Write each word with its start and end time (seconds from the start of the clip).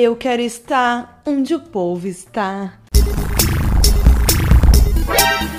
Eu 0.00 0.14
quero 0.14 0.40
estar 0.40 1.20
onde 1.26 1.56
o 1.56 1.58
povo 1.58 2.06
está. 2.06 2.78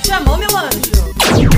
Chamou, 0.07 0.37
meu 0.37 0.47
anjo? 0.55 1.49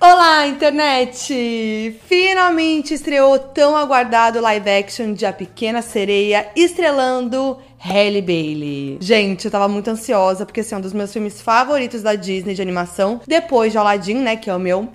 Olá, 0.00 0.48
internet! 0.48 1.96
Finalmente 2.08 2.92
estreou 2.92 3.34
o 3.34 3.38
tão 3.38 3.76
aguardado 3.76 4.40
live 4.40 4.68
action 4.68 5.12
de 5.12 5.24
A 5.24 5.32
Pequena 5.32 5.80
Sereia, 5.80 6.50
estrelando 6.56 7.56
Halle 7.78 8.20
Bailey. 8.20 8.98
Gente, 9.00 9.44
eu 9.44 9.50
tava 9.52 9.68
muito 9.68 9.88
ansiosa, 9.88 10.44
porque 10.44 10.58
esse 10.58 10.74
é 10.74 10.76
um 10.76 10.80
dos 10.80 10.92
meus 10.92 11.12
filmes 11.12 11.40
favoritos 11.40 12.02
da 12.02 12.16
Disney 12.16 12.54
de 12.54 12.62
animação, 12.62 13.20
depois 13.28 13.70
de 13.70 13.78
Aladdin, 13.78 14.14
né, 14.14 14.34
que 14.34 14.50
é 14.50 14.56
o 14.56 14.58
meu 14.58 14.88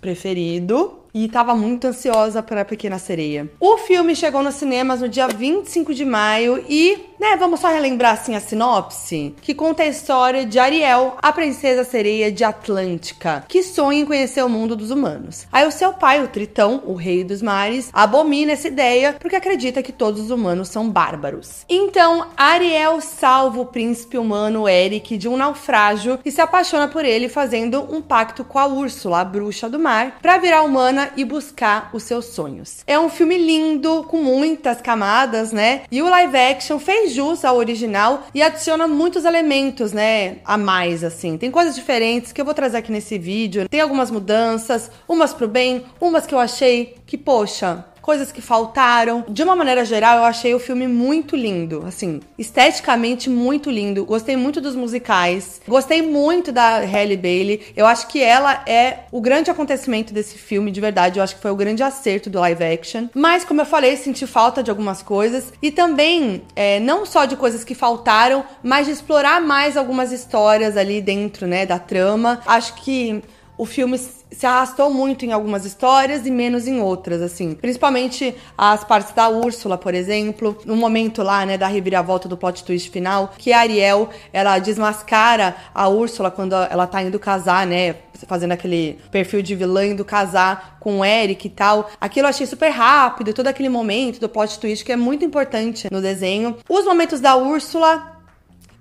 preferido 0.00 1.05
e 1.16 1.28
tava 1.28 1.54
muito 1.54 1.86
ansiosa 1.86 2.42
para 2.42 2.62
Pequena 2.62 2.98
Sereia. 2.98 3.50
O 3.58 3.78
filme 3.78 4.14
chegou 4.14 4.42
nos 4.42 4.56
cinemas 4.56 5.00
no 5.00 5.08
dia 5.08 5.26
25 5.26 5.94
de 5.94 6.04
maio 6.04 6.62
e, 6.68 6.98
né, 7.18 7.36
vamos 7.36 7.60
só 7.60 7.68
relembrar 7.68 8.14
assim 8.14 8.34
a 8.34 8.40
sinopse, 8.40 9.34
que 9.40 9.54
conta 9.54 9.82
a 9.82 9.86
história 9.86 10.44
de 10.44 10.58
Ariel, 10.58 11.16
a 11.20 11.32
princesa 11.32 11.84
sereia 11.84 12.30
de 12.30 12.44
Atlântica, 12.44 13.44
que 13.48 13.62
sonha 13.62 14.00
em 14.00 14.06
conhecer 14.06 14.42
o 14.44 14.48
mundo 14.48 14.76
dos 14.76 14.90
humanos. 14.90 15.46
Aí 15.50 15.66
o 15.66 15.72
seu 15.72 15.92
pai, 15.92 16.22
o 16.22 16.28
Tritão, 16.28 16.82
o 16.84 16.94
rei 16.94 17.24
dos 17.24 17.42
mares, 17.42 17.90
abomina 17.92 18.52
essa 18.52 18.68
ideia 18.68 19.16
porque 19.18 19.36
acredita 19.36 19.82
que 19.82 19.92
todos 19.92 20.20
os 20.20 20.30
humanos 20.30 20.68
são 20.68 20.88
bárbaros. 20.88 21.64
Então, 21.68 22.26
Ariel 22.36 23.00
salva 23.00 23.60
o 23.60 23.66
príncipe 23.66 24.18
humano 24.18 24.68
Eric 24.68 25.16
de 25.16 25.28
um 25.28 25.36
naufrágio 25.36 26.18
e 26.24 26.30
se 26.30 26.40
apaixona 26.40 26.88
por 26.88 27.04
ele 27.04 27.28
fazendo 27.28 27.82
um 27.92 28.02
pacto 28.02 28.44
com 28.44 28.58
a 28.58 28.66
Úrsula, 28.66 29.20
a 29.20 29.24
bruxa 29.24 29.68
do 29.68 29.78
mar, 29.78 30.18
para 30.20 30.38
virar 30.38 30.62
humana 30.62 31.10
e 31.16 31.24
buscar 31.24 31.90
os 31.92 32.02
seus 32.02 32.26
sonhos. 32.26 32.82
É 32.86 32.98
um 32.98 33.08
filme 33.08 33.38
lindo, 33.38 34.04
com 34.04 34.18
muitas 34.18 34.80
camadas, 34.80 35.52
né? 35.52 35.82
E 35.90 36.02
o 36.02 36.08
live 36.08 36.36
action 36.36 36.78
fez 36.78 37.05
jus 37.08 37.44
ao 37.44 37.56
original 37.56 38.24
e 38.34 38.42
adiciona 38.42 38.86
muitos 38.86 39.24
elementos, 39.24 39.92
né? 39.92 40.38
A 40.44 40.56
mais, 40.56 41.02
assim. 41.04 41.36
Tem 41.36 41.50
coisas 41.50 41.74
diferentes 41.74 42.32
que 42.32 42.40
eu 42.40 42.44
vou 42.44 42.54
trazer 42.54 42.78
aqui 42.78 42.92
nesse 42.92 43.18
vídeo. 43.18 43.68
Tem 43.68 43.80
algumas 43.80 44.10
mudanças, 44.10 44.90
umas 45.08 45.32
pro 45.32 45.48
bem, 45.48 45.84
umas 46.00 46.26
que 46.26 46.34
eu 46.34 46.38
achei 46.38 46.96
que, 47.06 47.16
poxa, 47.16 47.84
coisas 48.06 48.30
que 48.30 48.40
faltaram. 48.40 49.24
De 49.28 49.42
uma 49.42 49.56
maneira 49.56 49.84
geral, 49.84 50.18
eu 50.18 50.24
achei 50.24 50.54
o 50.54 50.60
filme 50.60 50.86
muito 50.86 51.34
lindo, 51.34 51.82
assim, 51.84 52.20
esteticamente 52.38 53.28
muito 53.28 53.68
lindo. 53.68 54.04
Gostei 54.04 54.36
muito 54.36 54.60
dos 54.60 54.76
musicais. 54.76 55.60
Gostei 55.66 56.02
muito 56.02 56.52
da 56.52 56.78
Halle 56.78 57.16
Bailey. 57.16 57.60
Eu 57.76 57.84
acho 57.84 58.06
que 58.06 58.22
ela 58.22 58.62
é 58.64 59.00
o 59.10 59.20
grande 59.20 59.50
acontecimento 59.50 60.14
desse 60.14 60.38
filme, 60.38 60.70
de 60.70 60.80
verdade. 60.80 61.18
Eu 61.18 61.24
acho 61.24 61.34
que 61.34 61.42
foi 61.42 61.50
o 61.50 61.56
grande 61.56 61.82
acerto 61.82 62.30
do 62.30 62.38
live 62.38 62.62
action. 62.62 63.08
Mas, 63.12 63.44
como 63.44 63.60
eu 63.60 63.66
falei, 63.66 63.96
senti 63.96 64.24
falta 64.24 64.62
de 64.62 64.70
algumas 64.70 65.02
coisas. 65.02 65.52
E 65.60 65.72
também, 65.72 66.42
é, 66.54 66.78
não 66.78 67.04
só 67.04 67.24
de 67.24 67.34
coisas 67.34 67.64
que 67.64 67.74
faltaram, 67.74 68.44
mas 68.62 68.86
de 68.86 68.92
explorar 68.92 69.40
mais 69.40 69.76
algumas 69.76 70.12
histórias 70.12 70.76
ali 70.76 71.00
dentro, 71.00 71.48
né, 71.48 71.66
da 71.66 71.80
trama. 71.80 72.40
Acho 72.46 72.74
que 72.76 73.20
o 73.58 73.64
filme 73.64 73.98
se 73.98 74.44
arrastou 74.44 74.92
muito 74.92 75.24
em 75.24 75.32
algumas 75.32 75.64
histórias 75.64 76.26
e 76.26 76.30
menos 76.30 76.66
em 76.66 76.80
outras, 76.80 77.22
assim. 77.22 77.54
Principalmente 77.54 78.34
as 78.56 78.84
partes 78.84 79.12
da 79.14 79.28
Úrsula, 79.28 79.78
por 79.78 79.94
exemplo. 79.94 80.58
No 80.64 80.76
momento 80.76 81.22
lá, 81.22 81.46
né, 81.46 81.56
da 81.56 81.66
reviravolta 81.66 82.28
do 82.28 82.36
plot 82.36 82.64
twist 82.64 82.90
final, 82.90 83.32
que 83.38 83.52
a 83.52 83.60
Ariel, 83.60 84.10
ela 84.32 84.58
desmascara 84.58 85.56
a 85.74 85.88
Úrsula 85.88 86.30
quando 86.30 86.54
ela 86.54 86.86
tá 86.86 87.02
indo 87.02 87.18
casar, 87.18 87.66
né, 87.66 87.96
fazendo 88.26 88.52
aquele 88.52 88.98
perfil 89.10 89.42
de 89.42 89.54
vilã 89.54 89.86
indo 89.86 90.04
casar 90.04 90.76
com 90.80 91.00
o 91.00 91.04
Eric 91.04 91.46
e 91.46 91.50
tal. 91.50 91.90
Aquilo 92.00 92.26
eu 92.26 92.30
achei 92.30 92.46
super 92.46 92.70
rápido, 92.70 93.32
todo 93.32 93.46
aquele 93.46 93.68
momento 93.68 94.20
do 94.20 94.28
plot 94.28 94.58
twist 94.58 94.84
que 94.84 94.92
é 94.92 94.96
muito 94.96 95.24
importante 95.24 95.88
no 95.90 96.00
desenho. 96.00 96.56
Os 96.68 96.84
momentos 96.84 97.20
da 97.20 97.36
Úrsula 97.36 98.15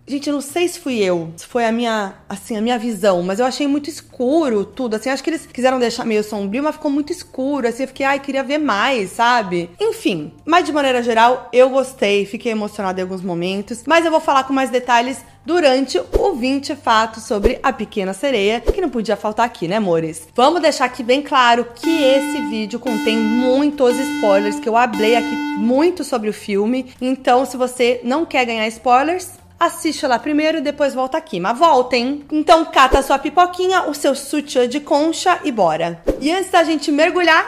Gente, 0.08 0.30
eu 0.30 0.36
não 0.36 0.42
sei 0.42 0.68
se 0.68 0.80
fui 0.80 1.00
eu, 1.00 1.34
se 1.36 1.48
foi 1.48 1.66
a 1.66 1.72
minha, 1.72 2.14
assim, 2.30 2.56
a 2.56 2.62
minha 2.62 2.78
visão, 2.78 3.24
mas 3.24 3.40
eu 3.40 3.46
achei 3.46 3.66
muito 3.66 3.90
escuro 3.90 4.64
tudo, 4.64 4.96
assim, 4.96 5.10
acho 5.10 5.24
que 5.24 5.32
eles 5.32 5.48
quiseram 5.48 5.80
deixar 5.80 6.06
meio 6.06 6.24
sombrio, 6.24 6.62
mas 6.62 6.76
ficou 6.76 6.92
muito 6.92 7.12
escuro, 7.12 7.68
assim, 7.68 7.84
eu 7.84 7.88
fiquei, 7.88 8.06
ai, 8.06 8.20
queria 8.20 8.44
ver 8.44 8.60
mais, 8.60 9.10
sabe? 9.10 9.68
Enfim, 9.82 10.32
mas 10.46 10.64
de 10.64 10.72
maneira 10.72 11.02
geral, 11.02 11.50
eu 11.52 11.72
gostei, 11.72 12.24
fiquei 12.24 12.52
emocionada 12.52 13.00
em 13.00 13.04
alguns 13.04 13.24
momentos, 13.24 13.84
mas 13.88 14.06
eu 14.06 14.12
vou 14.12 14.20
falar 14.20 14.44
com 14.44 14.54
mais 14.54 14.70
detalhes 14.70 15.26
durante 15.44 16.00
o 16.00 16.34
20 16.34 16.76
fatos 16.76 17.24
sobre 17.24 17.60
a 17.64 17.74
pequena 17.74 18.14
sereia, 18.14 18.62
que 18.62 18.82
não 18.82 18.92
podia 18.92 19.16
faltar 19.16 19.48
aqui, 19.48 19.68
né, 19.68 19.78
amores? 19.78 20.28
Vamos 20.36 20.62
deixar 20.62 20.86
aqui 20.86 21.02
bem 21.02 21.24
claro 21.24 21.66
que 21.74 21.90
esse 22.04 22.42
vídeo 22.52 22.78
contém 22.78 23.18
muitos 23.18 23.96
spoilers, 23.98 24.60
que 24.60 24.70
eu 24.70 24.78
hablei 24.78 25.16
aqui 25.16 25.36
muito 25.58 26.04
sobre 26.04 26.30
o 26.30 26.34
filme, 26.34 26.94
então 27.02 27.44
se 27.44 27.58
você 27.58 28.02
não 28.04 28.24
quer 28.24 28.46
ganhar 28.46 28.68
spoilers, 28.68 29.44
assiste 29.60 30.06
lá 30.06 30.20
primeiro 30.20 30.58
e 30.58 30.62
depois 30.62 30.94
volta 30.94 31.18
aqui. 31.18 31.40
Mas 31.40 31.58
voltem. 31.58 32.26
Então 32.32 32.66
cata 32.66 33.02
sua 33.02 33.20
pipoquinha, 33.20 33.84
o 33.84 33.94
seu 33.94 34.16
sutiã 34.16 34.68
de 34.68 34.80
concha 34.80 35.40
e 35.44 35.52
bora. 35.52 36.02
E 36.20 36.32
antes 36.32 36.52
da 36.52 36.64
gente 36.64 36.92
mergulhar 36.92 37.48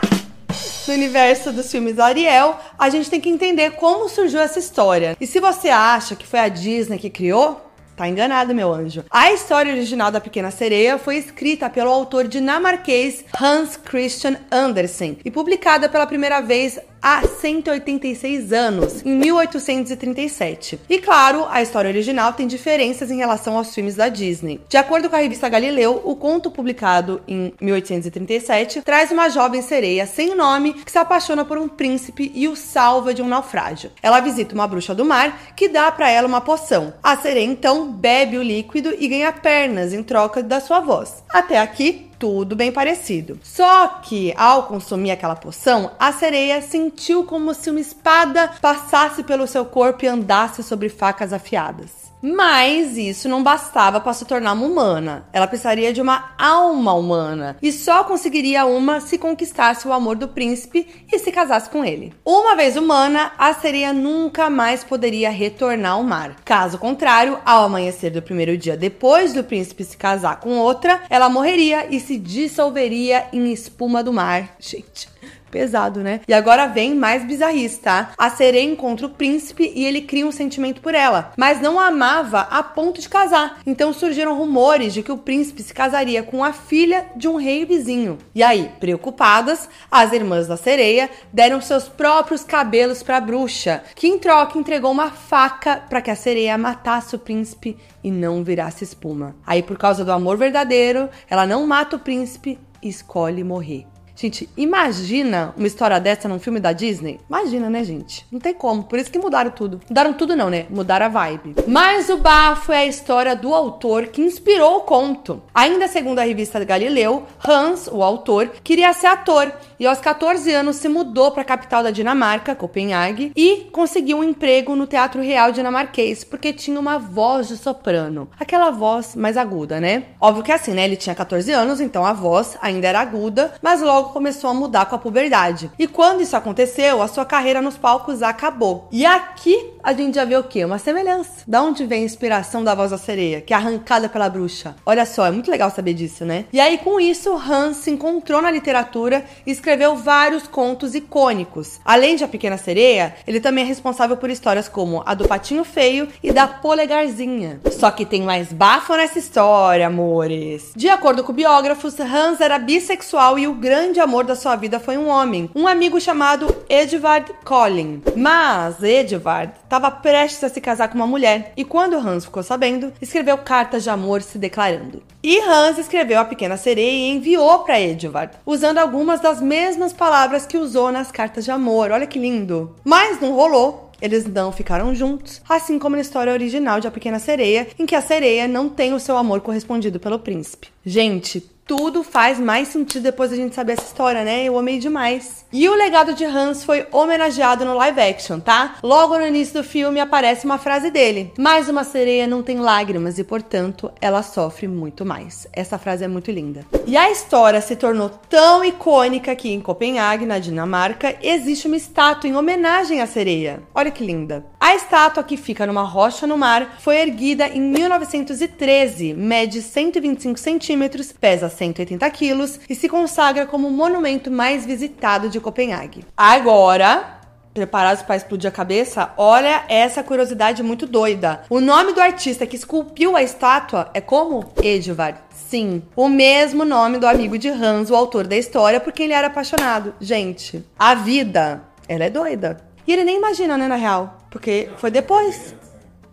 no 0.87 0.93
universo 0.93 1.51
dos 1.51 1.69
filmes 1.69 1.99
Ariel, 1.99 2.57
a 2.79 2.89
gente 2.89 3.09
tem 3.09 3.19
que 3.19 3.29
entender 3.29 3.71
como 3.71 4.07
surgiu 4.07 4.39
essa 4.39 4.59
história. 4.59 5.17
E 5.19 5.27
se 5.27 5.39
você 5.39 5.69
acha 5.69 6.15
que 6.15 6.25
foi 6.25 6.39
a 6.39 6.47
Disney 6.47 6.97
que 6.97 7.09
criou, 7.09 7.67
Tá 7.97 8.07
enganado, 8.07 8.53
meu 8.53 8.71
anjo. 8.71 9.03
A 9.09 9.31
história 9.33 9.73
original 9.73 10.11
da 10.11 10.21
Pequena 10.21 10.51
Sereia 10.51 10.99
foi 10.99 11.17
escrita 11.17 11.67
pelo 11.67 11.89
autor 11.89 12.27
dinamarquês 12.27 13.25
Hans 13.41 13.75
Christian 13.75 14.37
Andersen 14.51 15.17
e 15.25 15.31
publicada 15.31 15.89
pela 15.89 16.05
primeira 16.05 16.39
vez 16.39 16.79
há 17.01 17.21
186 17.21 18.53
anos, 18.53 19.05
em 19.05 19.15
1837. 19.15 20.79
E 20.89 20.99
claro, 20.99 21.45
a 21.49 21.61
história 21.61 21.89
original 21.89 22.33
tem 22.33 22.47
diferenças 22.47 23.11
em 23.11 23.17
relação 23.17 23.57
aos 23.57 23.73
filmes 23.73 23.95
da 23.95 24.09
Disney. 24.09 24.59
De 24.67 24.77
acordo 24.77 25.09
com 25.09 25.15
a 25.15 25.19
revista 25.19 25.49
Galileu, 25.49 26.01
o 26.03 26.15
conto 26.15 26.51
publicado 26.51 27.21
em 27.27 27.53
1837 27.61 28.81
traz 28.81 29.11
uma 29.11 29.29
jovem 29.29 29.61
sereia 29.61 30.05
sem 30.05 30.35
nome 30.35 30.73
que 30.73 30.91
se 30.91 30.97
apaixona 30.97 31.45
por 31.45 31.57
um 31.57 31.67
príncipe 31.67 32.31
e 32.33 32.47
o 32.47 32.55
salva 32.55 33.13
de 33.13 33.21
um 33.21 33.27
naufrágio. 33.27 33.91
Ela 34.01 34.19
visita 34.19 34.55
uma 34.55 34.67
bruxa 34.67 34.95
do 34.95 35.05
mar 35.05 35.53
que 35.55 35.67
dá 35.67 35.91
para 35.91 36.09
ela 36.09 36.27
uma 36.27 36.41
poção. 36.41 36.93
A 37.01 37.17
sereia 37.17 37.45
então 37.45 37.91
bebe 37.91 38.37
o 38.37 38.43
líquido 38.43 38.93
e 38.97 39.07
ganha 39.07 39.31
pernas 39.31 39.93
em 39.93 40.03
troca 40.03 40.41
da 40.43 40.59
sua 40.59 40.79
voz. 40.79 41.23
Até 41.29 41.59
aqui, 41.59 42.06
tudo 42.19 42.55
bem 42.55 42.71
parecido. 42.71 43.39
Só 43.43 43.87
que, 44.03 44.33
ao 44.35 44.63
consumir 44.63 45.11
aquela 45.11 45.35
poção, 45.35 45.91
a 45.99 46.11
sereia 46.11 46.61
sentiu 46.61 47.23
como 47.23 47.53
se 47.53 47.69
uma 47.69 47.79
espada 47.79 48.51
passasse 48.61 49.23
pelo 49.23 49.47
seu 49.47 49.65
corpo 49.65 50.05
e 50.05 50.07
andasse 50.07 50.63
sobre 50.63 50.89
facas 50.89 51.31
afiadas. 51.33 52.06
Mas 52.21 52.97
isso 52.97 53.29
não 53.29 53.43
bastava 53.43 53.99
para 53.99 54.13
se 54.13 54.25
tornar 54.25 54.53
uma 54.53 54.65
humana. 54.65 55.27
Ela 55.31 55.47
precisaria 55.47 55.93
de 55.93 56.01
uma 56.01 56.31
alma 56.37 56.93
humana 56.93 57.57
e 57.61 57.71
só 57.71 58.03
conseguiria 58.03 58.65
uma 58.65 58.99
se 58.99 59.17
conquistasse 59.17 59.87
o 59.87 59.93
amor 59.93 60.15
do 60.15 60.27
príncipe 60.27 60.87
e 61.11 61.19
se 61.19 61.31
casasse 61.31 61.69
com 61.69 61.85
ele. 61.85 62.13
Uma 62.25 62.55
vez 62.55 62.75
humana, 62.75 63.31
a 63.37 63.53
sereia 63.53 63.93
nunca 63.93 64.49
mais 64.49 64.83
poderia 64.83 65.29
retornar 65.29 65.93
ao 65.93 66.03
mar. 66.03 66.35
Caso 66.43 66.77
contrário, 66.77 67.39
ao 67.45 67.65
amanhecer 67.65 68.11
do 68.11 68.21
primeiro 68.21 68.57
dia 68.57 68.75
depois 68.75 69.33
do 69.33 69.43
príncipe 69.43 69.83
se 69.83 69.97
casar 69.97 70.39
com 70.39 70.57
outra, 70.57 71.01
ela 71.09 71.29
morreria 71.29 71.87
e 71.89 71.99
se 71.99 72.17
dissolveria 72.17 73.27
em 73.31 73.51
espuma 73.51 74.03
do 74.03 74.11
mar. 74.11 74.55
Gente, 74.59 75.07
Pesado, 75.51 76.01
né? 76.01 76.21
E 76.27 76.33
agora 76.33 76.67
vem 76.67 76.95
mais 76.95 77.23
bizarrice, 77.23 77.79
tá? 77.79 78.11
A 78.17 78.29
sereia 78.29 78.63
encontra 78.63 79.05
o 79.05 79.11
príncipe 79.11 79.71
e 79.75 79.85
ele 79.85 80.01
cria 80.01 80.25
um 80.25 80.31
sentimento 80.31 80.81
por 80.81 80.93
ela, 80.93 81.31
mas 81.37 81.61
não 81.61 81.79
a 81.79 81.87
amava 81.87 82.41
a 82.51 82.61
ponto 82.61 83.01
de 83.01 83.09
casar. 83.09 83.59
Então 83.65 83.91
surgiram 83.91 84.37
rumores 84.37 84.93
de 84.93 85.01
que 85.01 85.11
o 85.11 85.17
príncipe 85.17 85.63
se 85.63 85.73
casaria 85.73 86.21
com 86.21 86.43
a 86.43 86.53
filha 86.53 87.05
de 87.15 87.27
um 87.27 87.35
rei 87.35 87.65
vizinho. 87.65 88.17
E 88.35 88.43
aí, 88.43 88.71
preocupadas, 88.79 89.69
as 89.89 90.11
irmãs 90.11 90.47
da 90.47 90.57
sereia 90.57 91.09
deram 91.31 91.59
seus 91.61 91.87
próprios 91.87 92.43
cabelos 92.43 93.01
para 93.01 93.17
a 93.17 93.21
bruxa, 93.21 93.83
que 93.95 94.07
em 94.07 94.19
troca 94.19 94.59
entregou 94.59 94.91
uma 94.91 95.11
faca 95.11 95.77
para 95.89 96.01
que 96.01 96.11
a 96.11 96.15
sereia 96.15 96.57
matasse 96.57 97.15
o 97.15 97.19
príncipe 97.19 97.77
e 98.03 98.11
não 98.11 98.43
virasse 98.43 98.83
espuma. 98.83 99.35
Aí, 99.45 99.63
por 99.63 99.77
causa 99.77 100.05
do 100.05 100.11
amor 100.11 100.37
verdadeiro, 100.37 101.09
ela 101.29 101.47
não 101.47 101.65
mata 101.65 101.95
o 101.95 101.99
príncipe 101.99 102.59
e 102.81 102.89
escolhe 102.89 103.43
morrer. 103.43 103.85
Gente, 104.19 104.49
imagina 104.57 105.53
uma 105.55 105.67
história 105.67 105.99
dessa 105.99 106.27
num 106.27 106.39
filme 106.39 106.59
da 106.59 106.73
Disney? 106.73 107.19
Imagina, 107.29 107.69
né, 107.69 107.83
gente? 107.83 108.25
Não 108.31 108.39
tem 108.39 108.51
como. 108.51 108.83
Por 108.83 108.97
isso 108.97 109.11
que 109.11 109.19
mudaram 109.19 109.51
tudo. 109.51 109.79
Mudaram 109.87 110.11
tudo, 110.11 110.35
não, 110.35 110.49
né? 110.49 110.65
Mudaram 110.71 111.05
a 111.05 111.09
vibe. 111.09 111.53
Mas 111.67 112.09
o 112.09 112.17
bafo 112.17 112.71
é 112.71 112.79
a 112.79 112.85
história 112.87 113.35
do 113.35 113.53
autor 113.53 114.07
que 114.07 114.19
inspirou 114.19 114.77
o 114.77 114.81
conto. 114.81 115.39
Ainda 115.53 115.87
segundo 115.87 116.17
a 116.17 116.23
revista 116.23 116.63
Galileu, 116.65 117.27
Hans, 117.47 117.87
o 117.91 118.01
autor, 118.01 118.49
queria 118.63 118.91
ser 118.91 119.05
ator 119.05 119.53
e 119.79 119.85
aos 119.85 119.99
14 119.99 120.51
anos 120.51 120.77
se 120.77 120.87
mudou 120.89 121.31
para 121.31 121.41
a 121.41 121.45
capital 121.45 121.83
da 121.83 121.91
Dinamarca, 121.91 122.55
Copenhague, 122.55 123.31
e 123.35 123.67
conseguiu 123.71 124.17
um 124.17 124.23
emprego 124.23 124.75
no 124.75 124.87
Teatro 124.87 125.21
Real 125.21 125.51
Dinamarquês, 125.51 126.23
porque 126.23 126.53
tinha 126.53 126.79
uma 126.79 126.97
voz 126.97 127.47
de 127.47 127.57
soprano, 127.57 128.29
aquela 128.39 128.71
voz 128.71 129.15
mais 129.15 129.37
aguda, 129.37 129.79
né? 129.79 130.05
Óbvio 130.19 130.43
que 130.43 130.51
é 130.51 130.55
assim, 130.55 130.73
né? 130.73 130.85
Ele 130.85 130.95
tinha 130.95 131.15
14 131.15 131.51
anos, 131.51 131.79
então 131.79 132.05
a 132.05 132.13
voz 132.13 132.57
ainda 132.61 132.87
era 132.87 132.99
aguda, 132.99 133.53
mas 133.61 133.81
logo 133.81 134.09
começou 134.09 134.49
a 134.49 134.53
mudar 134.53 134.85
com 134.85 134.95
a 134.95 134.99
puberdade. 134.99 135.71
E 135.77 135.87
quando 135.87 136.21
isso 136.21 136.35
aconteceu, 136.35 137.01
a 137.01 137.07
sua 137.07 137.25
carreira 137.25 137.61
nos 137.61 137.77
palcos 137.77 138.21
acabou. 138.21 138.87
E 138.91 139.05
aqui 139.05 139.73
a 139.87 139.93
gente 139.93 140.15
já 140.15 140.25
vê 140.25 140.35
o 140.35 140.43
quê? 140.43 140.65
Uma 140.65 140.77
semelhança. 140.77 141.45
Da 141.47 141.63
onde 141.63 141.85
vem 141.85 142.01
a 142.01 142.05
inspiração 142.05 142.61
da 142.61 142.75
voz 142.75 142.91
da 142.91 142.97
sereia, 142.97 143.39
que 143.39 143.53
é 143.53 143.55
arrancada 143.55 144.09
pela 144.09 144.27
bruxa? 144.27 144.75
Olha 144.85 145.05
só, 145.05 145.25
é 145.25 145.31
muito 145.31 145.49
legal 145.49 145.71
saber 145.71 145.93
disso, 145.93 146.25
né? 146.25 146.43
E 146.51 146.59
aí, 146.59 146.77
com 146.79 146.99
isso, 146.99 147.33
Hans 147.33 147.77
se 147.77 147.89
encontrou 147.89 148.41
na 148.41 148.51
literatura 148.51 149.23
e 149.45 149.51
escreveu 149.51 149.95
vários 149.95 150.45
contos 150.45 150.93
icônicos. 150.93 151.79
Além 151.85 152.17
de 152.17 152.25
A 152.25 152.27
Pequena 152.27 152.57
Sereia, 152.57 153.15
ele 153.25 153.39
também 153.39 153.63
é 153.63 153.67
responsável 153.67 154.17
por 154.17 154.29
histórias 154.29 154.67
como 154.67 155.03
a 155.05 155.13
do 155.13 155.25
Patinho 155.25 155.63
Feio 155.63 156.09
e 156.21 156.33
da 156.33 156.49
Polegarzinha. 156.49 157.61
Só 157.71 157.89
que 157.89 158.05
tem 158.05 158.23
mais 158.23 158.51
bafo 158.51 158.93
nessa 158.93 159.19
história, 159.19 159.87
amores. 159.87 160.73
De 160.75 160.89
acordo 160.89 161.23
com 161.23 161.31
biógrafos, 161.31 161.97
Hans 161.97 162.41
era 162.41 162.59
bissexual 162.59 163.39
e 163.39 163.47
o 163.47 163.53
grande 163.53 164.01
amor 164.01 164.25
da 164.25 164.35
sua 164.35 164.57
vida 164.57 164.81
foi 164.81 164.97
um 164.97 165.07
homem, 165.07 165.49
um 165.55 165.65
amigo 165.65 166.01
chamado 166.01 166.53
Edvard 166.67 167.31
Collin. 167.45 168.01
Mas 168.17 168.83
Edvard 168.83 169.53
estava 169.77 169.91
prestes 169.91 170.43
a 170.43 170.49
se 170.49 170.59
casar 170.59 170.87
com 170.87 170.95
uma 170.95 171.05
mulher 171.05 171.53
e 171.55 171.63
quando 171.63 171.97
Hans 171.97 172.25
ficou 172.25 172.41
sabendo, 172.41 172.91
escreveu 172.99 173.37
cartas 173.37 173.83
de 173.83 173.89
amor 173.89 174.23
se 174.23 174.37
declarando. 174.39 175.03
E 175.21 175.39
Hans 175.39 175.77
escreveu 175.77 176.19
a 176.19 176.25
Pequena 176.25 176.57
Sereia 176.57 176.91
e 176.91 177.11
enviou 177.11 177.59
para 177.59 177.79
Edvard, 177.79 178.33
usando 178.45 178.79
algumas 178.79 179.19
das 179.19 179.39
mesmas 179.39 179.93
palavras 179.93 180.45
que 180.45 180.57
usou 180.57 180.91
nas 180.91 181.11
cartas 181.11 181.45
de 181.45 181.51
amor. 181.51 181.91
Olha 181.91 182.07
que 182.07 182.17
lindo. 182.17 182.75
Mas 182.83 183.21
não 183.21 183.33
rolou. 183.33 183.91
Eles 183.99 184.27
não 184.27 184.51
ficaram 184.51 184.93
juntos, 184.93 185.41
assim 185.49 185.79
como 185.79 185.95
na 185.95 186.03
história 186.03 186.31
original 186.31 186.79
de 186.79 186.87
A 186.87 186.91
Pequena 186.91 187.17
Sereia, 187.17 187.67
em 187.79 187.85
que 187.85 187.95
a 187.95 188.01
sereia 188.01 188.47
não 188.47 188.69
tem 188.69 188.93
o 188.93 188.99
seu 188.99 189.17
amor 189.17 189.41
correspondido 189.41 189.99
pelo 189.99 190.19
príncipe. 190.19 190.69
Gente, 190.85 191.43
tudo 191.67 192.03
faz 192.03 192.39
mais 192.39 192.69
sentido 192.69 193.03
depois 193.03 193.29
da 193.29 193.35
gente 193.35 193.53
saber 193.53 193.73
essa 193.73 193.83
história, 193.83 194.23
né? 194.23 194.45
Eu 194.45 194.57
amei 194.57 194.79
demais. 194.79 195.45
E 195.51 195.67
o 195.67 195.75
legado 195.75 196.13
de 196.13 196.23
Hans 196.23 196.63
foi 196.63 196.87
homenageado 196.91 197.65
no 197.65 197.73
live 197.75 197.99
action, 197.99 198.39
tá? 198.39 198.75
Logo 198.81 199.17
no 199.17 199.27
início 199.27 199.55
do 199.55 199.63
filme 199.63 199.99
aparece 199.99 200.45
uma 200.45 200.57
frase 200.57 200.89
dele: 200.89 201.33
Mais 201.37 201.67
uma 201.67 201.83
sereia 201.83 202.25
não 202.25 202.41
tem 202.41 202.59
lágrimas 202.59 203.19
e, 203.19 203.23
portanto, 203.23 203.91
ela 203.99 204.23
sofre 204.23 204.67
muito 204.67 205.05
mais. 205.05 205.47
Essa 205.51 205.77
frase 205.77 206.05
é 206.05 206.07
muito 206.07 206.31
linda. 206.31 206.65
E 206.85 206.95
a 206.95 207.11
história 207.11 207.59
se 207.59 207.75
tornou 207.75 208.09
tão 208.09 208.63
icônica 208.63 209.35
que 209.35 209.51
em 209.51 209.59
Copenhague, 209.59 210.25
na 210.25 210.39
Dinamarca, 210.39 211.15
existe 211.21 211.67
uma 211.67 211.75
estátua 211.75 212.29
em 212.29 212.35
homenagem 212.35 213.01
à 213.01 213.07
sereia. 213.07 213.61
Olha 213.75 213.91
que 213.91 214.05
linda. 214.05 214.45
A 214.59 214.75
estátua, 214.75 215.23
que 215.23 215.35
fica 215.35 215.65
numa 215.65 215.83
rocha 215.83 216.25
no 216.25 216.37
mar, 216.37 216.77
foi 216.79 216.97
erguida 216.97 217.47
em 217.47 217.61
1913, 217.61 219.13
mede 219.13 219.61
125 219.61 220.39
centímetros, 220.39 221.11
pesa 221.11 221.49
180 221.57 222.09
quilos 222.11 222.59
e 222.69 222.75
se 222.75 222.87
consagra 222.87 223.45
como 223.45 223.67
o 223.67 223.71
monumento 223.71 224.31
mais 224.31 224.65
visitado 224.65 225.29
de 225.29 225.39
Copenhague. 225.39 226.05
Agora, 226.15 227.17
preparados 227.57 228.03
para 228.03 228.15
explodir 228.15 228.47
a 228.47 228.53
cabeça? 228.53 229.11
Olha 229.17 229.63
essa 229.67 230.03
curiosidade 230.03 230.61
muito 230.61 230.85
doida. 230.85 231.41
O 231.49 231.59
nome 231.59 231.91
do 231.91 231.99
artista 231.99 232.45
que 232.45 232.55
esculpiu 232.55 233.15
a 233.15 233.23
estátua 233.23 233.89
é 233.95 233.99
como? 233.99 234.53
Edvard. 234.61 235.19
Sim, 235.31 235.81
o 235.95 236.07
mesmo 236.07 236.63
nome 236.63 236.99
do 236.99 237.07
amigo 237.07 237.37
de 237.37 237.49
Hans, 237.49 237.89
o 237.89 237.95
autor 237.95 238.27
da 238.27 238.37
história, 238.37 238.79
porque 238.79 239.03
ele 239.03 239.13
era 239.13 239.27
apaixonado. 239.27 239.95
Gente, 239.99 240.63
a 240.77 240.93
vida, 240.93 241.63
ela 241.87 242.03
é 242.03 242.09
doida. 242.09 242.57
E 242.85 242.93
ele 242.93 243.03
nem 243.03 243.17
imagina, 243.17 243.57
né, 243.57 243.67
na 243.67 243.75
real, 243.75 244.17
porque 244.29 244.69
foi 244.77 244.91
depois. 244.91 245.55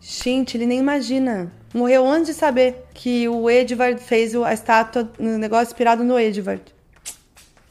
Gente, 0.01 0.57
ele 0.57 0.67
nem 0.67 0.79
imagina. 0.79 1.53
Morreu 1.75 2.07
antes 2.07 2.29
de 2.29 2.35
saber 2.35 2.87
que 2.95 3.29
o 3.29 3.51
Edvard 3.51 4.01
fez 4.01 4.33
a 4.37 4.55
estátua, 4.55 5.11
no 5.19 5.37
negócio 5.37 5.73
inspirado 5.73 6.05
no 6.05 6.17
Edvard. 6.17 6.63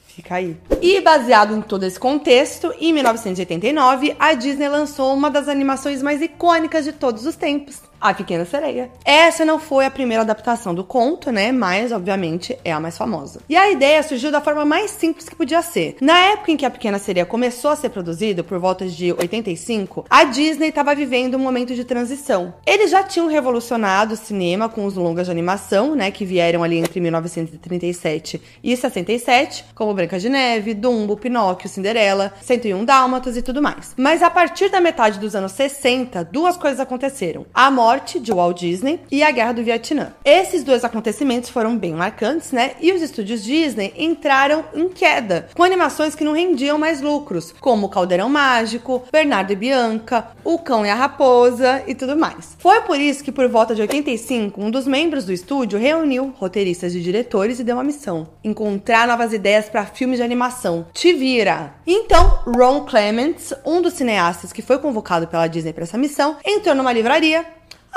Fica 0.06 0.36
aí. 0.36 0.58
E 0.82 1.00
baseado 1.00 1.56
em 1.56 1.62
todo 1.62 1.86
esse 1.86 1.98
contexto, 1.98 2.72
em 2.80 2.92
1989, 2.92 4.16
a 4.20 4.34
Disney 4.34 4.68
lançou 4.68 5.14
uma 5.14 5.32
das 5.32 5.48
animações 5.48 6.04
mais 6.04 6.22
icônicas 6.22 6.84
de 6.84 6.92
todos 6.92 7.26
os 7.26 7.36
tempos, 7.38 7.82
a 8.04 8.14
Pequena 8.14 8.44
Sereia. 8.44 8.92
Essa 9.06 9.46
não 9.46 9.58
foi 9.58 9.86
a 9.86 9.92
primeira 9.92 10.24
adaptação 10.24 10.76
do 10.76 10.84
conto, 10.84 11.32
né? 11.32 11.54
Mas, 11.54 11.94
obviamente, 11.94 12.58
é 12.66 12.72
a 12.74 12.80
mais 12.80 12.98
famosa. 12.98 13.40
E 13.48 13.56
a 13.56 13.72
ideia 13.72 14.04
surgiu 14.04 14.30
da 14.30 14.42
forma 14.42 14.66
mais 14.66 14.92
simples 14.92 15.30
que 15.30 15.36
podia 15.36 15.62
ser. 15.62 15.96
Na 16.02 16.20
época 16.20 16.52
em 16.52 16.58
que 16.58 16.66
a 16.66 16.70
Pequena 16.70 17.00
Sereia 17.00 17.26
começou 17.26 17.72
a 17.72 17.76
ser 17.78 17.90
produzido, 17.90 18.44
por 18.44 18.60
volta 18.60 18.86
de 18.86 19.14
85, 19.14 20.06
a 20.10 20.26
Disney 20.26 20.68
estava 20.68 20.94
vivendo 20.94 21.36
um 21.36 21.40
momento 21.40 21.74
de 21.74 21.86
transição. 21.86 22.54
Eles 22.66 22.92
já 22.92 23.04
tinham 23.04 23.28
revolucionado 23.28 24.16
o 24.16 24.18
cinema 24.18 24.68
com 24.68 24.86
os 24.86 24.96
longas 24.96 25.28
de 25.28 25.32
animação, 25.32 25.96
né? 25.96 26.12
Que 26.12 26.26
vieram 26.26 26.62
ali 26.62 26.80
entre 26.80 27.00
1937 27.00 28.42
e 28.62 28.76
67, 28.76 29.66
como 29.74 29.94
Branca 29.94 30.20
de 30.20 30.28
Neve, 30.28 30.74
Dumbo, 30.74 31.16
Pinóquio, 31.16 31.70
Cinderela, 31.70 32.34
101 32.42 32.84
Dálmatas 32.84 33.38
e 33.38 33.42
tudo 33.42 33.62
mais. 33.62 33.94
Mas 33.98 34.22
a 34.22 34.30
partir 34.30 34.70
da 34.70 34.82
metade 34.82 35.20
dos 35.20 35.36
anos 35.36 35.54
60, 35.54 36.26
duas 36.26 36.58
coisas 36.58 36.82
aconteceram. 36.82 37.46
A 37.54 37.72
morte 37.72 37.93
morte 37.94 38.20
de 38.20 38.34
Walt 38.34 38.60
Disney 38.60 39.02
e 39.12 39.22
a 39.22 39.30
Guerra 39.30 39.52
do 39.52 39.64
Vietnã. 39.64 40.14
Esses 40.26 40.64
dois 40.64 40.84
acontecimentos 40.84 41.52
foram 41.52 41.78
bem 41.78 41.94
marcantes, 41.94 42.52
né? 42.52 42.72
E 42.82 42.92
os 42.92 43.04
estúdios 43.04 43.44
Disney 43.44 43.94
entraram 43.96 44.66
em 44.74 44.90
queda, 44.90 45.48
com 45.54 45.62
animações 45.62 46.16
que 46.16 46.24
não 46.24 46.34
rendiam 46.34 46.80
mais 46.80 47.02
lucros, 47.02 47.54
como 47.60 47.90
Caldeirão 47.90 48.30
Mágico, 48.30 49.04
Bernardo 49.12 49.54
e 49.54 49.56
Bianca, 49.56 50.30
O 50.44 50.58
Cão 50.58 50.84
e 50.84 50.90
a 50.90 50.96
Raposa 50.96 51.84
e 51.86 51.94
tudo 51.94 52.18
mais. 52.18 52.56
Foi 52.58 52.82
por 52.82 53.00
isso 53.00 53.24
que, 53.24 53.32
por 53.32 53.48
volta 53.48 53.76
de 53.76 53.82
85, 53.82 54.60
um 54.60 54.72
dos 54.72 54.88
membros 54.88 55.26
do 55.26 55.32
estúdio 55.32 55.78
reuniu 55.78 56.34
roteiristas 56.40 56.96
e 56.96 57.00
diretores 57.00 57.60
e 57.60 57.64
deu 57.64 57.76
uma 57.76 57.84
missão: 57.84 58.28
encontrar 58.44 59.08
novas 59.08 59.34
ideias 59.34 59.70
para 59.70 59.86
filmes 59.86 60.18
de 60.18 60.24
animação. 60.24 60.88
Te 60.94 61.14
vira! 61.14 61.76
Então, 61.86 62.40
Ron 62.48 62.86
Clements, 62.86 63.54
um 63.64 63.84
dos 63.84 63.94
cineastas 63.94 64.52
que 64.52 64.64
foi 64.64 64.80
convocado 64.80 65.28
pela 65.28 65.46
Disney 65.46 65.74
para 65.74 65.84
essa 65.84 65.98
missão, 65.98 66.38
entrou 66.44 66.74
numa 66.74 66.92
livraria, 66.92 67.46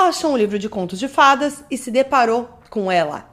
achou 0.05 0.33
um 0.33 0.37
livro 0.37 0.59
de 0.59 0.69
contos 0.69 0.99
de 0.99 1.09
fadas 1.09 1.65
e 1.71 1.79
se 1.79 1.91
deparou 1.91 2.49
com 2.69 2.91
ela, 2.91 3.29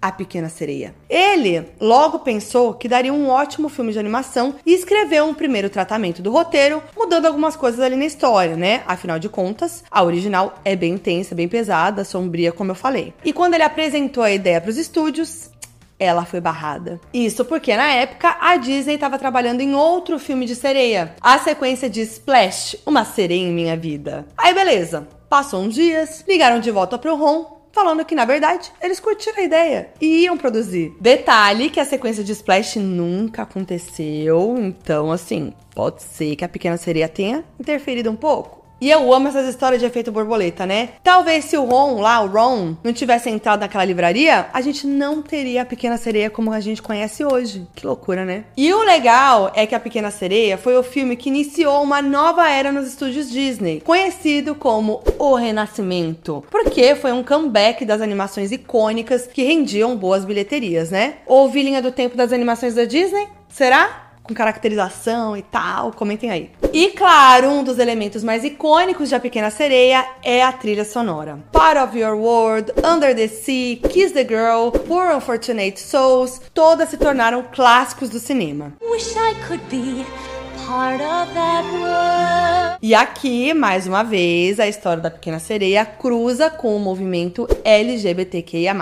a 0.00 0.10
Pequena 0.12 0.48
Sereia. 0.48 0.94
Ele 1.08 1.64
logo 1.80 2.20
pensou 2.20 2.74
que 2.74 2.88
daria 2.88 3.12
um 3.12 3.28
ótimo 3.28 3.68
filme 3.68 3.92
de 3.92 3.98
animação 3.98 4.54
e 4.64 4.72
escreveu 4.72 5.24
um 5.24 5.34
primeiro 5.34 5.70
tratamento 5.70 6.22
do 6.22 6.30
roteiro, 6.30 6.82
mudando 6.96 7.26
algumas 7.26 7.56
coisas 7.56 7.80
ali 7.80 7.96
na 7.96 8.06
história, 8.06 8.56
né? 8.56 8.82
Afinal 8.86 9.18
de 9.18 9.28
contas, 9.28 9.84
a 9.90 10.02
original 10.02 10.54
é 10.64 10.74
bem 10.74 10.94
intensa, 10.94 11.34
bem 11.34 11.48
pesada, 11.48 12.04
sombria, 12.04 12.52
como 12.52 12.70
eu 12.70 12.76
falei. 12.76 13.12
E 13.24 13.32
quando 13.32 13.54
ele 13.54 13.64
apresentou 13.64 14.22
a 14.22 14.30
ideia 14.30 14.60
para 14.60 14.70
os 14.70 14.76
estúdios, 14.76 15.50
ela 15.98 16.24
foi 16.24 16.40
barrada. 16.40 17.00
Isso 17.12 17.44
porque 17.44 17.76
na 17.76 17.90
época 17.90 18.36
a 18.40 18.56
Disney 18.56 18.94
estava 18.94 19.18
trabalhando 19.18 19.60
em 19.60 19.74
outro 19.74 20.18
filme 20.18 20.46
de 20.46 20.54
sereia, 20.54 21.14
a 21.20 21.38
sequência 21.38 21.90
de 21.90 22.02
Splash, 22.02 22.76
Uma 22.86 23.04
Sereia 23.04 23.48
em 23.48 23.52
Minha 23.52 23.76
Vida. 23.76 24.26
Aí 24.36 24.54
beleza, 24.54 25.08
passou 25.28 25.62
uns 25.62 25.74
dias, 25.74 26.24
ligaram 26.26 26.60
de 26.60 26.70
volta 26.70 26.98
pro 26.98 27.16
Ron 27.16 27.58
falando 27.72 28.04
que, 28.04 28.14
na 28.14 28.24
verdade, 28.24 28.72
eles 28.82 28.98
curtiram 28.98 29.38
a 29.38 29.44
ideia 29.44 29.90
e 30.00 30.24
iam 30.24 30.36
produzir. 30.36 30.94
Detalhe 31.00 31.70
que 31.70 31.78
a 31.78 31.84
sequência 31.84 32.24
de 32.24 32.32
Splash 32.32 32.76
nunca 32.76 33.42
aconteceu, 33.42 34.56
então, 34.58 35.12
assim, 35.12 35.52
pode 35.74 36.02
ser 36.02 36.34
que 36.34 36.44
a 36.44 36.48
Pequena 36.48 36.76
Sereia 36.76 37.08
tenha 37.08 37.44
interferido 37.58 38.10
um 38.10 38.16
pouco. 38.16 38.58
E 38.80 38.90
eu 38.90 39.12
amo 39.12 39.28
essas 39.28 39.48
histórias 39.48 39.80
de 39.80 39.86
efeito 39.86 40.12
borboleta, 40.12 40.64
né? 40.64 40.90
Talvez 41.02 41.46
se 41.46 41.56
o 41.56 41.64
Ron 41.64 42.00
lá, 42.00 42.20
o 42.20 42.28
Ron, 42.28 42.76
não 42.84 42.92
tivesse 42.92 43.28
entrado 43.28 43.60
naquela 43.60 43.84
livraria, 43.84 44.46
a 44.52 44.60
gente 44.60 44.86
não 44.86 45.20
teria 45.20 45.62
a 45.62 45.66
Pequena 45.66 45.96
Sereia 45.96 46.30
como 46.30 46.52
a 46.52 46.60
gente 46.60 46.80
conhece 46.80 47.24
hoje. 47.24 47.66
Que 47.74 47.86
loucura, 47.86 48.24
né? 48.24 48.44
E 48.56 48.72
o 48.72 48.82
legal 48.82 49.50
é 49.54 49.66
que 49.66 49.74
a 49.74 49.80
Pequena 49.80 50.10
Sereia 50.10 50.56
foi 50.56 50.76
o 50.76 50.82
filme 50.82 51.16
que 51.16 51.28
iniciou 51.28 51.82
uma 51.82 52.00
nova 52.00 52.48
era 52.48 52.70
nos 52.70 52.86
estúdios 52.86 53.30
Disney, 53.30 53.80
conhecido 53.80 54.54
como 54.54 55.02
O 55.18 55.34
Renascimento, 55.34 56.44
porque 56.50 56.94
foi 56.94 57.12
um 57.12 57.24
comeback 57.24 57.84
das 57.84 58.00
animações 58.00 58.52
icônicas 58.52 59.26
que 59.26 59.42
rendiam 59.42 59.96
boas 59.96 60.24
bilheterias, 60.24 60.90
né? 60.90 61.14
Houve 61.26 61.62
linha 61.62 61.82
do 61.82 61.90
tempo 61.90 62.16
das 62.16 62.32
animações 62.32 62.74
da 62.74 62.84
Disney? 62.84 63.28
Será? 63.48 64.07
Com 64.28 64.34
caracterização 64.34 65.34
e 65.36 65.42
tal, 65.42 65.92
comentem 65.92 66.30
aí. 66.30 66.50
E 66.72 66.90
claro, 66.90 67.48
um 67.48 67.64
dos 67.64 67.78
elementos 67.78 68.22
mais 68.22 68.44
icônicos 68.44 69.08
de 69.08 69.14
A 69.14 69.20
Pequena 69.20 69.50
Sereia 69.50 70.06
é 70.22 70.44
a 70.44 70.52
trilha 70.52 70.84
sonora. 70.84 71.38
Part 71.50 71.78
of 71.78 71.98
Your 71.98 72.14
World, 72.14 72.72
Under 72.84 73.16
the 73.16 73.26
Sea, 73.26 73.76
Kiss 73.88 74.12
the 74.12 74.24
Girl, 74.24 74.70
Poor 74.86 75.16
Unfortunate 75.16 75.80
Souls, 75.80 76.40
todas 76.52 76.90
se 76.90 76.98
tornaram 76.98 77.42
clássicos 77.50 78.10
do 78.10 78.18
cinema. 78.18 78.74
Wish 78.82 79.16
I 79.16 79.34
could 79.46 79.64
be 79.70 80.04
E 82.82 82.94
aqui, 82.94 83.54
mais 83.54 83.86
uma 83.86 84.02
vez, 84.02 84.60
a 84.60 84.68
história 84.68 85.02
da 85.02 85.10
Pequena 85.10 85.38
Sereia 85.38 85.86
cruza 85.86 86.50
com 86.50 86.76
o 86.76 86.78
movimento 86.78 87.48
LGBTQIA+. 87.64 88.74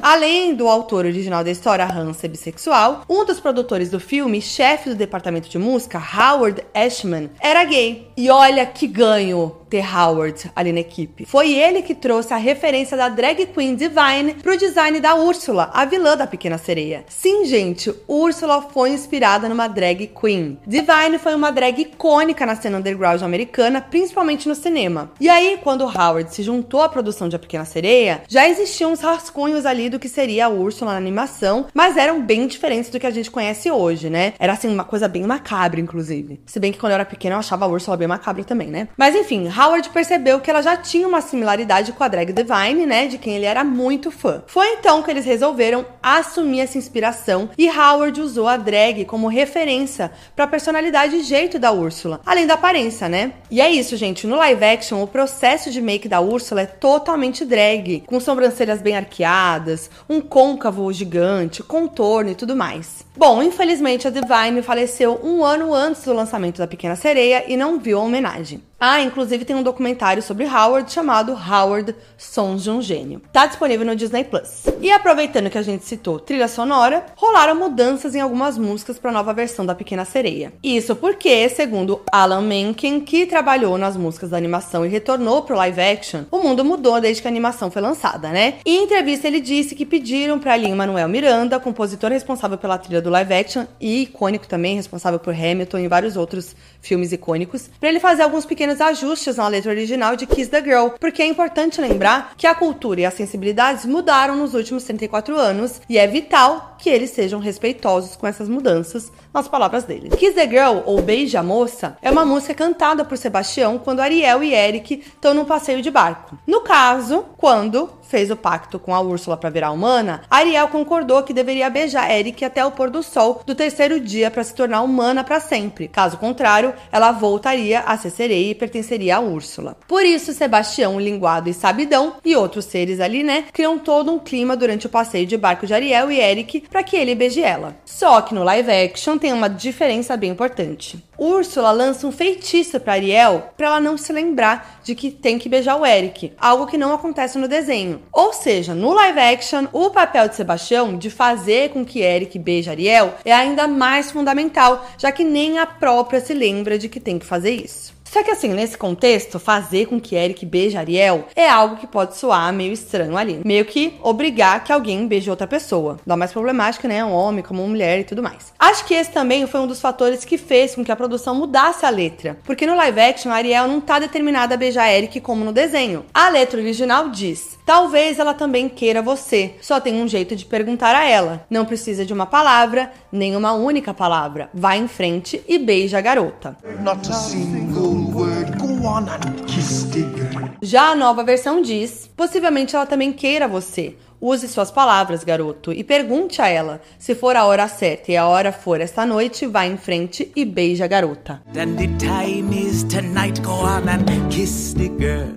Além 0.00 0.54
do 0.54 0.68
autor 0.68 1.04
original 1.04 1.42
da 1.42 1.50
história, 1.50 1.84
Hans 1.84 2.22
é 2.22 2.28
bissexual, 2.28 3.02
um 3.08 3.24
dos 3.24 3.40
produtores 3.40 3.90
do 3.90 3.98
filme, 3.98 4.40
chefe 4.40 4.90
do 4.90 4.94
departamento 4.94 5.48
de 5.48 5.58
música, 5.58 5.98
Howard 5.98 6.62
Ashman, 6.72 7.28
era 7.40 7.64
gay. 7.64 8.08
E 8.16 8.30
olha 8.30 8.64
que 8.64 8.86
ganho 8.86 9.56
ter 9.72 9.82
Howard 9.96 10.50
ali 10.54 10.70
na 10.70 10.80
equipe. 10.80 11.24
Foi 11.24 11.50
ele 11.50 11.80
que 11.80 11.94
trouxe 11.94 12.34
a 12.34 12.36
referência 12.36 12.94
da 12.94 13.08
drag 13.08 13.46
queen 13.46 13.74
Divine 13.74 14.34
pro 14.42 14.58
design 14.58 15.00
da 15.00 15.14
Úrsula, 15.14 15.70
a 15.72 15.86
vilã 15.86 16.14
da 16.14 16.26
Pequena 16.26 16.58
Sereia. 16.58 17.06
Sim, 17.08 17.46
gente, 17.46 17.90
Úrsula 18.06 18.60
foi 18.60 18.90
inspirada 18.90 19.48
numa 19.48 19.68
drag 19.68 20.08
queen. 20.08 20.58
Divine 20.66 21.18
foi 21.18 21.34
uma 21.34 21.50
drag 21.50 21.80
icônica 21.80 22.44
na 22.44 22.54
cena 22.54 22.76
underground 22.76 23.22
americana, 23.22 23.80
principalmente 23.80 24.46
no 24.46 24.54
cinema. 24.54 25.10
E 25.18 25.26
aí, 25.30 25.58
quando 25.62 25.86
Howard 25.86 26.34
se 26.34 26.42
juntou 26.42 26.82
à 26.82 26.88
produção 26.90 27.26
de 27.26 27.36
A 27.36 27.38
Pequena 27.38 27.64
Sereia, 27.64 28.24
já 28.28 28.46
existiam 28.46 28.92
uns 28.92 29.00
rascunhos 29.00 29.64
ali 29.64 29.88
do 29.88 29.98
que 29.98 30.08
seria 30.08 30.46
a 30.46 30.50
Úrsula 30.50 30.92
na 30.92 30.98
animação, 30.98 31.66
mas 31.72 31.96
eram 31.96 32.20
bem 32.20 32.46
diferentes 32.46 32.90
do 32.90 33.00
que 33.00 33.06
a 33.06 33.10
gente 33.10 33.30
conhece 33.30 33.70
hoje, 33.70 34.10
né? 34.10 34.34
Era 34.38 34.52
assim, 34.52 34.68
uma 34.68 34.84
coisa 34.84 35.08
bem 35.08 35.22
macabra, 35.22 35.80
inclusive. 35.80 36.42
Se 36.44 36.60
bem 36.60 36.72
que 36.72 36.78
quando 36.78 36.92
eu 36.92 36.96
era 36.96 37.06
pequena 37.06 37.36
eu 37.36 37.38
achava 37.38 37.64
a 37.64 37.68
Úrsula 37.68 37.96
bem 37.96 38.08
macabra 38.08 38.44
também, 38.44 38.68
né? 38.68 38.88
Mas 38.98 39.14
enfim, 39.14 39.46
Howard 39.62 39.90
percebeu 39.90 40.40
que 40.40 40.50
ela 40.50 40.60
já 40.60 40.76
tinha 40.76 41.06
uma 41.06 41.20
similaridade 41.20 41.92
com 41.92 42.02
a 42.02 42.08
drag 42.08 42.32
Divine, 42.32 42.84
né, 42.84 43.06
de 43.06 43.16
quem 43.16 43.36
ele 43.36 43.44
era 43.44 43.62
muito 43.62 44.10
fã. 44.10 44.42
Foi 44.48 44.66
então 44.72 45.02
que 45.04 45.10
eles 45.10 45.24
resolveram 45.24 45.86
assumir 46.02 46.62
essa 46.62 46.76
inspiração 46.76 47.48
e 47.56 47.70
Howard 47.70 48.20
usou 48.20 48.48
a 48.48 48.56
drag 48.56 49.04
como 49.04 49.28
referência 49.28 50.10
para 50.34 50.46
a 50.46 50.48
personalidade 50.48 51.14
e 51.14 51.22
jeito 51.22 51.60
da 51.60 51.70
Úrsula, 51.70 52.20
além 52.26 52.44
da 52.44 52.54
aparência, 52.54 53.08
né? 53.08 53.34
E 53.48 53.60
é 53.60 53.70
isso, 53.70 53.96
gente, 53.96 54.26
no 54.26 54.34
live 54.34 54.64
action 54.64 55.00
o 55.00 55.06
processo 55.06 55.70
de 55.70 55.80
make 55.80 56.08
da 56.08 56.20
Úrsula 56.20 56.62
é 56.62 56.66
totalmente 56.66 57.44
drag, 57.44 58.02
com 58.04 58.18
sobrancelhas 58.18 58.82
bem 58.82 58.96
arqueadas, 58.96 59.88
um 60.08 60.20
côncavo 60.20 60.92
gigante, 60.92 61.62
contorno 61.62 62.30
e 62.30 62.34
tudo 62.34 62.56
mais. 62.56 63.04
Bom, 63.16 63.40
infelizmente 63.40 64.08
a 64.08 64.10
Divine 64.10 64.60
faleceu 64.62 65.20
um 65.22 65.44
ano 65.44 65.72
antes 65.72 66.02
do 66.04 66.12
lançamento 66.12 66.58
da 66.58 66.66
Pequena 66.66 66.96
Sereia 66.96 67.44
e 67.46 67.56
não 67.56 67.78
viu 67.78 68.00
a 68.00 68.02
homenagem. 68.02 68.60
Ah, 68.84 69.00
inclusive 69.00 69.44
tem 69.44 69.54
um 69.54 69.62
documentário 69.62 70.20
sobre 70.20 70.44
Howard 70.44 70.92
chamado 70.92 71.34
Howard 71.34 71.94
Sons 72.18 72.64
de 72.64 72.68
um 72.68 72.82
Gênio. 72.82 73.22
Tá 73.32 73.46
disponível 73.46 73.86
no 73.86 73.94
Disney 73.94 74.24
Plus. 74.24 74.64
E 74.80 74.90
aproveitando 74.90 75.48
que 75.48 75.56
a 75.56 75.62
gente 75.62 75.84
citou 75.84 76.18
trilha 76.18 76.48
sonora, 76.48 77.06
rolaram 77.14 77.54
mudanças 77.54 78.16
em 78.16 78.20
algumas 78.20 78.58
músicas 78.58 78.98
para 78.98 79.10
a 79.10 79.12
nova 79.12 79.32
versão 79.32 79.64
da 79.64 79.72
Pequena 79.72 80.04
Sereia. 80.04 80.52
Isso 80.64 80.96
porque, 80.96 81.48
segundo 81.48 82.00
Alan 82.10 82.42
Menken, 82.42 82.98
que 83.02 83.24
trabalhou 83.24 83.78
nas 83.78 83.96
músicas 83.96 84.30
da 84.30 84.36
animação 84.36 84.84
e 84.84 84.88
retornou 84.88 85.42
pro 85.42 85.54
live 85.54 85.80
action, 85.80 86.24
o 86.28 86.38
mundo 86.38 86.64
mudou 86.64 87.00
desde 87.00 87.22
que 87.22 87.28
a 87.28 87.30
animação 87.30 87.70
foi 87.70 87.82
lançada, 87.82 88.30
né? 88.30 88.54
Em 88.66 88.82
entrevista 88.82 89.28
ele 89.28 89.40
disse 89.40 89.76
que 89.76 89.86
pediram 89.86 90.40
para 90.40 90.56
Lin-Manuel 90.56 91.08
Miranda, 91.08 91.60
compositor 91.60 92.10
responsável 92.10 92.58
pela 92.58 92.78
trilha 92.78 93.00
do 93.00 93.10
live 93.10 93.32
action 93.32 93.64
e 93.80 94.02
icônico 94.02 94.48
também, 94.48 94.74
responsável 94.74 95.20
por 95.20 95.32
Hamilton 95.32 95.78
e 95.78 95.86
vários 95.86 96.16
outros 96.16 96.56
filmes 96.80 97.12
icônicos, 97.12 97.70
para 97.78 97.88
ele 97.88 98.00
fazer 98.00 98.22
alguns 98.22 98.44
pequenos 98.44 98.71
ajustes 98.80 99.36
na 99.36 99.48
letra 99.48 99.70
original 99.70 100.16
de 100.16 100.26
Kiss 100.26 100.50
the 100.50 100.62
Girl, 100.62 100.88
porque 100.98 101.22
é 101.22 101.26
importante 101.26 101.80
lembrar 101.80 102.34
que 102.36 102.46
a 102.46 102.54
cultura 102.54 103.00
e 103.00 103.06
as 103.06 103.14
sensibilidades 103.14 103.84
mudaram 103.84 104.36
nos 104.36 104.54
últimos 104.54 104.84
34 104.84 105.36
anos 105.36 105.80
e 105.88 105.98
é 105.98 106.06
vital 106.06 106.76
que 106.78 106.90
eles 106.90 107.10
sejam 107.10 107.40
respeitosos 107.40 108.16
com 108.16 108.26
essas 108.26 108.48
mudanças, 108.48 109.12
nas 109.32 109.48
palavras 109.48 109.84
dele. 109.84 110.10
Kiss 110.10 110.34
the 110.34 110.46
Girl, 110.46 110.80
ou 110.84 111.00
Beija 111.00 111.40
a 111.40 111.42
Moça, 111.42 111.96
é 112.02 112.10
uma 112.10 112.24
música 112.24 112.54
cantada 112.54 113.04
por 113.04 113.16
Sebastião 113.16 113.78
quando 113.78 114.00
Ariel 114.00 114.42
e 114.42 114.54
Eric 114.54 115.02
estão 115.06 115.34
num 115.34 115.44
passeio 115.44 115.82
de 115.82 115.90
barco. 115.90 116.38
No 116.46 116.60
caso, 116.60 117.24
quando 117.36 117.90
fez 118.12 118.30
o 118.30 118.36
pacto 118.36 118.78
com 118.78 118.94
a 118.94 119.00
Úrsula 119.00 119.38
para 119.38 119.48
virar 119.48 119.70
humana, 119.70 120.20
Ariel 120.28 120.68
concordou 120.68 121.22
que 121.22 121.32
deveria 121.32 121.70
beijar 121.70 122.10
Eric 122.10 122.44
até 122.44 122.62
o 122.62 122.70
pôr 122.70 122.90
do 122.90 123.02
sol 123.02 123.40
do 123.46 123.54
terceiro 123.54 123.98
dia 123.98 124.30
para 124.30 124.44
se 124.44 124.54
tornar 124.54 124.82
humana 124.82 125.24
para 125.24 125.40
sempre. 125.40 125.88
Caso 125.88 126.18
contrário, 126.18 126.74
ela 126.92 127.10
voltaria 127.10 127.80
a 127.80 127.96
ser 127.96 128.10
sereia 128.10 128.50
e 128.50 128.54
pertenceria 128.54 129.16
à 129.16 129.20
Úrsula. 129.20 129.78
Por 129.88 130.04
isso, 130.04 130.34
Sebastião, 130.34 131.00
Linguado 131.00 131.48
e 131.48 131.54
Sabidão 131.54 132.16
e 132.22 132.36
outros 132.36 132.66
seres 132.66 133.00
ali, 133.00 133.22
né, 133.22 133.46
criam 133.50 133.78
todo 133.78 134.12
um 134.12 134.18
clima 134.18 134.54
durante 134.54 134.86
o 134.86 134.90
passeio 134.90 135.26
de 135.26 135.38
barco 135.38 135.66
de 135.66 135.72
Ariel 135.72 136.10
e 136.10 136.20
Eric 136.20 136.64
para 136.68 136.82
que 136.82 136.96
ele 136.96 137.14
beije 137.14 137.40
ela. 137.40 137.76
Só 137.86 138.20
que 138.20 138.34
no 138.34 138.44
live 138.44 138.70
action 138.70 139.16
tem 139.22 139.32
uma 139.32 139.48
diferença 139.48 140.16
bem 140.16 140.32
importante. 140.32 141.00
Úrsula 141.16 141.70
lança 141.70 142.04
um 142.08 142.10
feitiço 142.10 142.80
para 142.80 142.94
Ariel 142.94 143.52
para 143.56 143.68
ela 143.68 143.80
não 143.80 143.96
se 143.96 144.12
lembrar 144.12 144.80
de 144.82 144.96
que 144.96 145.12
tem 145.12 145.38
que 145.38 145.48
beijar 145.48 145.76
o 145.76 145.86
Eric, 145.86 146.32
algo 146.36 146.66
que 146.66 146.76
não 146.76 146.92
acontece 146.92 147.38
no 147.38 147.46
desenho. 147.46 148.02
Ou 148.10 148.32
seja, 148.32 148.74
no 148.74 148.92
live 148.92 149.20
action, 149.20 149.66
o 149.72 149.90
papel 149.90 150.28
de 150.28 150.34
Sebastião 150.34 150.98
de 150.98 151.08
fazer 151.08 151.70
com 151.70 151.84
que 151.84 152.00
Eric 152.00 152.36
beije 152.36 152.68
Ariel 152.68 153.14
é 153.24 153.32
ainda 153.32 153.68
mais 153.68 154.10
fundamental, 154.10 154.84
já 154.98 155.12
que 155.12 155.22
nem 155.22 155.60
a 155.60 155.66
própria 155.66 156.20
se 156.20 156.34
lembra 156.34 156.76
de 156.76 156.88
que 156.88 156.98
tem 156.98 157.16
que 157.16 157.24
fazer 157.24 157.52
isso. 157.52 157.94
Só 158.12 158.22
que 158.22 158.30
assim, 158.30 158.48
nesse 158.48 158.76
contexto, 158.76 159.38
fazer 159.38 159.86
com 159.86 159.98
que 159.98 160.14
Eric 160.14 160.44
beije 160.44 160.76
Ariel 160.76 161.24
é 161.34 161.48
algo 161.48 161.76
que 161.76 161.86
pode 161.86 162.14
soar 162.14 162.52
meio 162.52 162.70
estranho 162.70 163.16
ali. 163.16 163.40
Meio 163.42 163.64
que 163.64 163.94
obrigar 164.02 164.62
que 164.62 164.70
alguém 164.70 165.06
beije 165.06 165.30
outra 165.30 165.46
pessoa. 165.46 165.98
Dá 166.06 166.14
mais 166.14 166.30
problemática, 166.30 166.86
né? 166.86 167.02
Um 167.02 167.10
homem 167.10 167.42
como 167.42 167.62
uma 167.62 167.70
mulher 167.70 168.00
e 168.00 168.04
tudo 168.04 168.22
mais. 168.22 168.52
Acho 168.58 168.84
que 168.84 168.92
esse 168.92 169.10
também 169.10 169.46
foi 169.46 169.60
um 169.60 169.66
dos 169.66 169.80
fatores 169.80 170.26
que 170.26 170.36
fez 170.36 170.74
com 170.74 170.84
que 170.84 170.92
a 170.92 170.96
produção 170.96 171.34
mudasse 171.34 171.86
a 171.86 171.88
letra. 171.88 172.36
Porque 172.44 172.66
no 172.66 172.76
live 172.76 173.00
action, 173.00 173.32
Ariel 173.32 173.66
não 173.66 173.80
tá 173.80 173.98
determinada 173.98 174.56
a 174.56 174.58
beijar 174.58 174.92
Eric 174.92 175.18
como 175.22 175.42
no 175.42 175.52
desenho. 175.52 176.04
A 176.12 176.28
letra 176.28 176.60
original 176.60 177.08
diz: 177.08 177.58
Talvez 177.64 178.18
ela 178.18 178.34
também 178.34 178.68
queira 178.68 179.00
você. 179.00 179.54
Só 179.62 179.80
tem 179.80 180.02
um 180.02 180.06
jeito 180.06 180.36
de 180.36 180.44
perguntar 180.44 180.94
a 180.94 181.04
ela. 181.08 181.46
Não 181.48 181.64
precisa 181.64 182.04
de 182.04 182.12
uma 182.12 182.26
palavra, 182.26 182.92
nem 183.10 183.34
uma 183.34 183.54
única 183.54 183.94
palavra. 183.94 184.50
Vá 184.52 184.76
em 184.76 184.86
frente 184.86 185.42
e 185.48 185.58
beija 185.58 185.96
a 185.96 186.02
garota. 186.02 186.58
Not 186.82 187.08
a 187.08 187.14
single 187.14 188.01
word. 188.12 188.58
Go 188.58 188.86
on 188.86 189.08
and 189.08 189.46
kiss 189.46 189.84
the 189.84 190.02
girl. 190.02 190.48
Já 190.60 190.90
a 190.90 190.94
nova 190.94 191.24
versão 191.24 191.62
diz: 191.62 192.10
possivelmente 192.16 192.76
ela 192.76 192.86
também 192.86 193.12
queira 193.12 193.48
você. 193.48 193.96
Use 194.24 194.46
suas 194.46 194.70
palavras, 194.70 195.24
garoto, 195.24 195.72
e 195.72 195.82
pergunte 195.82 196.40
a 196.40 196.46
ela. 196.46 196.80
Se 196.96 197.12
for 197.12 197.34
a 197.34 197.44
hora 197.44 197.66
certa 197.66 198.12
e 198.12 198.16
a 198.16 198.24
hora 198.24 198.52
for 198.52 198.80
esta 198.80 199.04
noite, 199.04 199.46
vá 199.46 199.66
em 199.66 199.76
frente 199.76 200.30
e 200.36 200.44
beije 200.44 200.80
a 200.80 200.86
garota. 200.86 201.42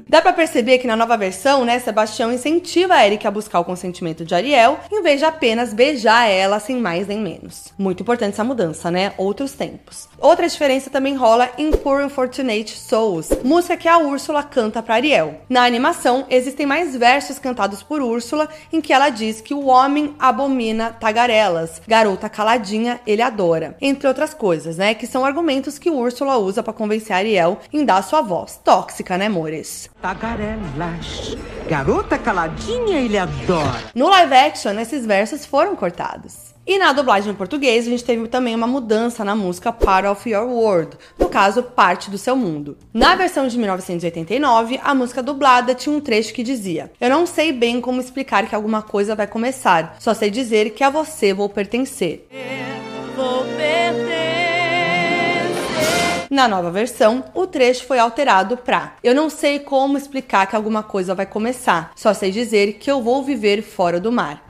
Dá 0.08 0.22
pra 0.22 0.34
perceber 0.34 0.78
que 0.78 0.86
na 0.86 0.96
nova 0.96 1.18
versão, 1.18 1.66
né, 1.66 1.80
Sebastião 1.80 2.32
incentiva 2.32 2.94
a 2.94 3.08
Eric 3.08 3.26
a 3.26 3.32
buscar 3.32 3.60
o 3.60 3.66
consentimento 3.66 4.24
de 4.24 4.36
Ariel, 4.36 4.80
em 4.92 5.02
vez 5.02 5.18
de 5.20 5.26
apenas 5.26 5.74
beijar 5.74 6.30
ela 6.30 6.60
sem 6.60 6.80
mais 6.80 7.08
nem 7.08 7.20
menos. 7.20 7.74
Muito 7.80 8.04
importante 8.04 8.34
essa 8.34 8.44
mudança, 8.44 8.92
né? 8.92 9.14
Outros 9.18 9.54
tempos. 9.54 10.08
Outra 10.20 10.48
diferença 10.48 10.92
também 10.92 11.16
rola 11.16 11.50
em 11.58 11.72
Poor 11.72 12.06
Unfortunate 12.06 12.78
Souls, 12.78 13.30
música 13.44 13.76
que 13.78 13.88
a 13.88 13.98
Úrsula 13.98 14.44
canta 14.44 14.84
para 14.84 14.94
Ariel. 14.94 15.42
Na 15.50 15.64
animação, 15.64 16.28
existem 16.30 16.68
mais 16.68 16.96
versos 16.96 17.40
cantados 17.40 17.82
por 17.82 18.00
Úrsula 18.00 18.48
em 18.76 18.82
que 18.82 18.94
ela 18.94 19.10
diz 19.10 19.42
que 19.42 19.54
o 19.54 19.68
homem 19.68 20.16
abomina 20.20 20.92
tagarelas, 20.92 21.82
garota 21.88 22.30
caladinha 22.30 23.00
ele 23.08 23.22
adora, 23.22 23.76
entre 23.82 24.08
outras 24.08 24.34
coisas, 24.34 24.78
né? 24.78 24.94
Que 24.94 25.08
são 25.08 25.26
argumentos 25.26 25.80
que 25.80 25.90
Úrsula 25.90 26.38
usa 26.38 26.62
para 26.62 26.74
convencer 26.74 27.16
Ariel 27.16 27.60
em 27.72 27.86
dar 27.86 28.04
sua 28.04 28.22
voz 28.22 28.60
tóxica, 28.64 29.18
né, 29.18 29.28
amores? 29.28 29.90
Tagarelas, 30.02 31.38
garota 31.68 32.18
caladinha 32.18 33.00
ele 33.00 33.18
adora. 33.18 33.84
No 33.96 34.10
live 34.10 34.34
action, 34.34 34.80
esses 34.80 35.06
versos 35.06 35.46
foram 35.46 35.76
cortados. 35.76 36.55
E 36.68 36.80
na 36.80 36.92
dublagem 36.92 37.32
em 37.32 37.36
português, 37.36 37.86
a 37.86 37.90
gente 37.92 38.04
teve 38.04 38.28
também 38.28 38.56
uma 38.56 38.66
mudança 38.66 39.24
na 39.24 39.36
música 39.36 39.72
Part 39.72 40.08
of 40.08 40.28
Your 40.28 40.48
World, 40.48 40.98
no 41.20 41.30
caso, 41.30 41.62
Parte 41.62 42.10
do 42.10 42.18
Seu 42.18 42.36
Mundo. 42.36 42.76
Na 42.92 43.14
versão 43.14 43.48
de 43.48 43.56
1989, 43.56 44.80
a 44.84 44.96
música 44.96 45.22
dublada 45.22 45.76
tinha 45.76 45.96
um 45.96 46.02
trecho 46.02 46.34
que 46.34 46.42
dizia: 46.42 46.92
Eu 47.00 47.08
não 47.08 47.28
sei 47.28 47.54
bem 47.54 47.80
como 47.80 48.02
explicar 48.02 48.48
que 48.50 48.56
alguma 48.56 48.82
coisa 48.82 49.14
vai 49.14 49.28
começar, 49.28 49.96
só 50.00 50.16
sei 50.16 50.32
dizer 50.32 50.72
que 50.72 50.84
a 50.84 50.90
você 50.90 51.36
vou 51.36 51.48
pertencer. 51.50 52.28
Vou 53.16 53.46
pertencer. 53.56 54.16
Na 56.32 56.48
nova 56.48 56.72
versão, 56.72 57.24
o 57.36 57.46
trecho 57.46 57.86
foi 57.86 58.00
alterado 58.00 58.58
para: 58.58 58.96
Eu 59.04 59.14
não 59.14 59.30
sei 59.30 59.60
como 59.60 60.00
explicar 60.00 60.48
que 60.48 60.56
alguma 60.56 60.82
coisa 60.82 61.14
vai 61.14 61.28
começar, 61.28 61.92
só 61.96 62.12
sei 62.12 62.32
dizer 62.32 62.74
que 62.74 62.90
eu 62.90 63.04
vou 63.04 63.24
viver 63.24 63.62
fora 63.62 64.00
do 64.00 64.12
mar. 64.12 64.44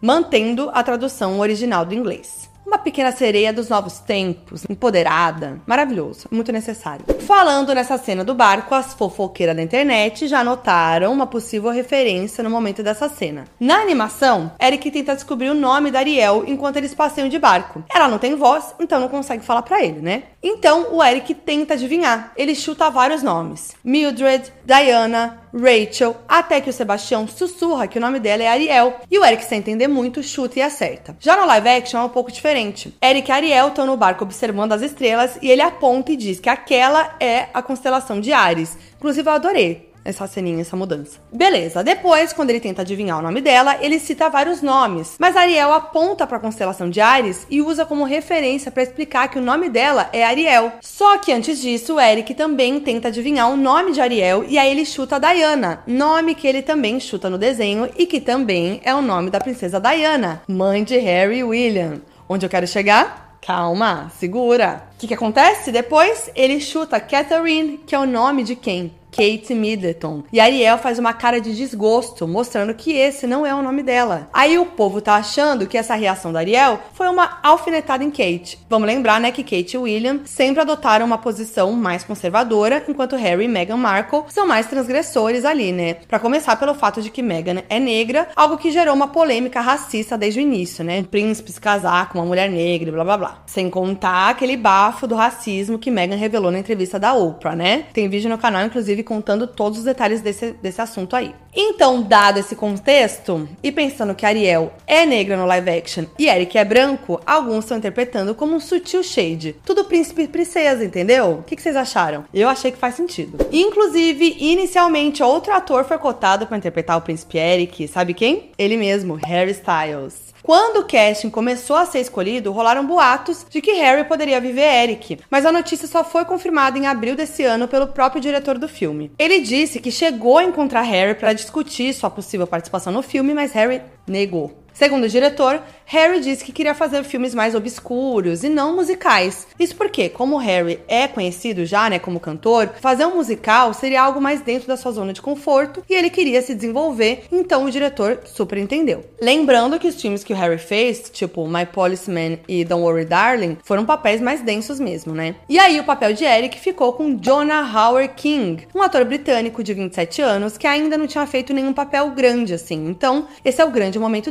Mantendo 0.00 0.70
a 0.72 0.82
tradução 0.82 1.38
original 1.40 1.84
do 1.84 1.94
inglês. 1.94 2.50
Uma 2.70 2.78
pequena 2.78 3.10
sereia 3.10 3.52
dos 3.52 3.68
novos 3.68 3.98
tempos, 3.98 4.64
empoderada, 4.70 5.60
maravilhoso, 5.66 6.28
muito 6.30 6.52
necessário. 6.52 7.04
Falando 7.26 7.74
nessa 7.74 7.98
cena 7.98 8.22
do 8.22 8.32
barco, 8.32 8.76
as 8.76 8.94
fofoqueiras 8.94 9.56
da 9.56 9.62
internet 9.62 10.28
já 10.28 10.44
notaram 10.44 11.12
uma 11.12 11.26
possível 11.26 11.70
referência 11.70 12.44
no 12.44 12.50
momento 12.50 12.80
dessa 12.80 13.08
cena. 13.08 13.46
Na 13.58 13.80
animação, 13.80 14.52
Eric 14.62 14.88
tenta 14.92 15.16
descobrir 15.16 15.50
o 15.50 15.54
nome 15.54 15.90
da 15.90 15.98
Ariel 15.98 16.44
enquanto 16.46 16.76
eles 16.76 16.94
passeiam 16.94 17.28
de 17.28 17.40
barco. 17.40 17.82
Ela 17.92 18.06
não 18.06 18.18
tem 18.18 18.36
voz, 18.36 18.72
então 18.78 19.00
não 19.00 19.08
consegue 19.08 19.44
falar 19.44 19.62
para 19.62 19.82
ele, 19.82 20.00
né? 20.00 20.22
Então 20.42 20.94
o 20.94 21.02
Eric 21.02 21.34
tenta 21.34 21.74
adivinhar. 21.74 22.32
Ele 22.36 22.54
chuta 22.54 22.90
vários 22.90 23.22
nomes: 23.22 23.74
Mildred, 23.84 24.52
Diana, 24.64 25.42
Rachel, 25.52 26.16
até 26.28 26.60
que 26.60 26.70
o 26.70 26.72
Sebastião 26.72 27.28
sussurra 27.28 27.86
que 27.86 27.98
o 27.98 28.00
nome 28.00 28.18
dela 28.18 28.42
é 28.42 28.48
Ariel. 28.48 29.00
E 29.10 29.18
o 29.18 29.24
Eric, 29.24 29.44
sem 29.44 29.58
entender 29.58 29.88
muito, 29.88 30.22
chuta 30.22 30.58
e 30.58 30.62
acerta. 30.62 31.16
Já 31.20 31.36
no 31.36 31.46
live 31.46 31.68
action 31.68 32.00
é 32.00 32.04
um 32.04 32.08
pouco 32.08 32.32
diferente. 32.32 32.96
Eric 33.02 33.28
e 33.28 33.32
Ariel 33.32 33.68
estão 33.68 33.86
no 33.86 33.96
barco 33.96 34.24
observando 34.24 34.72
as 34.72 34.82
estrelas 34.82 35.38
e 35.42 35.50
ele 35.50 35.62
aponta 35.62 36.12
e 36.12 36.16
diz 36.16 36.40
que 36.40 36.48
aquela 36.48 37.16
é 37.20 37.48
a 37.52 37.62
constelação 37.62 38.20
de 38.20 38.32
Ares. 38.32 38.78
Inclusive, 38.96 39.28
eu 39.28 39.32
adorei 39.32 39.89
essa 40.04 40.26
ceninha, 40.26 40.60
essa 40.60 40.76
mudança. 40.76 41.18
Beleza, 41.32 41.82
depois, 41.82 42.32
quando 42.32 42.50
ele 42.50 42.60
tenta 42.60 42.82
adivinhar 42.82 43.18
o 43.18 43.22
nome 43.22 43.40
dela, 43.40 43.76
ele 43.80 43.98
cita 43.98 44.28
vários 44.28 44.62
nomes, 44.62 45.16
mas 45.18 45.36
Ariel 45.36 45.72
aponta 45.72 46.26
para 46.26 46.36
a 46.36 46.40
constelação 46.40 46.88
de 46.88 47.00
Ares 47.00 47.46
e 47.50 47.60
usa 47.60 47.84
como 47.84 48.04
referência 48.04 48.70
para 48.70 48.82
explicar 48.82 49.28
que 49.28 49.38
o 49.38 49.42
nome 49.42 49.68
dela 49.68 50.08
é 50.12 50.24
Ariel. 50.24 50.72
Só 50.80 51.18
que 51.18 51.32
antes 51.32 51.60
disso, 51.60 51.98
Eric 52.00 52.34
também 52.34 52.80
tenta 52.80 53.08
adivinhar 53.08 53.50
o 53.50 53.56
nome 53.56 53.92
de 53.92 54.00
Ariel 54.00 54.44
e 54.48 54.58
aí 54.58 54.70
ele 54.70 54.84
chuta 54.84 55.18
Diana, 55.18 55.82
nome 55.86 56.34
que 56.34 56.46
ele 56.46 56.62
também 56.62 56.98
chuta 56.98 57.28
no 57.28 57.38
desenho 57.38 57.88
e 57.96 58.06
que 58.06 58.20
também 58.20 58.80
é 58.84 58.94
o 58.94 59.02
nome 59.02 59.30
da 59.30 59.40
princesa 59.40 59.80
Diana, 59.80 60.42
mãe 60.48 60.82
de 60.84 60.96
Harry 60.98 61.38
e 61.38 61.44
William. 61.44 62.00
Onde 62.28 62.46
eu 62.46 62.50
quero 62.50 62.66
chegar? 62.66 63.38
Calma, 63.44 64.12
segura. 64.18 64.84
O 64.94 64.98
que, 64.98 65.08
que 65.08 65.14
acontece? 65.14 65.72
Depois 65.72 66.30
ele 66.34 66.60
chuta 66.60 67.00
Catherine, 67.00 67.78
que 67.86 67.94
é 67.94 67.98
o 67.98 68.06
nome 68.06 68.44
de 68.44 68.54
quem? 68.54 68.92
Kate 69.10 69.54
Middleton. 69.54 70.22
E 70.32 70.40
Ariel 70.40 70.78
faz 70.78 70.98
uma 70.98 71.12
cara 71.12 71.40
de 71.40 71.54
desgosto, 71.54 72.26
mostrando 72.26 72.74
que 72.74 72.92
esse 72.92 73.26
não 73.26 73.44
é 73.44 73.54
o 73.54 73.62
nome 73.62 73.82
dela. 73.82 74.28
Aí 74.32 74.58
o 74.58 74.66
povo 74.66 75.00
tá 75.00 75.16
achando 75.16 75.66
que 75.66 75.76
essa 75.76 75.94
reação 75.94 76.32
da 76.32 76.38
Ariel 76.38 76.78
foi 76.92 77.08
uma 77.08 77.38
alfinetada 77.42 78.04
em 78.04 78.10
Kate. 78.10 78.58
Vamos 78.68 78.86
lembrar, 78.86 79.20
né, 79.20 79.30
que 79.30 79.42
Kate 79.42 79.76
e 79.76 79.78
William 79.78 80.20
sempre 80.24 80.60
adotaram 80.60 81.06
uma 81.06 81.18
posição 81.18 81.72
mais 81.72 82.04
conservadora, 82.04 82.84
enquanto 82.88 83.16
Harry 83.16 83.44
e 83.44 83.48
Meghan 83.48 83.76
Markle 83.76 84.24
são 84.28 84.46
mais 84.46 84.66
transgressores 84.66 85.44
ali, 85.44 85.72
né? 85.72 85.94
Para 85.94 86.18
começar 86.18 86.56
pelo 86.56 86.74
fato 86.74 87.02
de 87.02 87.10
que 87.10 87.22
Meghan 87.22 87.62
é 87.68 87.78
negra, 87.78 88.28
algo 88.36 88.56
que 88.56 88.70
gerou 88.70 88.94
uma 88.94 89.08
polêmica 89.08 89.60
racista 89.60 90.16
desde 90.16 90.40
o 90.40 90.42
início, 90.42 90.84
né? 90.84 91.00
O 91.00 91.04
príncipe 91.04 91.52
se 91.52 91.60
casar 91.60 92.08
com 92.08 92.18
uma 92.18 92.26
mulher 92.26 92.48
negra, 92.48 92.92
blá 92.92 93.04
blá 93.04 93.16
blá. 93.16 93.42
Sem 93.46 93.68
contar 93.68 94.30
aquele 94.30 94.56
bafo 94.56 95.06
do 95.06 95.14
racismo 95.14 95.78
que 95.78 95.90
Meghan 95.90 96.16
revelou 96.16 96.50
na 96.50 96.58
entrevista 96.58 96.98
da 96.98 97.14
Oprah, 97.14 97.56
né? 97.56 97.84
Tem 97.92 98.08
vídeo 98.08 98.30
no 98.30 98.38
canal, 98.38 98.64
inclusive 98.64 98.99
contando 99.02 99.46
todos 99.46 99.80
os 99.80 99.84
detalhes 99.84 100.20
desse, 100.20 100.52
desse 100.52 100.80
assunto 100.80 101.16
aí. 101.16 101.34
Então, 101.54 102.02
dado 102.02 102.38
esse 102.38 102.54
contexto, 102.54 103.48
e 103.62 103.72
pensando 103.72 104.14
que 104.14 104.24
Ariel 104.24 104.72
é 104.86 105.04
negra 105.04 105.36
no 105.36 105.46
live 105.46 105.70
action 105.70 106.04
e 106.18 106.28
Eric 106.28 106.56
é 106.56 106.64
branco, 106.64 107.20
alguns 107.26 107.64
estão 107.64 107.78
interpretando 107.78 108.34
como 108.34 108.54
um 108.54 108.60
sutil 108.60 109.02
shade. 109.02 109.56
Tudo 109.64 109.84
príncipe 109.84 110.22
e 110.22 110.28
princesa, 110.28 110.84
entendeu? 110.84 111.38
O 111.38 111.42
que, 111.42 111.56
que 111.56 111.62
vocês 111.62 111.76
acharam? 111.76 112.24
Eu 112.32 112.48
achei 112.48 112.70
que 112.70 112.78
faz 112.78 112.94
sentido. 112.94 113.38
Inclusive, 113.52 114.36
inicialmente, 114.38 115.22
outro 115.22 115.52
ator 115.52 115.84
foi 115.84 115.98
cotado 115.98 116.46
para 116.46 116.56
interpretar 116.56 116.96
o 116.96 117.02
príncipe 117.02 117.38
Eric. 117.38 117.88
Sabe 117.88 118.14
quem? 118.14 118.50
Ele 118.56 118.76
mesmo, 118.76 119.18
Harry 119.24 119.50
Styles. 119.50 120.30
Quando 120.42 120.80
o 120.80 120.84
casting 120.86 121.30
começou 121.30 121.76
a 121.76 121.86
ser 121.86 122.00
escolhido, 122.00 122.52
rolaram 122.52 122.86
boatos 122.86 123.46
de 123.48 123.60
que 123.60 123.72
Harry 123.72 124.04
poderia 124.04 124.40
viver 124.40 124.62
Eric, 124.62 125.18
mas 125.30 125.44
a 125.44 125.52
notícia 125.52 125.86
só 125.86 126.02
foi 126.02 126.24
confirmada 126.24 126.78
em 126.78 126.86
abril 126.86 127.14
desse 127.14 127.44
ano 127.44 127.68
pelo 127.68 127.88
próprio 127.88 128.20
diretor 128.20 128.58
do 128.58 128.68
filme. 128.68 129.12
Ele 129.18 129.40
disse 129.40 129.80
que 129.80 129.90
chegou 129.90 130.38
a 130.38 130.44
encontrar 130.44 130.82
Harry 130.82 131.14
para 131.14 131.32
discutir 131.32 131.92
sua 131.92 132.10
possível 132.10 132.46
participação 132.46 132.92
no 132.92 133.02
filme, 133.02 133.34
mas 133.34 133.52
Harry 133.52 133.82
negou. 134.06 134.60
Segundo 134.80 135.04
o 135.04 135.08
diretor, 135.10 135.60
Harry 135.84 136.20
disse 136.20 136.42
que 136.42 136.52
queria 136.52 136.72
fazer 136.72 137.04
filmes 137.04 137.34
mais 137.34 137.54
obscuros 137.54 138.42
e 138.42 138.48
não 138.48 138.74
musicais. 138.74 139.46
Isso 139.58 139.76
porque, 139.76 140.08
como 140.08 140.38
Harry 140.38 140.80
é 140.88 141.06
conhecido 141.06 141.66
já, 141.66 141.90
né, 141.90 141.98
como 141.98 142.18
cantor, 142.18 142.70
fazer 142.80 143.04
um 143.04 143.16
musical 143.16 143.74
seria 143.74 144.00
algo 144.00 144.22
mais 144.22 144.40
dentro 144.40 144.66
da 144.66 144.78
sua 144.78 144.92
zona 144.92 145.12
de 145.12 145.20
conforto 145.20 145.82
e 145.86 145.94
ele 145.94 146.08
queria 146.08 146.40
se 146.40 146.54
desenvolver, 146.54 147.24
então 147.30 147.66
o 147.66 147.70
diretor 147.70 148.20
super 148.24 148.56
entendeu. 148.56 149.04
Lembrando 149.20 149.78
que 149.78 149.86
os 149.86 150.00
filmes 150.00 150.24
que 150.24 150.32
o 150.32 150.36
Harry 150.36 150.56
fez, 150.56 151.10
tipo 151.12 151.46
My 151.46 151.66
Policeman 151.66 152.38
e 152.48 152.64
Don't 152.64 152.82
Worry 152.82 153.04
Darling, 153.04 153.58
foram 153.62 153.84
papéis 153.84 154.18
mais 154.18 154.40
densos 154.40 154.80
mesmo, 154.80 155.12
né? 155.12 155.34
E 155.46 155.58
aí 155.58 155.78
o 155.78 155.84
papel 155.84 156.14
de 156.14 156.24
Eric 156.24 156.58
ficou 156.58 156.94
com 156.94 157.18
Jonah 157.20 157.70
Howard 157.70 158.14
King, 158.16 158.66
um 158.74 158.80
ator 158.80 159.04
britânico 159.04 159.62
de 159.62 159.74
27 159.74 160.22
anos 160.22 160.56
que 160.56 160.66
ainda 160.66 160.96
não 160.96 161.06
tinha 161.06 161.26
feito 161.26 161.52
nenhum 161.52 161.74
papel 161.74 162.12
grande 162.12 162.54
assim. 162.54 162.88
Então, 162.88 163.28
esse 163.44 163.60
é 163.60 163.64
o 163.66 163.70
grande 163.70 163.98
momento 163.98 164.30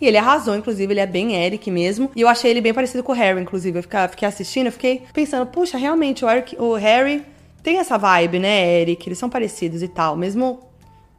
e 0.00 0.06
ele 0.06 0.16
arrasou, 0.16 0.56
inclusive 0.56 0.92
ele 0.92 1.00
é 1.00 1.06
bem 1.06 1.34
Eric 1.34 1.70
mesmo. 1.70 2.10
E 2.14 2.20
eu 2.20 2.28
achei 2.28 2.50
ele 2.50 2.60
bem 2.60 2.74
parecido 2.74 3.02
com 3.02 3.12
o 3.12 3.14
Harry, 3.14 3.40
inclusive. 3.40 3.78
Eu 3.78 4.08
fiquei 4.08 4.28
assistindo, 4.28 4.66
eu 4.66 4.72
fiquei 4.72 5.02
pensando, 5.12 5.46
puxa, 5.46 5.78
realmente, 5.78 6.24
o, 6.24 6.30
Eric, 6.30 6.56
o 6.58 6.74
Harry 6.74 7.22
tem 7.62 7.78
essa 7.78 7.96
vibe, 7.96 8.38
né, 8.38 8.80
Eric? 8.80 9.08
Eles 9.08 9.18
são 9.18 9.30
parecidos 9.30 9.82
e 9.82 9.88
tal, 9.88 10.16
mesmo 10.16 10.60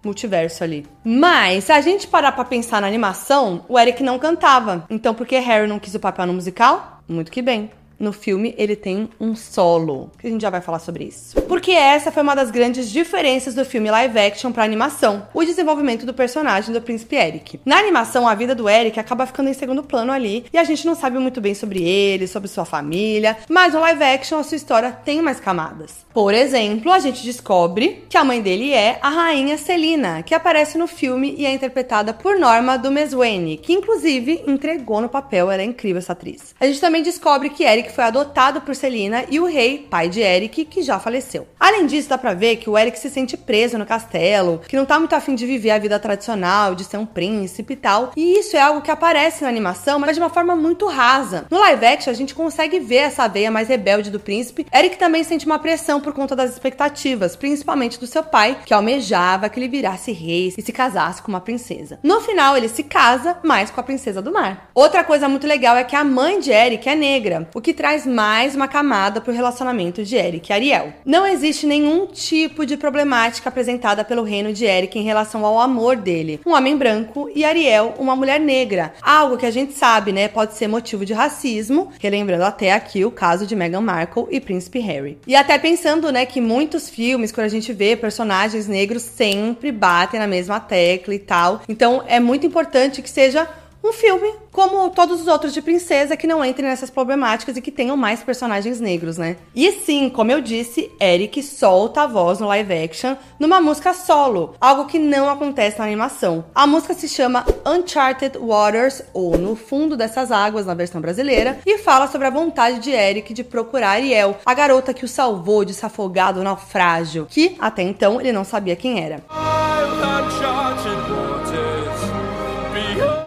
multiverso 0.04 0.64
ali. 0.64 0.86
Mas, 1.04 1.66
se 1.66 1.72
a 1.72 1.80
gente 1.80 2.08
parar 2.08 2.34
pra 2.34 2.44
pensar 2.44 2.82
na 2.82 2.88
animação, 2.88 3.64
o 3.70 3.80
Eric 3.80 4.04
não 4.04 4.20
cantava. 4.20 4.86
Então, 4.90 5.14
por 5.14 5.26
que 5.26 5.38
Harry 5.40 5.68
não 5.68 5.80
quis 5.80 5.96
o 5.96 6.00
papel 6.00 6.28
no 6.28 6.34
musical? 6.34 7.02
Muito 7.08 7.32
que 7.32 7.42
bem 7.42 7.72
no 8.00 8.12
filme 8.12 8.54
ele 8.58 8.76
tem 8.76 9.10
um 9.20 9.36
solo, 9.36 10.12
que 10.20 10.28
a 10.28 10.30
gente 10.30 10.42
já 10.42 10.50
vai 10.50 10.62
falar 10.62 10.80
sobre 10.80 11.06
isso. 11.06 11.42
Porque 11.44 11.72
essa 11.72 12.12
foi 12.12 12.24
uma 12.24 12.36
das 12.36 12.52
grandes 12.52 12.90
diferenças 12.90 13.56
do 13.56 13.66
filme 13.66 13.90
live 13.90 14.20
action 14.20 14.52
para 14.52 14.64
animação, 14.64 15.28
o 15.34 15.44
desenvolvimento 15.44 16.06
do 16.06 16.14
personagem 16.14 16.74
do 16.74 16.82
príncipe 16.82 17.16
Eric. 17.16 17.60
Na 17.66 17.78
animação, 17.78 18.28
a 18.28 18.36
vida 18.36 18.56
do 18.56 18.70
Eric 18.70 19.00
acaba 19.00 19.26
ficando 19.26 19.50
em 19.50 19.54
segundo 19.54 19.84
plano 19.84 20.12
ali, 20.12 20.46
e 20.52 20.58
a 20.58 20.64
gente 20.64 20.86
não 20.86 20.96
sabe 20.96 21.18
muito 21.20 21.40
bem 21.40 21.54
sobre 21.54 21.82
ele, 21.82 22.28
sobre 22.28 22.50
sua 22.50 22.66
família, 22.66 23.38
mas 23.50 23.74
no 23.74 23.80
live 23.80 24.04
action 24.04 24.40
a 24.40 24.44
sua 24.44 24.58
história 24.58 24.92
tem 24.92 25.22
mais 25.22 25.40
camadas. 25.40 26.04
Por 26.14 26.34
exemplo, 26.34 26.92
a 26.92 27.00
gente 27.00 27.24
descobre 27.24 28.06
que 28.08 28.18
a 28.18 28.24
mãe 28.24 28.42
dele 28.42 28.72
é 28.72 29.00
a 29.02 29.10
rainha 29.10 29.58
Celina, 29.58 30.22
que 30.22 30.36
aparece 30.36 30.78
no 30.78 30.86
filme 30.88 31.34
e 31.38 31.46
é 31.46 31.52
interpretada 31.52 32.14
por 32.14 32.38
Norma 32.38 32.78
do 32.78 32.92
Meswene, 32.92 33.58
que 33.58 33.74
inclusive 33.74 34.44
entregou 34.46 35.02
no 35.02 35.10
papel, 35.10 35.50
ela 35.50 35.62
é 35.62 35.66
incrível 35.66 35.98
essa 35.98 36.14
atriz. 36.14 36.54
A 36.60 36.68
gente 36.68 36.80
também 36.80 37.02
descobre 37.02 37.50
que 37.50 37.64
Eric 37.64 37.83
foi 37.92 38.04
adotado 38.04 38.62
por 38.62 38.76
Celina 38.76 39.26
e 39.30 39.40
o 39.40 39.46
rei, 39.46 39.88
pai 39.90 40.10
de 40.10 40.22
Eric, 40.22 40.66
que 40.66 40.82
já 40.82 41.00
faleceu. 41.00 41.48
Além 41.60 41.86
disso, 41.86 42.10
dá 42.10 42.18
pra 42.18 42.34
ver 42.34 42.58
que 42.58 42.70
o 42.70 42.78
Eric 42.78 42.98
se 42.98 43.10
sente 43.10 43.36
preso 43.36 43.78
no 43.78 43.86
castelo, 43.86 44.62
que 44.68 44.76
não 44.76 44.86
tá 44.86 45.00
muito 45.00 45.16
afim 45.16 45.36
de 45.36 45.46
viver 45.46 45.72
a 45.72 45.80
vida 45.80 46.00
tradicional, 46.00 46.76
de 46.76 46.84
ser 46.84 46.98
um 46.98 47.06
príncipe 47.06 47.74
e 47.74 47.78
tal. 47.78 48.12
E 48.16 48.40
isso 48.40 48.56
é 48.56 48.62
algo 48.62 48.82
que 48.82 48.92
aparece 48.92 49.44
na 49.44 49.50
animação, 49.50 50.00
mas 50.00 50.16
de 50.16 50.22
uma 50.22 50.30
forma 50.30 50.56
muito 50.56 50.88
rasa. 50.88 51.46
No 51.50 51.60
live 51.60 51.86
action, 51.86 52.12
a 52.12 52.16
gente 52.16 52.36
consegue 52.36 52.80
ver 52.80 52.96
essa 52.96 53.28
veia 53.28 53.52
mais 53.52 53.68
rebelde 53.68 54.12
do 54.12 54.20
príncipe. 54.20 54.66
Eric 54.74 54.98
também 54.98 55.24
sente 55.24 55.46
uma 55.46 55.60
pressão 55.60 56.00
por 56.00 56.14
conta 56.14 56.36
das 56.36 56.52
expectativas, 56.52 57.36
principalmente 57.36 58.00
do 58.00 58.08
seu 58.08 58.24
pai, 58.24 58.58
que 58.66 58.74
almejava 58.74 59.50
que 59.50 59.60
ele 59.60 59.68
virasse 59.68 60.12
rei 60.12 60.54
e 60.58 60.62
se 60.62 60.72
casasse 60.72 61.22
com 61.22 61.30
uma 61.30 61.42
princesa. 61.42 62.00
No 62.04 62.22
final, 62.22 62.56
ele 62.56 62.70
se 62.70 62.84
casa, 62.84 63.38
mas 63.44 63.72
com 63.72 63.80
a 63.80 63.84
princesa 63.84 64.22
do 64.22 64.32
mar. 64.32 64.70
Outra 64.74 65.04
coisa 65.04 65.30
muito 65.30 65.48
legal 65.48 65.76
é 65.76 65.84
que 65.84 65.96
a 65.96 66.04
mãe 66.04 66.40
de 66.40 66.52
Eric 66.52 66.88
é 66.88 66.96
negra, 66.96 67.50
o 67.54 67.62
que 67.62 67.73
traz 67.74 68.06
mais 68.06 68.56
uma 68.56 68.68
camada 68.68 69.20
para 69.20 69.32
o 69.32 69.36
relacionamento 69.36 70.04
de 70.04 70.16
Eric 70.16 70.50
e 70.50 70.54
Ariel. 70.54 70.94
Não 71.06 71.26
existe 71.26 71.66
nenhum 71.66 72.06
tipo 72.06 72.66
de 72.66 72.78
problemática 72.78 73.50
apresentada 73.50 74.04
pelo 74.04 74.24
reino 74.24 74.54
de 74.54 74.66
Eric 74.66 74.98
em 74.98 75.04
relação 75.04 75.46
ao 75.46 75.60
amor 75.60 75.96
dele, 75.96 76.40
um 76.46 76.54
homem 76.54 76.78
branco 76.78 77.30
e 77.34 77.44
Ariel, 77.44 77.94
uma 77.98 78.16
mulher 78.16 78.40
negra. 78.40 78.94
Algo 79.02 79.38
que 79.38 79.46
a 79.46 79.52
gente 79.52 79.74
sabe, 79.74 80.12
né, 80.12 80.28
pode 80.28 80.54
ser 80.56 80.68
motivo 80.68 81.06
de 81.06 81.14
racismo, 81.14 81.92
relembrando 82.00 82.44
até 82.44 82.72
aqui 82.74 83.04
o 83.04 83.12
caso 83.12 83.46
de 83.46 83.56
Meghan 83.56 83.82
Markle 83.82 84.28
e 84.30 84.40
Príncipe 84.40 84.80
Harry. 84.80 85.18
E 85.26 85.36
até 85.36 85.58
pensando, 85.58 86.12
né, 86.12 86.26
que 86.26 86.40
muitos 86.40 86.90
filmes, 86.90 87.32
quando 87.32 87.46
a 87.46 87.50
gente 87.50 87.74
vê 87.74 87.96
personagens 87.96 88.68
negros, 88.68 89.02
sempre 89.02 89.72
batem 89.72 90.20
na 90.20 90.28
mesma 90.28 90.60
tecla 90.60 91.14
e 91.14 91.20
tal. 91.20 91.62
Então 91.68 92.04
é 92.08 92.20
muito 92.20 92.46
importante 92.46 93.02
que 93.02 93.10
seja 93.10 93.48
um 93.84 93.92
filme 93.92 94.34
como 94.52 94.90
todos 94.92 95.22
os 95.22 95.28
outros 95.28 95.54
de 95.54 95.62
princesa 95.62 96.16
que 96.16 96.28
não 96.28 96.46
entrem 96.46 96.70
nessas 96.70 96.90
problemáticas 96.90 97.58
e 97.58 97.62
que 97.62 97.72
tenham 97.72 97.98
mais 97.98 98.24
personagens 98.24 98.80
negros, 98.80 99.18
né? 99.18 99.36
E 99.54 99.72
sim, 99.72 100.10
como 100.10 100.32
eu 100.32 100.40
disse, 100.40 100.92
Eric 101.02 101.44
solta 101.44 102.04
a 102.04 102.08
voz 102.08 102.40
no 102.40 102.48
live 102.48 102.74
action 102.74 103.16
numa 103.40 103.60
música 103.60 103.94
solo, 103.94 104.56
algo 104.62 104.86
que 104.86 105.00
não 105.00 105.30
acontece 105.30 105.80
na 105.80 105.86
animação. 105.86 106.46
A 106.56 106.66
música 106.66 106.94
se 106.94 107.10
chama 107.10 107.46
Uncharted 107.66 108.38
Waters, 108.38 109.04
ou 109.14 109.38
No 109.38 109.56
Fundo 109.56 109.98
dessas 109.98 110.32
Águas, 110.32 110.66
na 110.66 110.74
versão 110.74 111.02
brasileira, 111.02 111.60
e 111.66 111.80
fala 111.80 112.08
sobre 112.08 112.28
a 112.28 112.32
vontade 112.32 112.80
de 112.80 112.92
Eric 112.92 113.34
de 113.34 113.44
procurar 113.44 113.92
Ariel, 113.92 114.38
a 114.46 114.54
garota 114.54 114.94
que 114.94 115.04
o 115.04 115.08
salvou 115.08 115.66
de 115.66 115.74
se 115.74 115.86
afogar 115.86 116.34
do 116.34 116.44
naufrágio, 116.44 117.28
que 117.30 117.58
até 117.60 117.82
então 117.82 118.22
ele 118.22 118.32
não 118.32 118.44
sabia 118.44 118.76
quem 118.76 119.04
era. 119.04 119.24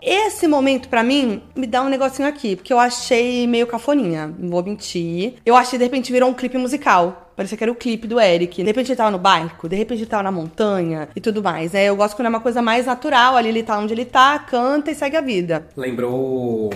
Esse 0.08 0.46
momento, 0.46 0.88
para 0.88 1.02
mim, 1.02 1.42
me 1.56 1.66
dá 1.66 1.82
um 1.82 1.88
negocinho 1.88 2.28
aqui, 2.28 2.54
porque 2.54 2.72
eu 2.72 2.78
achei 2.78 3.44
meio 3.48 3.66
cafoninha, 3.66 4.32
não 4.38 4.50
vou 4.50 4.62
mentir. 4.62 5.34
Eu 5.44 5.56
achei, 5.56 5.76
de 5.76 5.84
repente, 5.84 6.12
virou 6.12 6.30
um 6.30 6.32
clipe 6.32 6.56
musical. 6.56 7.32
Parecia 7.34 7.58
que 7.58 7.64
era 7.64 7.72
o 7.72 7.74
clipe 7.74 8.06
do 8.06 8.20
Eric. 8.20 8.62
De 8.62 8.68
repente 8.68 8.92
ele 8.92 8.96
tava 8.96 9.10
no 9.10 9.18
barco, 9.18 9.68
de 9.68 9.74
repente 9.74 9.98
ele 9.98 10.06
tava 10.06 10.22
na 10.22 10.30
montanha 10.30 11.08
e 11.14 11.20
tudo 11.20 11.42
mais. 11.42 11.74
É, 11.74 11.86
eu 11.86 11.96
gosto 11.96 12.14
quando 12.14 12.26
é 12.26 12.28
uma 12.28 12.40
coisa 12.40 12.62
mais 12.62 12.86
natural, 12.86 13.36
ali 13.36 13.48
ele 13.48 13.64
tá 13.64 13.76
onde 13.78 13.92
ele 13.92 14.04
tá, 14.04 14.38
canta 14.38 14.92
e 14.92 14.94
segue 14.94 15.16
a 15.16 15.20
vida. 15.20 15.66
Lembrou 15.76 16.70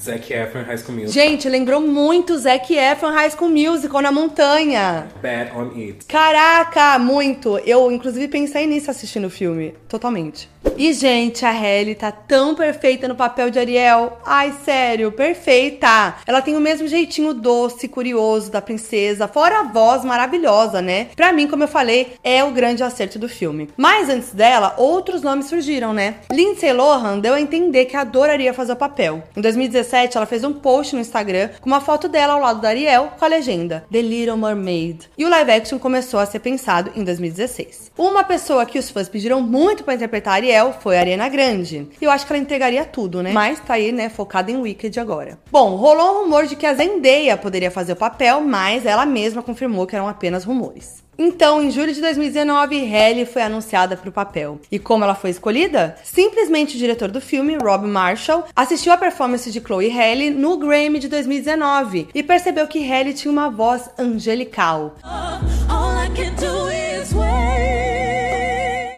Zac 0.00 0.32
Efron 0.32 0.62
High 0.62 0.78
School 0.78 0.94
Musical. 0.94 1.12
Gente, 1.12 1.48
lembrou 1.48 1.80
muito 1.80 2.38
Zac 2.38 2.72
Efron 2.72 3.10
High 3.10 3.30
School 3.30 3.50
Musical 3.50 4.00
na 4.00 4.12
montanha. 4.12 5.08
Bad 5.20 5.50
on 5.56 5.72
It. 5.76 6.04
Caraca, 6.06 6.98
muito. 7.00 7.58
Eu, 7.58 7.90
inclusive, 7.90 8.28
pensei 8.28 8.64
nisso 8.66 8.90
assistindo 8.90 9.26
o 9.26 9.30
filme. 9.30 9.74
Totalmente. 9.88 10.48
E, 10.76 10.92
gente, 10.92 11.44
a 11.44 11.50
Halle 11.50 11.96
tá 11.96 12.12
tão 12.12 12.54
perfeita 12.54 13.08
no 13.08 13.16
papel 13.16 13.50
de 13.50 13.58
Ariel. 13.58 14.20
Ai, 14.24 14.54
sério, 14.64 15.10
perfeita. 15.10 16.14
Ela 16.24 16.40
tem 16.40 16.56
o 16.56 16.60
mesmo 16.60 16.86
jeitinho 16.86 17.34
doce, 17.34 17.88
curioso 17.88 18.52
da 18.52 18.62
princesa, 18.62 19.26
fora 19.26 19.60
a 19.60 19.62
voz 19.64 20.04
maravilhosa, 20.04 20.80
né? 20.80 21.08
Pra 21.16 21.32
mim, 21.32 21.48
como 21.48 21.64
eu 21.64 21.68
falei, 21.68 22.12
é 22.22 22.44
o 22.44 22.52
grande 22.52 22.84
acerto 22.84 23.18
do 23.18 23.28
filme. 23.28 23.68
Mas 23.76 24.08
antes 24.08 24.32
dela, 24.32 24.74
outros 24.78 25.22
nomes 25.22 25.46
surgiram, 25.46 25.92
né? 25.92 26.16
Lindsay 26.30 26.72
Lohan 26.72 27.18
deu 27.18 27.34
a 27.34 27.40
entender 27.40 27.86
que 27.86 27.96
adoraria 27.96 28.54
fazer 28.54 28.74
o 28.74 28.76
papel. 28.76 29.24
Em 29.36 29.40
2017, 29.40 29.87
ela 30.16 30.26
fez 30.26 30.44
um 30.44 30.52
post 30.52 30.94
no 30.94 31.00
Instagram 31.00 31.50
com 31.60 31.68
uma 31.68 31.80
foto 31.80 32.08
dela 32.08 32.34
ao 32.34 32.40
lado 32.40 32.60
da 32.60 32.68
Ariel 32.68 33.12
com 33.18 33.24
a 33.24 33.28
legenda 33.28 33.84
The 33.90 34.02
Little 34.02 34.36
Mermaid. 34.36 35.10
E 35.16 35.24
o 35.24 35.28
live 35.28 35.50
action 35.50 35.78
começou 35.78 36.20
a 36.20 36.26
ser 36.26 36.38
pensado 36.40 36.90
em 36.94 37.04
2016. 37.04 37.90
Uma 37.96 38.22
pessoa 38.22 38.66
que 38.66 38.78
os 38.78 38.90
fãs 38.90 39.08
pediram 39.08 39.40
muito 39.40 39.84
para 39.84 39.94
interpretar 39.94 40.34
a 40.34 40.36
Ariel 40.36 40.74
foi 40.80 40.96
a 40.96 41.00
Ariana 41.00 41.28
Grande. 41.28 41.88
E 42.00 42.04
eu 42.04 42.10
acho 42.10 42.26
que 42.26 42.32
ela 42.32 42.42
entregaria 42.42 42.84
tudo, 42.84 43.22
né? 43.22 43.32
Mas 43.32 43.60
tá 43.60 43.74
aí, 43.74 43.92
né, 43.92 44.08
focada 44.08 44.50
em 44.50 44.56
Wicked 44.56 44.98
agora. 45.00 45.38
Bom, 45.50 45.76
rolou 45.76 46.20
um 46.20 46.22
rumor 46.24 46.46
de 46.46 46.56
que 46.56 46.66
a 46.66 46.74
Zendaya 46.74 47.36
poderia 47.36 47.70
fazer 47.70 47.92
o 47.92 47.96
papel, 47.96 48.40
mas 48.40 48.86
ela 48.86 49.06
mesma 49.06 49.42
confirmou 49.42 49.86
que 49.86 49.96
eram 49.96 50.08
apenas 50.08 50.44
rumores. 50.44 51.07
Então, 51.20 51.60
em 51.60 51.68
julho 51.68 51.92
de 51.92 52.00
2019, 52.00 52.78
Halle 52.84 53.26
foi 53.26 53.42
anunciada 53.42 53.96
para 53.96 54.08
o 54.08 54.12
papel. 54.12 54.60
E 54.70 54.78
como 54.78 55.02
ela 55.02 55.16
foi 55.16 55.30
escolhida? 55.30 55.96
Simplesmente 56.04 56.76
o 56.76 56.78
diretor 56.78 57.10
do 57.10 57.20
filme, 57.20 57.58
Rob 57.58 57.88
Marshall, 57.88 58.44
assistiu 58.54 58.92
a 58.92 58.96
performance 58.96 59.50
de 59.50 59.60
Chloe 59.60 59.88
Halle 59.88 60.30
no 60.30 60.56
Grammy 60.56 61.00
de 61.00 61.08
2019 61.08 62.08
e 62.14 62.22
percebeu 62.22 62.68
que 62.68 62.88
Halle 62.88 63.14
tinha 63.14 63.32
uma 63.32 63.50
voz 63.50 63.90
angelical. 63.98 64.94
All 65.02 66.04
I 66.04 66.08
can 66.14 66.34
do 66.36 66.70
is 66.70 67.12
wait. 67.12 68.27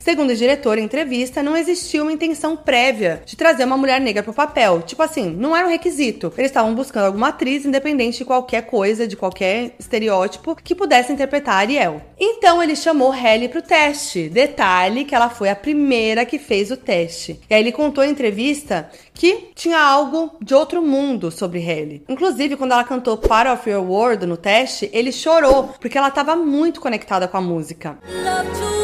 Segundo 0.00 0.30
o 0.30 0.34
diretor 0.34 0.78
em 0.78 0.84
entrevista, 0.84 1.42
não 1.42 1.54
existia 1.54 2.02
uma 2.02 2.10
intenção 2.10 2.56
prévia 2.56 3.22
de 3.26 3.36
trazer 3.36 3.64
uma 3.64 3.76
mulher 3.76 4.00
negra 4.00 4.22
pro 4.22 4.32
papel. 4.32 4.80
Tipo 4.80 5.02
assim, 5.02 5.28
não 5.30 5.54
era 5.54 5.66
um 5.66 5.70
requisito. 5.70 6.32
Eles 6.38 6.50
estavam 6.50 6.74
buscando 6.74 7.04
alguma 7.04 7.28
atriz, 7.28 7.66
independente 7.66 8.18
de 8.18 8.24
qualquer 8.24 8.62
coisa, 8.62 9.06
de 9.06 9.14
qualquer 9.14 9.74
estereótipo, 9.78 10.56
que 10.56 10.74
pudesse 10.74 11.12
interpretar 11.12 11.56
a 11.56 11.58
Ariel. 11.58 12.00
Então 12.18 12.62
ele 12.62 12.74
chamou 12.74 13.10
Halle 13.10 13.50
pro 13.50 13.60
teste. 13.60 14.30
Detalhe 14.30 15.04
que 15.04 15.14
ela 15.14 15.28
foi 15.28 15.50
a 15.50 15.54
primeira 15.54 16.24
que 16.24 16.38
fez 16.38 16.70
o 16.70 16.78
teste. 16.78 17.38
E 17.50 17.54
aí 17.54 17.60
ele 17.60 17.70
contou 17.70 18.02
em 18.02 18.10
entrevista 18.10 18.90
que 19.12 19.50
tinha 19.54 19.78
algo 19.78 20.34
de 20.40 20.54
outro 20.54 20.80
mundo 20.80 21.30
sobre 21.30 21.60
Halle. 21.60 22.02
Inclusive, 22.08 22.56
quando 22.56 22.72
ela 22.72 22.84
cantou 22.84 23.18
Part 23.18 23.50
of 23.50 23.68
Your 23.68 23.84
World 23.84 24.24
no 24.24 24.38
teste, 24.38 24.88
ele 24.94 25.12
chorou, 25.12 25.74
porque 25.78 25.98
ela 25.98 26.08
estava 26.08 26.34
muito 26.34 26.80
conectada 26.80 27.28
com 27.28 27.36
a 27.36 27.40
música. 27.42 27.98
Love 28.08 28.79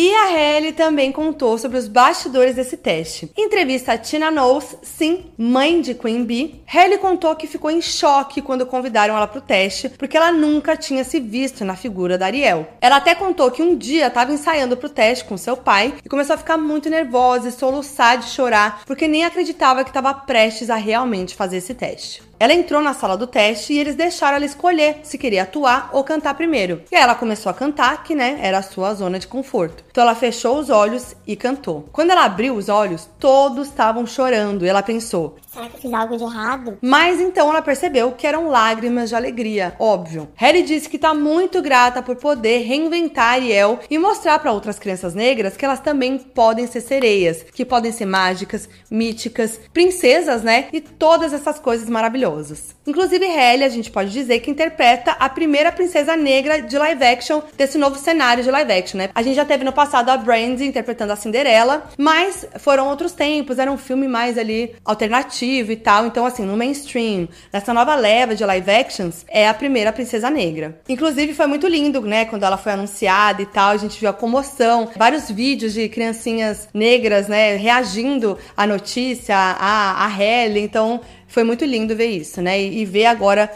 E 0.00 0.14
a 0.14 0.26
Halle 0.30 0.72
também 0.72 1.10
contou 1.10 1.58
sobre 1.58 1.76
os 1.76 1.88
bastidores 1.88 2.54
desse 2.54 2.76
teste. 2.76 3.32
Em 3.36 3.46
entrevista 3.46 3.92
a 3.92 3.98
Tina 3.98 4.30
Knowles, 4.30 4.76
sim, 4.80 5.32
mãe 5.36 5.80
de 5.80 5.92
Queen 5.92 6.24
Bee, 6.24 6.62
Halle 6.72 6.98
contou 6.98 7.34
que 7.34 7.48
ficou 7.48 7.68
em 7.68 7.82
choque 7.82 8.40
quando 8.40 8.64
convidaram 8.64 9.16
ela 9.16 9.26
pro 9.26 9.40
teste, 9.40 9.88
porque 9.88 10.16
ela 10.16 10.30
nunca 10.30 10.76
tinha 10.76 11.02
se 11.02 11.18
visto 11.18 11.64
na 11.64 11.74
figura 11.74 12.16
da 12.16 12.26
Ariel. 12.26 12.68
Ela 12.80 12.98
até 12.98 13.12
contou 13.12 13.50
que 13.50 13.60
um 13.60 13.76
dia 13.76 14.06
estava 14.06 14.32
ensaiando 14.32 14.76
pro 14.76 14.88
teste 14.88 15.24
com 15.24 15.36
seu 15.36 15.56
pai 15.56 15.92
e 16.04 16.08
começou 16.08 16.34
a 16.34 16.38
ficar 16.38 16.56
muito 16.56 16.88
nervosa 16.88 17.48
e 17.48 17.52
soluçar 17.52 18.18
de 18.18 18.26
chorar, 18.26 18.82
porque 18.86 19.08
nem 19.08 19.24
acreditava 19.24 19.82
que 19.82 19.90
estava 19.90 20.14
prestes 20.14 20.70
a 20.70 20.76
realmente 20.76 21.34
fazer 21.34 21.56
esse 21.56 21.74
teste. 21.74 22.27
Ela 22.40 22.54
entrou 22.54 22.80
na 22.80 22.94
sala 22.94 23.16
do 23.16 23.26
teste 23.26 23.72
e 23.72 23.78
eles 23.78 23.96
deixaram 23.96 24.36
ela 24.36 24.44
escolher 24.44 25.00
se 25.02 25.18
queria 25.18 25.42
atuar 25.42 25.90
ou 25.92 26.04
cantar 26.04 26.34
primeiro. 26.34 26.82
E 26.90 26.94
aí 26.94 27.02
ela 27.02 27.16
começou 27.16 27.50
a 27.50 27.54
cantar, 27.54 28.04
que 28.04 28.14
né, 28.14 28.38
era 28.40 28.58
a 28.58 28.62
sua 28.62 28.94
zona 28.94 29.18
de 29.18 29.26
conforto. 29.26 29.82
Então 29.90 30.02
ela 30.02 30.14
fechou 30.14 30.58
os 30.58 30.70
olhos 30.70 31.16
e 31.26 31.34
cantou. 31.34 31.88
Quando 31.92 32.10
ela 32.10 32.24
abriu 32.24 32.54
os 32.54 32.68
olhos, 32.68 33.08
todos 33.18 33.68
estavam 33.68 34.06
chorando 34.06 34.64
e 34.64 34.68
ela 34.68 34.82
pensou: 34.82 35.36
Será 35.58 35.68
que 35.70 35.76
eu 35.76 35.80
fiz 35.80 35.92
algo 35.92 36.16
de 36.16 36.22
errado? 36.22 36.78
mas 36.80 37.20
então 37.20 37.50
ela 37.50 37.60
percebeu 37.60 38.12
que 38.12 38.26
eram 38.26 38.48
lágrimas 38.48 39.08
de 39.08 39.16
alegria, 39.16 39.74
óbvio. 39.80 40.28
Harry 40.36 40.62
disse 40.62 40.88
que 40.88 40.98
tá 40.98 41.12
muito 41.12 41.60
grata 41.60 42.00
por 42.00 42.14
poder 42.14 42.58
reinventar 42.58 43.34
Ariel 43.34 43.80
e 43.90 43.98
mostrar 43.98 44.38
para 44.38 44.52
outras 44.52 44.78
crianças 44.78 45.14
negras 45.14 45.56
que 45.56 45.64
elas 45.64 45.80
também 45.80 46.16
podem 46.18 46.66
ser 46.66 46.80
sereias, 46.80 47.42
que 47.42 47.64
podem 47.64 47.90
ser 47.90 48.06
mágicas, 48.06 48.68
míticas, 48.88 49.58
princesas, 49.72 50.42
né? 50.42 50.68
E 50.72 50.80
todas 50.80 51.32
essas 51.32 51.58
coisas 51.58 51.88
maravilhosas. 51.88 52.76
Inclusive, 52.86 53.26
Halle, 53.26 53.64
a 53.64 53.68
gente 53.68 53.90
pode 53.90 54.10
dizer 54.10 54.38
que 54.38 54.50
interpreta 54.50 55.12
a 55.12 55.28
primeira 55.28 55.72
princesa 55.72 56.16
negra 56.16 56.62
de 56.62 56.78
live 56.78 57.04
action 57.04 57.42
desse 57.56 57.76
novo 57.78 57.98
cenário 57.98 58.44
de 58.44 58.50
live 58.50 58.72
action, 58.72 58.98
né? 58.98 59.10
A 59.14 59.22
gente 59.22 59.34
já 59.34 59.44
teve 59.44 59.64
no 59.64 59.72
passado 59.72 60.10
a 60.10 60.16
Brandy 60.16 60.64
interpretando 60.64 61.12
a 61.12 61.16
Cinderela, 61.16 61.88
mas 61.98 62.46
foram 62.58 62.88
outros 62.88 63.12
tempos, 63.12 63.58
era 63.58 63.72
um 63.72 63.78
filme 63.78 64.06
mais 64.06 64.38
ali 64.38 64.74
alternativo 64.84 65.47
e 65.48 65.76
tal. 65.76 66.06
Então, 66.06 66.26
assim, 66.26 66.44
no 66.44 66.56
mainstream, 66.56 67.28
nessa 67.52 67.72
nova 67.72 67.94
leva 67.94 68.34
de 68.34 68.44
live 68.44 68.70
actions, 68.70 69.24
é 69.28 69.48
a 69.48 69.54
primeira 69.54 69.92
princesa 69.92 70.30
negra. 70.30 70.80
Inclusive, 70.88 71.34
foi 71.34 71.46
muito 71.46 71.66
lindo, 71.66 72.00
né? 72.02 72.24
Quando 72.24 72.44
ela 72.44 72.56
foi 72.56 72.72
anunciada 72.72 73.42
e 73.42 73.46
tal, 73.46 73.70
a 73.70 73.76
gente 73.76 73.98
viu 73.98 74.08
a 74.08 74.12
comoção, 74.12 74.90
vários 74.96 75.30
vídeos 75.30 75.72
de 75.72 75.88
criancinhas 75.88 76.68
negras, 76.72 77.28
né, 77.28 77.56
reagindo 77.56 78.38
à 78.56 78.66
notícia, 78.66 79.36
à, 79.36 80.04
à 80.04 80.06
Halle. 80.06 80.60
Então, 80.60 81.00
foi 81.26 81.44
muito 81.44 81.64
lindo 81.64 81.94
ver 81.94 82.06
isso, 82.06 82.40
né? 82.40 82.60
E 82.60 82.84
ver 82.84 83.06
agora 83.06 83.50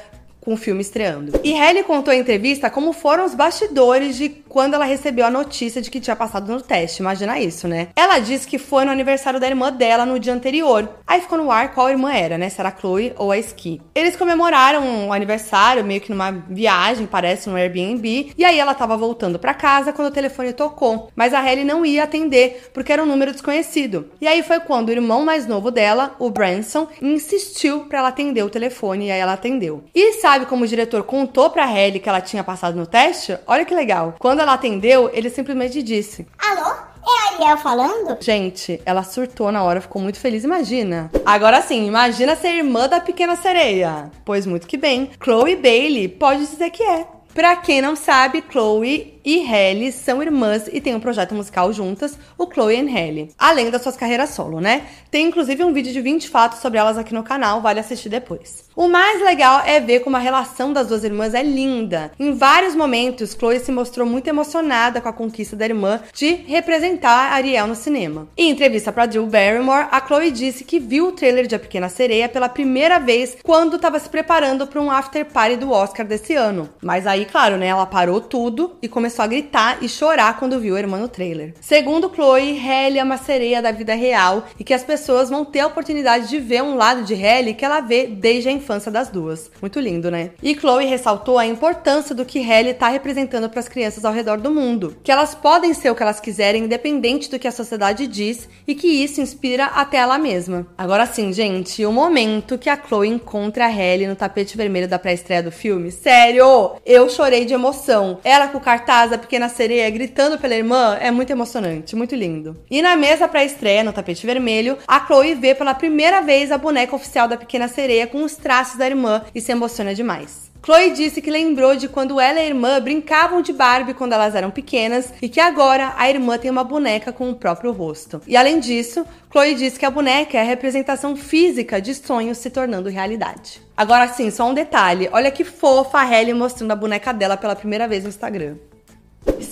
com 0.45 0.55
o 0.55 0.57
filme 0.57 0.81
estreando. 0.81 1.41
E 1.45 1.53
Halle 1.53 1.85
contou 1.85 2.13
em 2.13 2.21
entrevista 2.21 2.69
como 2.69 2.93
foram 2.93 3.25
os 3.25 3.35
bastidores 3.35 4.17
de 4.17 4.29
quando 4.29 4.75
ela 4.75 4.85
recebeu 4.85 5.25
a 5.25 5.31
notícia 5.31 5.81
de 5.81 5.91
que 5.91 6.01
tinha 6.01 6.17
passado 6.17 6.53
no 6.53 6.61
teste. 6.61 7.01
Imagina 7.01 7.39
isso, 7.39 7.69
né? 7.69 7.89
Ela 7.95 8.19
disse 8.19 8.47
que 8.47 8.59
foi 8.59 8.85
no 8.85 8.91
aniversário 8.91 9.39
da 9.39 9.47
irmã 9.47 9.73
dela 9.73 10.05
no 10.05 10.19
dia 10.19 10.35
anterior. 10.35 10.89
Aí 11.07 11.21
ficou 11.21 11.39
no 11.39 11.51
ar 11.51 11.73
qual 11.73 11.89
irmã 11.89 12.13
era, 12.13 12.37
né? 12.37 12.49
Se 12.49 12.61
era 12.61 12.69
a 12.69 12.77
Chloe 12.77 13.13
ou 13.17 13.31
a 13.31 13.39
Ski. 13.39 13.81
Eles 13.95 14.17
comemoraram 14.17 15.09
o 15.09 15.13
aniversário 15.13 15.85
meio 15.85 16.01
que 16.01 16.11
numa 16.11 16.33
viagem, 16.33 17.07
parece, 17.07 17.49
no 17.49 17.57
Airbnb. 17.57 18.33
E 18.37 18.45
aí 18.45 18.59
ela 18.59 18.75
tava 18.75 18.97
voltando 18.97 19.39
para 19.39 19.55
casa 19.55 19.93
quando 19.93 20.09
o 20.09 20.13
telefone 20.13 20.53
tocou. 20.53 21.09
Mas 21.15 21.33
a 21.33 21.41
Halle 21.41 21.65
não 21.65 21.87
ia 21.87 22.03
atender 22.03 22.69
porque 22.75 22.93
era 22.93 23.03
um 23.03 23.07
número 23.07 23.33
desconhecido. 23.33 24.11
E 24.21 24.27
aí 24.27 24.43
foi 24.43 24.59
quando 24.61 24.89
o 24.89 24.93
irmão 24.93 25.25
mais 25.25 25.47
novo 25.47 25.71
dela, 25.71 26.17
o 26.19 26.31
Branson, 26.31 26.89
insistiu 27.01 27.81
para 27.81 28.01
ela 28.01 28.09
atender 28.09 28.43
o 28.43 28.51
telefone 28.51 29.07
e 29.07 29.11
aí 29.13 29.21
ela 29.21 29.35
atendeu. 29.35 29.85
E 29.95 30.15
sabe 30.15 30.32
como 30.47 30.65
o 30.65 30.69
diretor 30.69 31.03
contou 31.05 31.51
pra 31.51 31.67
Halle 31.67 32.01
que 32.01 32.09
ela 32.09 32.21
tinha 32.21 32.43
passado 32.43 32.77
no 32.77 32.87
teste? 32.87 33.39
Olha 33.47 33.65
que 33.65 33.75
legal. 33.75 34.15
Quando 34.19 34.41
ela 34.41 34.55
atendeu, 34.55 35.11
ele 35.13 35.31
simplesmente 35.31 35.83
disse: 35.83 36.27
Alô? 36.39 36.73
É 37.05 37.41
a 37.41 37.45
Ariel 37.45 37.59
falando? 37.59 38.17
Gente, 38.21 38.81
ela 38.87 39.03
surtou 39.03 39.51
na 39.51 39.63
hora, 39.63 39.81
ficou 39.81 40.01
muito 40.01 40.19
feliz, 40.19 40.45
imagina. 40.45 41.11
Agora 41.27 41.61
sim, 41.61 41.87
imagina 41.87 42.37
ser 42.37 42.55
irmã 42.55 42.89
da 42.89 43.01
pequena 43.01 43.35
sereia. 43.35 44.11
Pois 44.25 44.47
muito 44.47 44.67
que 44.69 44.77
bem, 44.77 45.11
Chloe 45.23 45.57
Bailey 45.57 46.09
pode 46.09 46.47
dizer 46.47 46.71
que 46.71 46.83
é. 46.83 47.07
Pra 47.35 47.57
quem 47.57 47.81
não 47.81 47.97
sabe, 47.97 48.45
Chloe 48.51 49.19
e 49.25 49.41
Halle 49.45 49.93
são 49.93 50.23
irmãs 50.23 50.69
e 50.73 50.81
têm 50.81 50.95
um 50.95 51.01
projeto 51.01 51.35
musical 51.35 51.73
juntas, 51.73 52.19
o 52.37 52.47
Chloe 52.51 52.77
and 52.77 52.91
Halle. 52.91 53.31
Além 53.39 53.71
das 53.71 53.83
suas 53.83 53.97
carreiras 53.97 54.31
solo, 54.31 54.61
né? 54.61 54.87
Tem 55.11 55.27
inclusive 55.27 55.63
um 55.63 55.73
vídeo 55.73 55.93
de 55.93 56.01
20 56.01 56.29
fatos 56.29 56.61
sobre 56.61 56.79
elas 56.79 56.99
aqui 56.99 57.15
no 57.15 57.23
canal, 57.23 57.61
vale 57.61 57.81
assistir 57.81 58.09
depois. 58.09 58.65
O 58.75 58.89
mais 58.89 59.23
legal 59.23 59.63
é 59.67 59.79
ver 59.81 60.01
como 60.01 60.17
a 60.17 60.21
relação 60.21 60.73
das 60.73 60.89
duas 60.89 61.05
irmãs 61.05 61.35
é 61.35 61.43
linda. 61.43 62.11
Em 62.19 62.33
vários 62.33 62.75
momentos, 62.75 63.37
Chloe 63.39 63.61
se 63.61 63.71
mostrou 63.71 64.07
muito 64.07 64.29
emocionada 64.29 65.01
com 65.01 65.09
a 65.09 65.13
conquista 65.13 65.55
da 65.55 65.67
irmã 65.67 66.01
de 66.15 66.33
representar 66.33 67.33
Ariel 67.33 67.67
no 67.67 67.75
cinema. 67.75 68.29
Em 68.37 68.51
entrevista 68.51 68.91
para 68.91 69.07
Drew 69.07 69.27
Barrymore, 69.27 69.89
a 69.91 70.01
Chloe 70.05 70.31
disse 70.31 70.65
que 70.65 70.81
viu 70.81 71.09
o 71.09 71.13
trailer 71.13 71.47
de 71.47 71.55
A 71.55 71.59
Pequena 71.59 71.89
Sereia 71.89 72.29
pela 72.29 72.49
primeira 72.49 72.99
vez 72.99 73.37
quando 73.43 73.77
estava 73.77 73.99
se 73.99 74.09
preparando 74.09 74.67
para 74.67 74.81
um 74.81 74.91
after 74.91 75.27
party 75.27 75.57
do 75.57 75.71
Oscar 75.71 76.07
desse 76.07 76.35
ano. 76.35 76.71
Mas 76.83 77.07
aí, 77.07 77.27
claro, 77.27 77.59
né, 77.59 77.67
ela 77.67 77.85
parou 77.85 78.21
tudo 78.21 78.77
e 78.81 78.89
começou 78.89 79.12
a 79.21 79.27
gritar 79.27 79.79
e 79.83 79.89
chorar 79.89 80.39
quando 80.39 80.61
viu 80.61 80.77
a 80.77 80.79
irmã 80.79 80.99
no 80.99 81.09
trailer. 81.09 81.55
Segundo 81.61 82.11
Chloe, 82.15 82.59
Halle 82.59 82.99
é 82.99 83.05
uma 83.05 83.19
sereia 83.19 83.61
da 83.61 83.73
vida 83.73 83.95
real 83.95 84.47
e 84.59 84.65
que 84.65 84.73
as 84.73 84.85
pessoas 84.85 85.29
vão 85.29 85.45
ter 85.45 85.61
a 85.61 85.67
oportunidade 85.67 86.29
de 86.29 86.39
ver 86.39 86.63
um 86.63 86.77
lado 86.77 87.03
de 87.03 87.15
Halle 87.15 87.55
que 87.55 87.65
ela 87.65 87.81
vê 87.81 88.07
desde 88.07 88.49
a 88.49 88.53
infância 88.53 88.91
das 88.91 89.09
duas. 89.09 89.51
Muito 89.61 89.81
lindo, 89.81 90.11
né? 90.11 90.31
E 90.43 90.55
Chloe 90.55 90.87
ressaltou 90.87 91.39
a 91.39 91.47
importância 91.47 92.15
do 92.15 92.25
que 92.25 92.41
Halle 92.41 92.75
tá 92.75 92.89
representando 92.89 93.51
para 93.51 93.61
as 93.61 93.69
crianças 93.69 94.05
ao 94.05 94.13
redor 94.13 94.39
do 94.39 94.51
mundo, 94.51 94.97
que 95.03 95.11
elas 95.11 95.35
podem 95.35 95.75
ser 95.75 95.91
o 95.91 95.95
que 95.95 96.03
elas 96.03 96.21
quiserem, 96.21 96.65
independente 96.65 97.29
do 97.29 97.39
que 97.39 97.49
a 97.49 97.53
sociedade 97.53 98.07
diz, 98.07 98.49
e 98.67 98.75
que 98.75 98.87
isso 98.87 99.21
inspira 99.21 99.67
até 99.67 99.99
ela 99.99 100.19
mesma. 100.19 100.67
Agora 100.79 101.07
sim, 101.07 101.33
gente, 101.33 101.85
o 101.85 101.93
momento 101.93 102.59
que 102.59 102.71
a 102.71 102.77
Chloe 102.77 103.09
encontra 103.09 103.67
a 103.67 103.69
Halle 103.69 104.07
no 104.07 104.15
tapete 104.15 104.57
vermelho 104.57 104.89
da 104.89 104.99
pré-estreia 104.99 105.43
do 105.43 105.51
filme, 105.51 105.91
sério, 105.91 106.77
eu 106.87 107.09
chorei 107.09 107.45
de 107.45 107.55
emoção. 107.55 108.19
Ela 108.23 108.49
com 108.49 108.59
o 108.59 108.61
cartaz 108.61 109.02
casa, 109.03 109.17
a 109.17 109.19
pequena 109.19 109.49
sereia 109.49 109.91
gritando 109.91 110.39
pela 110.39 110.55
irmã, 110.55 110.97
é 111.01 111.11
muito 111.11 111.31
emocionante, 111.31 111.97
muito 111.97 112.15
lindo. 112.15 112.57
E 112.71 112.81
na 112.81 112.95
mesa 112.95 113.27
pra 113.27 113.45
estreia, 113.45 113.83
no 113.83 113.93
tapete 113.93 114.25
vermelho, 114.25 114.79
a 114.87 115.05
Chloe 115.05 115.35
vê 115.35 115.55
pela 115.55 115.75
primeira 115.75 116.21
vez 116.21 116.53
a 116.53 116.59
boneca 116.59 116.95
oficial 116.95 117.27
da 117.27 117.37
pequena 117.37 117.67
sereia 117.67 118.07
com 118.07 118.23
os 118.23 118.37
traços 118.37 118.79
da 118.79 118.87
irmã 118.87 119.23
e 119.35 119.41
se 119.41 119.51
emociona 119.51 119.93
demais. 119.93 120.53
Chloe 120.65 120.93
disse 120.93 121.21
que 121.21 121.29
lembrou 121.29 121.75
de 121.75 121.89
quando 121.89 122.21
ela 122.21 122.39
e 122.39 122.43
a 122.43 122.47
irmã 122.47 122.81
brincavam 122.81 123.43
de 123.43 123.53
Barbie 123.53 123.95
quando 123.95 124.13
elas 124.13 124.37
eram 124.37 124.53
pequenas 124.53 125.13
e 125.21 125.29
que 125.29 125.41
agora 125.41 125.93
a 125.97 126.09
irmã 126.09 126.39
tem 126.39 126.53
uma 126.53 126.63
boneca 126.63 127.13
com 127.13 127.29
o 127.29 127.35
próprio 127.35 127.73
rosto. 127.73 128.23
E 128.29 128.37
além 128.37 128.61
disso, 128.61 129.05
Chloe 129.33 129.57
disse 129.57 129.81
que 129.81 129.87
a 129.87 129.91
boneca 129.91 130.39
é 130.39 130.43
a 130.43 130.45
representação 130.45 131.17
física 131.17 131.83
de 131.83 131.93
sonhos 131.93 132.39
se 132.39 132.49
tornando 132.49 132.89
realidade. 132.89 133.61
Agora 133.77 134.07
sim, 134.07 134.31
só 134.31 134.49
um 134.49 134.55
detalhe. 134.55 135.09
Olha 135.11 135.33
que 135.33 135.43
fofa 135.43 135.99
a 135.99 136.05
Halle 136.05 136.33
mostrando 136.33 136.71
a 136.71 136.77
boneca 136.77 137.13
dela 137.13 137.37
pela 137.37 137.57
primeira 137.57 137.89
vez 137.89 138.05
no 138.05 138.11
Instagram. 138.11 138.55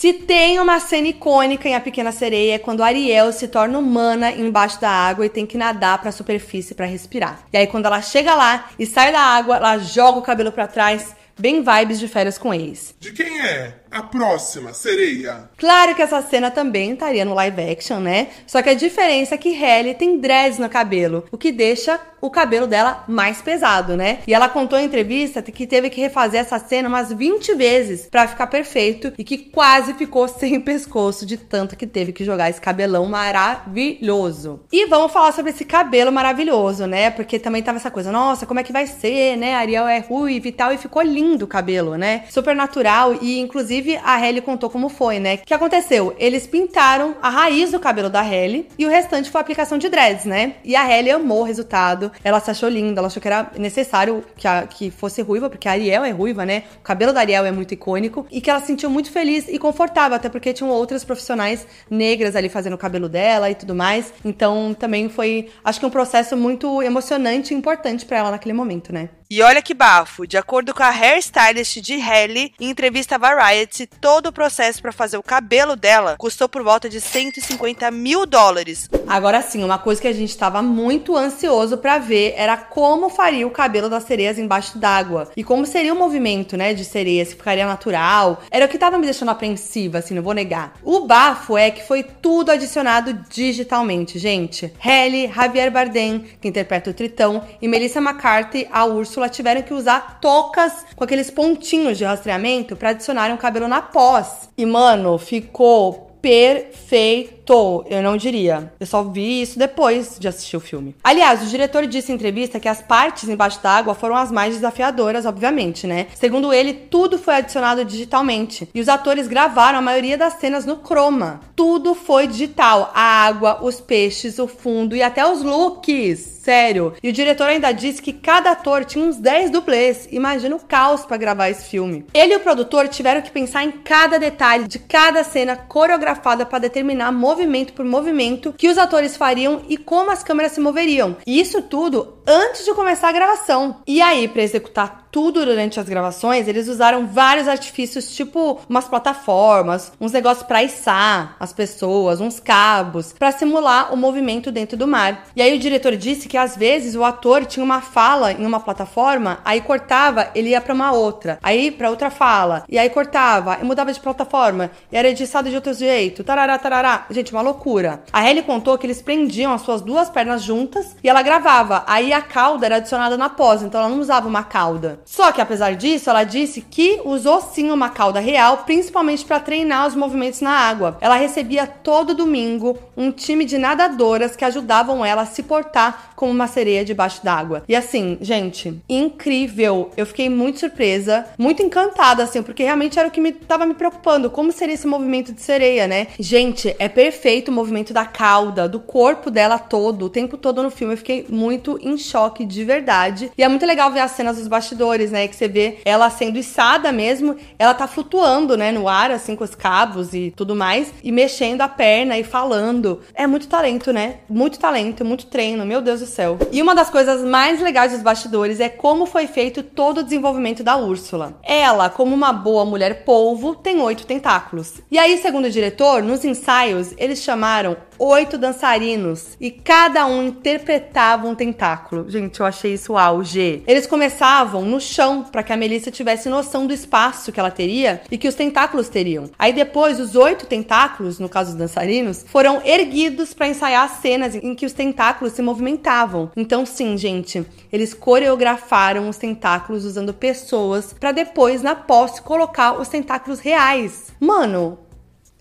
Se 0.01 0.15
tem 0.15 0.59
uma 0.59 0.81
cena 0.81 1.09
icônica 1.09 1.69
em 1.69 1.75
A 1.75 1.81
Pequena 1.81 2.11
Sereia 2.11 2.55
é 2.55 2.59
quando 2.59 2.83
Ariel 2.83 3.31
se 3.33 3.47
torna 3.47 3.79
humana 3.79 4.33
embaixo 4.33 4.81
da 4.81 4.89
água 4.89 5.27
e 5.27 5.29
tem 5.29 5.45
que 5.45 5.59
nadar 5.59 5.99
para 5.99 6.09
a 6.09 6.13
superfície 6.13 6.75
para 6.75 6.87
respirar. 6.87 7.43
E 7.53 7.59
aí 7.59 7.67
quando 7.67 7.85
ela 7.85 8.01
chega 8.01 8.35
lá 8.35 8.71
e 8.79 8.87
sai 8.87 9.13
da 9.13 9.21
água, 9.21 9.57
ela 9.57 9.77
joga 9.77 10.19
o 10.19 10.23
cabelo 10.23 10.53
para 10.53 10.67
trás, 10.67 11.15
bem 11.39 11.63
vibes 11.63 12.01
de 12.01 12.09
férias 12.09 12.39
com 12.39 12.55
ex. 12.55 12.95
De 12.99 13.13
quem 13.13 13.43
é 13.43 13.75
a 13.91 14.03
próxima 14.03 14.73
sereia? 14.73 15.51
Claro 15.57 15.95
que 15.95 16.03
essa 16.03 16.23
cena 16.23 16.51
também 16.51 16.93
estaria 16.93 17.25
no 17.25 17.35
live 17.35 17.63
action, 17.63 17.99
né? 17.99 18.29
Só 18.47 18.63
que 18.63 18.71
a 18.71 18.75
diferença 18.75 19.35
é 19.35 19.39
que 19.39 19.53
Halle 19.53 19.95
tem 19.95 20.19
dreads 20.19 20.59
no 20.59 20.69
cabelo, 20.69 21.25
o 21.31 21.39
que 21.39 21.51
deixa 21.51 22.01
o 22.21 22.31
cabelo 22.31 22.67
dela 22.67 23.05
mais 23.09 23.41
pesado, 23.41 23.97
né? 23.97 24.19
E 24.27 24.35
ela 24.35 24.49
contou 24.49 24.79
em 24.79 24.85
entrevista 24.85 25.43
que 25.43 25.67
teve 25.67 25.89
que 25.89 26.01
refazer 26.01 26.41
essa 26.41 26.59
cena 26.59 26.89
umas 26.89 27.11
20 27.13 27.55
vezes 27.55 28.07
para 28.11 28.29
ficar 28.29 28.47
perfeito 28.47 29.13
e 29.17 29.25
que 29.25 29.39
quase 29.39 29.95
ficou 29.95 30.29
sem 30.29 30.61
pescoço 30.61 31.25
de 31.25 31.37
tanto 31.37 31.77
que 31.77 31.87
teve 31.87 32.13
que 32.13 32.25
jogar 32.25 32.51
esse 32.51 32.61
cabelão 32.61 33.07
maravilhoso. 33.07 34.61
E 34.71 34.87
vamos 34.87 35.13
falar 35.13 35.33
sobre 35.33 35.51
esse 35.51 35.65
cabelo 35.65 36.13
maravilhoso, 36.13 36.87
né? 36.87 37.11
Porque 37.11 37.39
também 37.39 37.63
tava 37.63 37.79
essa 37.79 37.91
coisa, 37.91 38.13
nossa, 38.13 38.47
como 38.47 38.61
é 38.61 38.63
que 38.63 38.73
vai 38.73 38.87
ser, 38.87 39.37
né? 39.37 39.55
Ariel 39.55 39.89
é 39.89 39.99
ruiva 39.99 40.49
e 40.49 40.53
tal, 40.53 40.73
e 40.73 40.79
ficou 40.79 41.03
lindo 41.03 41.47
o 41.47 41.49
cabelo, 41.49 41.97
né? 41.97 42.25
Super 42.31 42.55
natural 42.55 43.17
e 43.21 43.39
inclusive 43.39 43.80
a 44.03 44.17
Halle 44.17 44.41
contou 44.41 44.71
como 44.71 44.89
foi, 44.89 45.19
né? 45.19 45.35
O 45.35 45.39
que 45.39 45.55
aconteceu? 45.55 46.15
Eles 46.19 46.47
pintaram 46.47 47.17
a 47.23 47.29
raiz 47.29 47.71
do 47.71 47.81
cabelo 47.81 48.09
da 48.09 48.21
Halle 48.21 48.69
e 48.79 48.87
o 48.87 48.89
restante 48.89 49.31
foi 49.31 49.41
aplicação 49.41 49.79
de 49.79 49.89
dreads, 49.89 50.25
né? 50.25 50.55
E 50.65 50.77
a 50.77 50.83
Halle 50.83 51.11
amou 51.11 51.41
o 51.41 51.45
resultado. 51.45 52.11
Ela 52.23 52.41
se 52.41 52.51
achou 52.51 52.69
linda, 52.69 53.01
ela 53.01 53.09
achou 53.09 53.21
que 53.21 53.29
era 53.29 53.51
necessário 53.59 54.25
que, 54.37 54.47
a, 54.47 54.67
que 54.67 54.91
fosse 54.91 55.23
ruiva, 55.23 55.49
porque 55.49 55.69
a 55.69 55.73
Ariel 55.73 56.05
é 56.05 56.11
ruiva, 56.11 56.45
né? 56.45 56.65
O 56.79 56.83
cabelo 56.83 57.13
da 57.13 57.21
Ariel 57.21 57.45
é 57.45 57.51
muito 57.51 57.75
icônico 57.75 58.27
e 58.31 58.41
que 58.41 58.51
ela 58.51 58.61
se 58.61 58.67
sentiu 58.67 58.91
muito 58.91 59.11
feliz 59.11 59.47
e 59.49 59.59
confortável, 59.59 60.17
até 60.17 60.29
porque 60.29 60.53
tinham 60.53 60.71
outras 60.71 61.05
profissionais 61.05 61.67
negras 61.89 62.37
ali 62.37 62.49
fazendo 62.49 62.75
o 62.75 62.79
cabelo 62.79 63.09
dela 63.09 63.51
e 63.51 63.55
tudo 63.55 63.75
mais. 63.75 64.13
Então 64.25 64.75
também 64.75 65.09
foi, 65.09 65.49
acho 65.65 65.81
que 65.81 65.87
um 65.87 65.91
processo 65.91 66.37
muito 66.37 66.83
emocionante 66.83 67.55
e 67.55 67.57
importante 67.57 68.05
para 68.05 68.19
ela 68.19 68.31
naquele 68.31 68.53
momento, 68.53 68.93
né? 68.93 69.11
E 69.33 69.43
olha 69.43 69.63
que 69.63 69.73
bafo, 69.73 70.27
de 70.27 70.37
acordo 70.37 70.75
com 70.75 70.83
a 70.83 70.89
hairstylist 70.89 71.77
de 71.81 71.95
Halle, 71.99 72.53
em 72.59 72.69
entrevista 72.69 73.15
à 73.15 73.19
Variety, 73.19 73.87
todo 73.87 74.27
o 74.27 74.33
processo 74.33 74.83
para 74.83 74.91
fazer 74.91 75.19
o 75.19 75.23
cabelo 75.23 75.77
dela 75.77 76.17
custou 76.19 76.49
por 76.49 76.65
volta 76.65 76.89
de 76.89 77.01
150 77.01 77.93
mil 77.93 78.27
dólares. 78.27 78.89
Agora 79.07 79.41
sim, 79.41 79.63
uma 79.63 79.79
coisa 79.79 80.03
que 80.03 80.09
a 80.09 80.13
gente 80.13 80.31
estava 80.31 80.61
muito 80.61 81.17
ansioso 81.17 81.79
para 81.79 81.99
ver 81.99 82.35
era 82.37 82.57
como 82.57 83.09
faria 83.09 83.47
o 83.47 83.53
cabelo 83.53 83.89
das 83.89 84.03
sereias 84.03 84.37
embaixo 84.37 84.77
d'água 84.77 85.31
e 85.37 85.45
como 85.45 85.65
seria 85.65 85.95
o 85.95 85.97
movimento, 85.97 86.57
né, 86.57 86.75
de 86.75 86.85
sereia, 86.85 87.25
se 87.25 87.37
ficaria 87.37 87.65
natural. 87.65 88.43
Era 88.51 88.67
o 88.67 88.69
que 88.69 88.79
tava 88.79 88.99
me 88.99 89.05
deixando 89.05 89.29
apreensiva, 89.29 89.99
assim, 89.99 90.13
não 90.13 90.25
vou 90.25 90.35
negar. 90.35 90.73
O 90.83 91.07
bafo 91.07 91.57
é 91.57 91.71
que 91.71 91.87
foi 91.87 92.03
tudo 92.03 92.51
adicionado 92.51 93.13
digitalmente, 93.31 94.19
gente. 94.19 94.73
Halle, 94.85 95.29
Javier 95.33 95.71
Bardem, 95.71 96.25
que 96.41 96.49
interpreta 96.49 96.91
o 96.91 96.95
Tritão, 96.95 97.47
e 97.63 97.69
Melissa 97.69 98.01
McCarthy, 98.01 98.67
a 98.73 98.85
Úrsula, 98.85 99.20
tiveram 99.29 99.63
que 99.63 99.75
usar 99.75 100.19
tocas 100.21 100.87
com 100.97 101.05
aqueles 101.05 101.31
pontinhos 101.31 101.99
de 101.99 102.05
rastreamento 102.05 102.77
para 102.77 102.91
adicionarem 102.91 103.35
o 103.35 103.39
cabelo 103.39 103.69
na 103.69 103.83
pós. 103.83 104.49
E 104.57 104.65
mano, 104.65 105.19
ficou 105.19 106.11
perfeito. 106.23 107.40
Eu 107.51 108.03
não 108.03 108.17
diria. 108.17 108.73
Eu 108.79 108.87
só 108.87 109.03
vi 109.03 109.43
isso 109.43 109.59
depois 109.59 110.17
de 110.21 110.29
assistir 110.29 110.57
o 110.57 110.61
filme. 110.61 110.95
Aliás, 111.03 111.43
o 111.43 111.47
diretor 111.47 111.87
disse 111.87 112.13
em 112.13 112.15
entrevista 112.15 112.61
que 112.61 112.69
as 112.69 112.81
partes 112.81 113.29
embaixo 113.29 113.61
d'água 113.61 113.95
foram 113.95 114.15
as 114.15 114.31
mais 114.31 114.55
desafiadoras, 114.55 115.27
obviamente, 115.27 115.87
né? 115.87 116.07
Segundo 116.15 116.53
ele, 116.53 116.73
tudo 116.73 117.19
foi 117.19 117.35
adicionado 117.37 117.85
digitalmente. 117.85 118.69
E 118.73 118.81
os 118.81 118.89
atores 118.89 119.27
gravaram 119.27 119.79
a 119.79 119.83
maioria 119.83 120.17
das 120.17 120.35
cenas 120.35 120.65
no 120.65 120.77
chroma. 120.77 121.41
Tudo 121.57 121.95
foi 121.95 122.29
digital. 122.29 122.93
A 122.95 123.27
água, 123.27 123.59
os 123.63 123.81
peixes, 123.81 124.39
o 124.39 124.47
fundo 124.47 124.95
e 124.95 125.03
até 125.03 125.27
os 125.27 125.43
looks. 125.43 126.41
Sério. 126.41 126.95
E 127.03 127.11
o 127.11 127.13
diretor 127.13 127.49
ainda 127.49 127.71
disse 127.71 128.01
que 128.01 128.15
cada 128.15 128.53
ator 128.53 128.85
tinha 128.85 129.05
uns 129.05 129.17
10 129.17 129.51
dublês. 129.51 130.09
Imagina 130.11 130.57
o 130.57 130.61
caos 130.61 131.05
para 131.05 131.19
gravar 131.19 131.51
esse 131.51 131.69
filme. 131.69 132.07
Ele 132.15 132.33
e 132.33 132.37
o 132.37 132.41
produtor 132.41 132.89
tiveram 132.89 133.21
que 133.21 133.31
pensar 133.31 133.63
em 133.63 133.71
cada 133.71 134.19
detalhe 134.19 134.67
de 134.67 134.79
cada 134.79 135.23
cena 135.23 135.55
coreografada 135.55 136.47
para 136.47 136.61
determinar 136.61 137.13
movimento 137.41 137.73
por 137.73 137.85
movimento 137.87 138.53
que 138.53 138.69
os 138.69 138.77
atores 138.77 139.17
fariam 139.17 139.63
e 139.69 139.77
como 139.77 140.11
as 140.11 140.23
câmeras 140.23 140.53
se 140.53 140.61
moveriam. 140.61 141.17
E 141.27 141.41
isso 141.41 141.63
tudo 141.63 142.19
antes 142.27 142.65
de 142.65 142.75
começar 142.75 143.09
a 143.09 143.13
gravação. 143.13 143.81
E 143.87 144.01
aí, 144.03 144.29
para 144.29 144.43
executar 144.43 145.09
tudo 145.11 145.45
durante 145.45 145.81
as 145.81 145.89
gravações, 145.89 146.49
eles 146.49 146.69
usaram 146.69 147.07
vários 147.07 147.49
artifícios, 147.49 148.15
tipo 148.15 148.61
umas 148.69 148.87
plataformas, 148.87 149.93
uns 150.01 150.13
negócios 150.13 150.47
para 150.47 150.63
içar 150.63 151.37
as 151.39 151.53
pessoas, 151.53 152.21
uns 152.21 152.39
cabos, 152.39 153.13
para 153.19 153.33
simular 153.33 153.93
o 153.93 153.97
movimento 153.97 154.53
dentro 154.53 154.77
do 154.77 154.87
mar. 154.87 155.27
E 155.35 155.43
aí 155.43 155.55
o 155.55 155.59
diretor 155.59 155.97
disse 155.97 156.29
que 156.29 156.37
às 156.37 156.57
vezes 156.57 156.95
o 156.95 157.05
ator 157.05 157.45
tinha 157.45 157.65
uma 157.65 157.81
fala 157.81 158.33
em 158.33 158.47
uma 158.47 158.61
plataforma, 158.61 159.39
aí 159.45 159.61
cortava, 159.61 160.31
ele 160.35 160.51
ia 160.51 160.61
para 160.61 160.75
uma 160.75 160.93
outra, 160.93 161.39
aí 161.43 161.71
para 161.71 161.91
outra 161.91 162.11
fala, 162.11 162.65
e 162.69 162.79
aí 162.79 162.89
cortava, 162.91 163.59
e 163.61 163.65
mudava 163.65 163.93
de 163.93 164.01
plataforma, 164.01 164.71
e 164.91 164.97
era 164.97 165.09
editado 165.09 165.49
de 165.49 165.55
outro 165.55 165.75
jeito, 165.75 166.25
tarará, 166.25 166.59
tarará. 166.59 167.07
Gente, 167.11 167.33
uma 167.33 167.43
loucura. 167.43 168.03
A 168.13 168.29
Ellie 168.29 168.43
contou 168.43 168.77
que 168.79 168.87
eles 168.87 169.03
prendiam 169.03 169.53
as 169.53 169.63
suas 169.63 169.81
duas 169.81 170.09
pernas 170.09 170.43
juntas 170.43 170.97
e 171.03 171.09
ela 171.09 171.23
gravava. 171.23 171.85
Aí 171.87 172.13
a 172.13 172.21
cauda 172.21 172.67
era 172.67 172.77
adicionada 172.77 173.17
na 173.17 173.29
pós, 173.29 173.63
então 173.63 173.81
ela 173.81 173.91
não 173.91 174.01
usava 174.01 174.29
uma 174.29 174.45
cauda. 174.45 175.00
Só 175.05 175.33
que 175.33 175.41
apesar 175.41 175.75
disso, 175.75 176.11
ela 176.11 176.25
disse 176.25 176.61
que 176.61 177.01
usou 177.05 177.41
sim 177.41 177.71
uma 177.71 177.89
cauda 177.89 178.21
real, 178.21 178.59
principalmente 178.59 179.25
para 179.25 179.41
treinar 179.41 179.87
os 179.87 179.95
movimentos 179.95 180.41
na 180.41 180.53
água. 180.53 180.99
Ela 181.01 181.17
recebia 181.17 181.67
todo 181.67 182.15
domingo 182.15 182.79
um 182.97 183.11
time 183.11 183.45
de 183.45 183.59
nadadoras 183.59 184.37
que 184.37 184.45
ajudavam 184.45 185.05
ela 185.05 185.23
a 185.23 185.27
se 185.27 185.43
portar 185.43 186.13
como 186.15 186.33
uma 186.33 186.47
sereia 186.47 186.85
debaixo 186.85 187.25
d'água. 187.25 187.63
E 187.69 187.75
assim, 187.75 188.19
gente, 188.21 188.79
incrível. 188.89 189.91
Eu 189.97 190.05
fiquei 190.05 190.29
muito 190.29 190.61
surpresa, 190.61 191.27
muito 191.39 191.63
encantada, 191.63 192.23
assim, 192.23 192.43
porque 192.43 192.63
realmente 192.63 192.99
era 192.99 193.09
o 193.09 193.11
que 193.11 193.21
me 193.21 193.33
tava 193.33 193.65
me 193.65 193.75
preocupando. 193.75 194.31
Como 194.31 194.53
seria 194.53 194.75
esse 194.75 194.87
movimento 194.87 195.33
de 195.33 195.41
sereia, 195.41 195.87
né? 195.87 196.09
Gente, 196.19 196.75
é 196.79 196.89
perfeito 196.89 197.49
o 197.49 197.53
movimento 197.53 197.93
da 197.93 198.05
cauda, 198.05 198.69
do 198.69 198.79
corpo 198.79 199.31
dela 199.31 199.59
todo, 199.59 200.07
o 200.07 200.11
tempo 200.11 200.37
todo 200.37 200.63
no 200.63 200.71
filme. 200.71 200.95
Eu 200.95 200.99
fiquei 200.99 201.27
muito 201.29 201.79
em 201.83 201.97
choque 201.97 202.45
de 202.45 202.65
verdade. 202.65 203.33
E 203.37 203.43
é 203.43 203.49
muito 203.49 203.65
legal 203.65 203.91
ver 203.91 204.01
as 204.01 204.11
cenas 204.11 204.37
dos 204.37 204.47
bastidores, 204.47 204.90
né? 204.99 205.29
Que 205.29 205.37
você 205.37 205.49
vê 205.49 205.79
ela 205.85 206.11
sendo 206.11 206.39
içada 206.39 206.93
mesmo. 206.93 207.37
Ela 207.59 207.75
tá 207.75 207.87
flutuando, 207.87 208.57
né, 208.57 208.73
no 208.73 208.89
ar, 208.89 209.11
assim, 209.11 209.37
com 209.37 209.45
os 209.45 209.55
cabos 209.55 210.15
e 210.15 210.33
tudo 210.37 210.55
mais. 210.55 210.93
E 211.03 211.13
mexendo 211.13 211.61
a 211.61 211.69
perna 211.69 212.19
e 212.19 212.25
falando. 212.25 213.01
É 213.15 213.27
muito 213.27 213.49
talento, 213.49 213.93
né? 213.93 214.17
Muito 214.29 214.59
talento, 214.59 215.05
muito 215.05 215.27
treino. 215.27 215.65
Meu 215.65 215.81
Deus 215.81 216.01
do 216.01 216.07
céu. 216.07 216.39
E 216.51 216.61
uma 216.61 216.75
das 216.75 216.91
coisas 216.91 217.23
mais 217.23 217.61
legais 217.61 217.93
dos 217.93 218.03
bastidores 218.03 218.61
é 218.61 218.69
como 218.69 219.07
foi 219.07 219.27
feito 219.27 219.63
todo 219.63 219.99
o 219.99 220.03
desenvolvimento 220.03 220.63
da 220.63 220.77
Úrsula. 220.77 221.39
Ela, 221.43 221.89
como 221.89 222.15
uma 222.15 222.33
boa 222.33 222.65
mulher 222.65 223.05
polvo, 223.05 223.55
tem 223.55 223.81
oito 223.81 224.07
tentáculos. 224.07 224.81
E 224.91 224.99
aí, 224.99 225.19
segundo 225.19 225.47
o 225.47 225.51
diretor, 225.51 226.03
nos 226.03 226.25
ensaios, 226.25 226.95
eles 226.97 227.23
chamaram 227.23 227.77
oito 227.99 228.39
dançarinos 228.39 229.37
e 229.39 229.51
cada 229.51 230.07
um 230.07 230.27
interpretava 230.27 231.29
um 231.29 231.35
tentáculo. 231.35 232.09
Gente, 232.09 232.41
eu 232.41 232.47
achei 232.47 232.73
isso 232.73 232.97
auge. 232.97 233.63
Eles 233.67 233.87
começavam 233.87 234.63
no 234.65 234.80
chão 234.81 235.23
para 235.23 235.43
que 235.43 235.53
a 235.53 235.57
Melissa 235.57 235.91
tivesse 235.91 236.29
noção 236.29 236.67
do 236.67 236.73
espaço 236.73 237.31
que 237.31 237.39
ela 237.39 237.51
teria 237.51 238.03
e 238.11 238.19
que 238.19 238.29
os 238.29 238.35
tentáculos 238.35 238.89
teriam. 238.89 239.31
Aí 239.39 239.53
depois, 239.53 240.01
os 240.01 240.15
oito 240.15 240.47
tentáculos, 240.47 241.19
no 241.19 241.29
caso 241.29 241.51
dos 241.51 241.59
dançarinos, 241.59 242.25
foram 242.29 242.61
erguidos 242.65 243.35
para 243.35 243.49
ensaiar 243.49 243.85
as 243.85 244.01
cenas 244.01 244.35
em 244.35 244.55
que 244.55 244.67
os 244.67 244.73
tentáculos 244.73 245.35
se 245.35 245.43
movimentavam. 245.43 246.31
Então, 246.37 246.65
sim, 246.65 246.97
gente, 246.97 247.45
eles 247.73 247.95
coreografaram 247.95 249.09
os 249.09 249.17
tentáculos 249.17 249.85
usando 249.85 250.15
pessoas 250.15 250.93
para 250.93 251.13
depois, 251.13 251.63
na 251.63 251.75
posse, 251.75 252.23
colocar 252.23 252.81
os 252.81 252.89
tentáculos 252.89 253.41
reais. 253.41 254.13
Mano, 254.19 254.79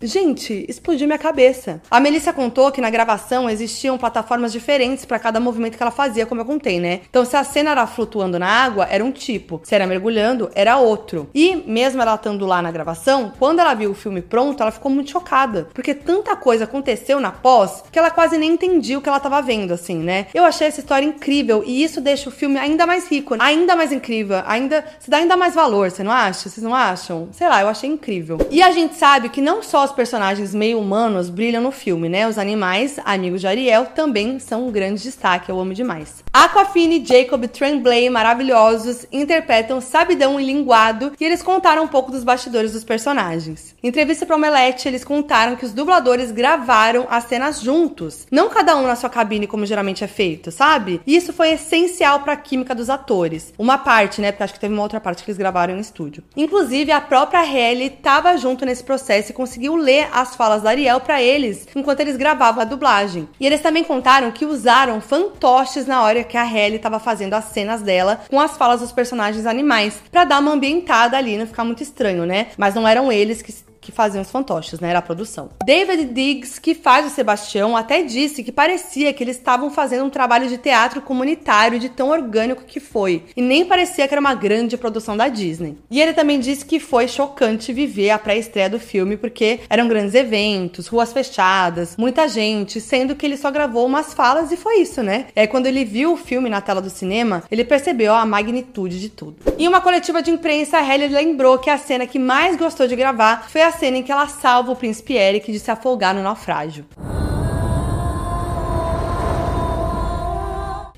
Gente, 0.02 0.66
explodiu 0.70 1.08
minha 1.08 1.20
cabeça. 1.20 1.82
A 1.92 2.00
Melissa 2.00 2.32
contou 2.32 2.72
que 2.72 2.80
na 2.80 2.90
gravação 2.90 3.50
existiam 3.50 3.98
plataformas 3.98 4.52
diferentes 4.52 5.04
pra 5.04 5.20
cada 5.20 5.42
movimento 5.42 5.76
que 5.76 5.84
ela 5.84 5.92
fazia, 5.92 6.26
como 6.26 6.40
eu 6.40 6.46
contei, 6.46 6.80
né? 6.80 7.02
Então, 7.10 7.26
se 7.26 7.36
a 7.36 7.44
cena 7.44 7.72
era 7.72 7.86
flutuando 7.86 8.40
na 8.40 8.48
água, 8.48 8.88
era 8.90 9.04
um 9.04 9.12
tipo. 9.12 9.60
Se 9.64 9.76
era 9.76 9.86
mergulhando, 9.86 10.50
era 10.56 10.78
outro. 10.78 11.30
E, 11.36 11.58
mesmo 11.68 12.02
ela 12.02 12.16
estando 12.16 12.46
lá 12.46 12.62
na 12.62 12.72
gravação, 12.72 13.34
quando 13.38 13.60
ela 13.60 13.74
viu 13.74 13.92
o 13.92 13.96
filme 13.96 14.22
pronto, 14.22 14.62
ela 14.62 14.72
ficou 14.72 14.90
muito 14.90 15.12
chocada. 15.12 15.68
Porque 15.74 15.94
tanta 15.94 16.34
coisa 16.36 16.64
aconteceu 16.64 17.20
na 17.20 17.32
pós 17.32 17.84
que 17.92 18.00
ela 18.00 18.10
quase 18.10 18.38
nem 18.38 18.54
entendia 18.54 18.98
o 18.98 19.02
que 19.02 19.10
ela 19.10 19.20
tava 19.20 19.42
vendo, 19.42 19.74
assim, 19.74 19.98
né? 19.98 20.28
Eu 20.34 20.46
achei 20.46 20.68
essa 20.68 20.80
história 20.80 21.06
incrível 21.06 21.62
e 21.66 21.84
isso 21.84 22.00
deixa 22.00 22.30
o 22.30 22.32
filme 22.32 22.58
ainda 22.58 22.88
mais 22.88 23.10
rico, 23.10 23.36
ainda 23.38 23.76
mais 23.76 23.92
incrível, 23.92 24.42
ainda 24.46 24.86
se 25.00 25.10
dá 25.10 25.18
ainda 25.18 25.36
mais 25.36 25.54
valor, 25.54 25.92
você 25.92 26.04
não 26.04 26.12
acha? 26.12 26.48
Vocês 26.48 26.64
não 26.64 26.74
acham? 26.74 27.28
Sei 27.34 27.48
lá, 27.50 27.62
eu 27.62 27.68
achei 27.68 27.90
incrível. 27.90 28.38
E 28.50 28.62
a 28.62 28.72
gente 28.72 28.96
sabe 28.96 29.30
que 29.30 29.42
não 29.42 29.62
só 29.62 29.89
os 29.90 29.96
personagens 29.96 30.54
meio 30.54 30.80
humanos 30.80 31.30
brilham 31.30 31.62
no 31.62 31.72
filme, 31.72 32.08
né? 32.08 32.28
Os 32.28 32.38
animais, 32.38 33.00
amigos 33.04 33.42
de 33.42 33.48
Ariel, 33.48 33.88
também 33.88 34.40
são 34.40 34.68
um 34.68 34.72
grande 34.72 35.02
destaque, 35.02 35.50
eu 35.50 35.60
amo 35.60 35.74
demais. 35.74 36.24
Aquafina 36.32 36.94
e 36.94 37.06
Jacob 37.06 37.46
Tremblay, 37.48 38.10
maravilhosos, 38.10 39.06
interpretam 39.12 39.82
Sabidão 39.82 40.40
e 40.40 40.46
Linguado 40.46 41.12
e 41.20 41.26
eles 41.26 41.42
contaram 41.42 41.84
um 41.84 41.88
pouco 41.88 42.12
dos 42.12 42.24
bastidores 42.24 42.74
dos 42.74 42.84
personagens. 42.84 43.76
Em 43.82 43.88
entrevista 43.88 44.26
para 44.26 44.36
Omelete, 44.36 44.88
eles 44.88 45.04
contaram 45.04 45.56
que 45.56 45.66
os 45.66 45.74
dubladores 45.74 46.32
gravaram 46.32 47.08
as 47.10 47.24
cenas 47.24 47.62
juntos, 47.62 48.28
não 48.32 48.50
cada 48.50 48.76
um 48.78 48.84
na 48.84 48.96
sua 48.96 49.10
cabine 49.10 49.48
como 49.48 49.66
geralmente 49.66 50.04
é 50.04 50.08
feito, 50.08 50.52
sabe? 50.52 51.02
E 51.06 51.16
isso 51.16 51.34
foi 51.34 51.52
essencial 51.52 52.20
para 52.20 52.34
a 52.34 52.38
química 52.38 52.76
dos 52.76 52.90
atores. 52.90 53.54
Uma 53.58 53.78
parte, 53.78 54.22
né? 54.22 54.32
Porque 54.32 54.44
acho 54.44 54.54
que 54.54 54.60
teve 54.60 54.74
uma 54.74 54.84
outra 54.84 55.00
parte 55.00 55.24
que 55.24 55.32
eles 55.32 55.38
gravaram 55.38 55.76
em 55.76 55.80
estúdio. 55.80 56.24
Inclusive, 56.38 56.92
a 56.92 57.02
própria 57.02 57.42
Halle 57.42 57.86
estava 57.86 58.38
junto 58.38 58.66
nesse 58.66 58.84
processo 58.84 59.32
e 59.32 59.34
conseguiu 59.34 59.79
ler 59.80 60.08
as 60.14 60.36
falas 60.36 60.62
da 60.62 60.70
Ariel 60.70 61.00
para 61.00 61.22
eles 61.22 61.68
enquanto 61.76 62.02
eles 62.02 62.18
gravavam 62.18 62.62
a 62.62 62.66
dublagem. 62.66 63.28
E 63.40 63.46
eles 63.46 63.62
também 63.62 63.84
contaram 63.84 64.32
que 64.32 64.46
usaram 64.46 65.02
fantoches 65.02 65.86
na 65.86 66.04
hora 66.04 66.24
que 66.24 66.38
a 66.38 66.44
Halle 66.44 66.76
estava 66.76 67.00
fazendo 67.00 67.34
as 67.34 67.46
cenas 67.46 67.82
dela 67.82 68.22
com 68.30 68.40
as 68.40 68.58
falas 68.58 68.82
dos 68.82 68.92
personagens 68.92 69.46
animais, 69.46 70.02
para 70.12 70.26
dar 70.26 70.40
uma 70.40 70.52
ambientada 70.52 71.18
ali, 71.18 71.38
não 71.38 71.48
ficar 71.48 71.64
muito 71.64 71.84
estranho, 71.84 72.26
né? 72.26 72.48
Mas 72.58 72.76
não 72.76 72.88
eram 72.88 73.12
eles 73.12 73.42
que 73.42 73.54
que 73.82 73.92
faziam 73.92 74.22
os 74.22 74.32
fantoches, 74.32 74.80
né? 74.80 74.90
Era 74.90 75.00
a 75.00 75.04
produção. 75.04 75.50
David 75.66 76.06
Diggs, 76.06 76.60
que 76.60 76.76
faz 76.76 77.06
o 77.06 77.10
Sebastião, 77.10 77.76
até 77.76 78.02
disse 78.02 78.44
que 78.44 78.52
parecia 78.52 79.14
que 79.14 79.24
eles 79.24 79.38
estavam 79.38 79.70
fazendo 79.70 80.06
um 80.06 80.10
trabalho 80.10 80.48
de 80.48 80.58
teatro 80.58 81.02
comunitário 81.02 81.80
de 81.80 81.90
tão 81.90 82.10
orgânico 82.10 82.64
que 82.64 82.80
foi. 82.80 83.24
E 83.36 83.42
nem 83.42 83.66
parecia 83.66 84.08
que 84.08 84.14
era 84.14 84.22
uma 84.22 84.36
grande 84.36 84.78
produção 84.78 85.16
da 85.16 85.28
Disney. 85.28 85.78
E 85.90 86.02
ele 86.02 86.14
também 86.14 86.40
disse 86.40 86.66
que 86.66 86.80
foi 86.80 87.08
chocante 87.08 87.74
viver 87.74 88.10
a 88.10 88.20
pré-estreia 88.20 88.70
do 88.70 88.80
filme, 88.80 89.18
porque 89.18 89.60
eram 89.70 89.88
grandes 89.88 90.14
eventos, 90.14 90.88
ruas 90.88 91.14
fechadas, 91.14 91.96
muita 91.98 92.28
gente, 92.28 92.82
sendo 92.82 93.16
que 93.16 93.26
ele 93.26 93.38
só 93.38 93.52
gravou 93.52 93.86
umas 93.86 94.14
falas 94.14 94.52
e 94.52 94.58
foi 94.58 94.80
isso, 94.82 95.02
né? 95.02 95.28
Aí 95.36 95.48
quando 95.48 95.68
ele 95.68 95.86
viu 95.86 96.14
o 96.14 96.18
filme 96.18 96.50
na 96.50 96.62
tela 96.62 96.82
do 96.82 96.90
cinema, 96.90 97.44
ele 97.50 97.64
percebeu 97.64 98.14
a 98.14 98.26
magnitude 98.26 99.00
de 99.00 99.10
tudo. 99.10 99.38
Em 99.58 99.68
uma 99.68 99.82
coletiva 99.82 100.22
de 100.22 100.32
imprensa, 100.32 100.78
a 100.78 100.82
Halle 100.82 101.08
lembrou 101.08 101.58
que 101.58 101.70
a 101.70 101.78
cena 101.78 102.06
que 102.06 102.20
mais 102.20 102.56
gostou 102.56 102.88
de 102.88 102.96
gravar 102.96 103.50
foi 103.50 103.62
a 103.62 103.72
cena 103.80 103.98
em 103.98 104.04
que 104.04 104.12
ela 104.12 104.28
salva 104.28 104.74
o 104.74 104.76
príncipe 104.76 105.14
Eric 105.14 105.52
de 105.52 105.60
se 105.60 105.72
afogar 105.72 106.14
no 106.14 106.22
naufrágio. 106.22 106.86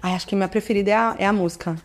Ai, 0.02 0.15
acho 0.15 0.28
que 0.28 0.36
minha 0.36 0.48
preferida 0.48 0.89
é 0.89 0.96
a, 0.96 1.15
é 1.20 1.26
a 1.28 1.34
música. 1.34 1.76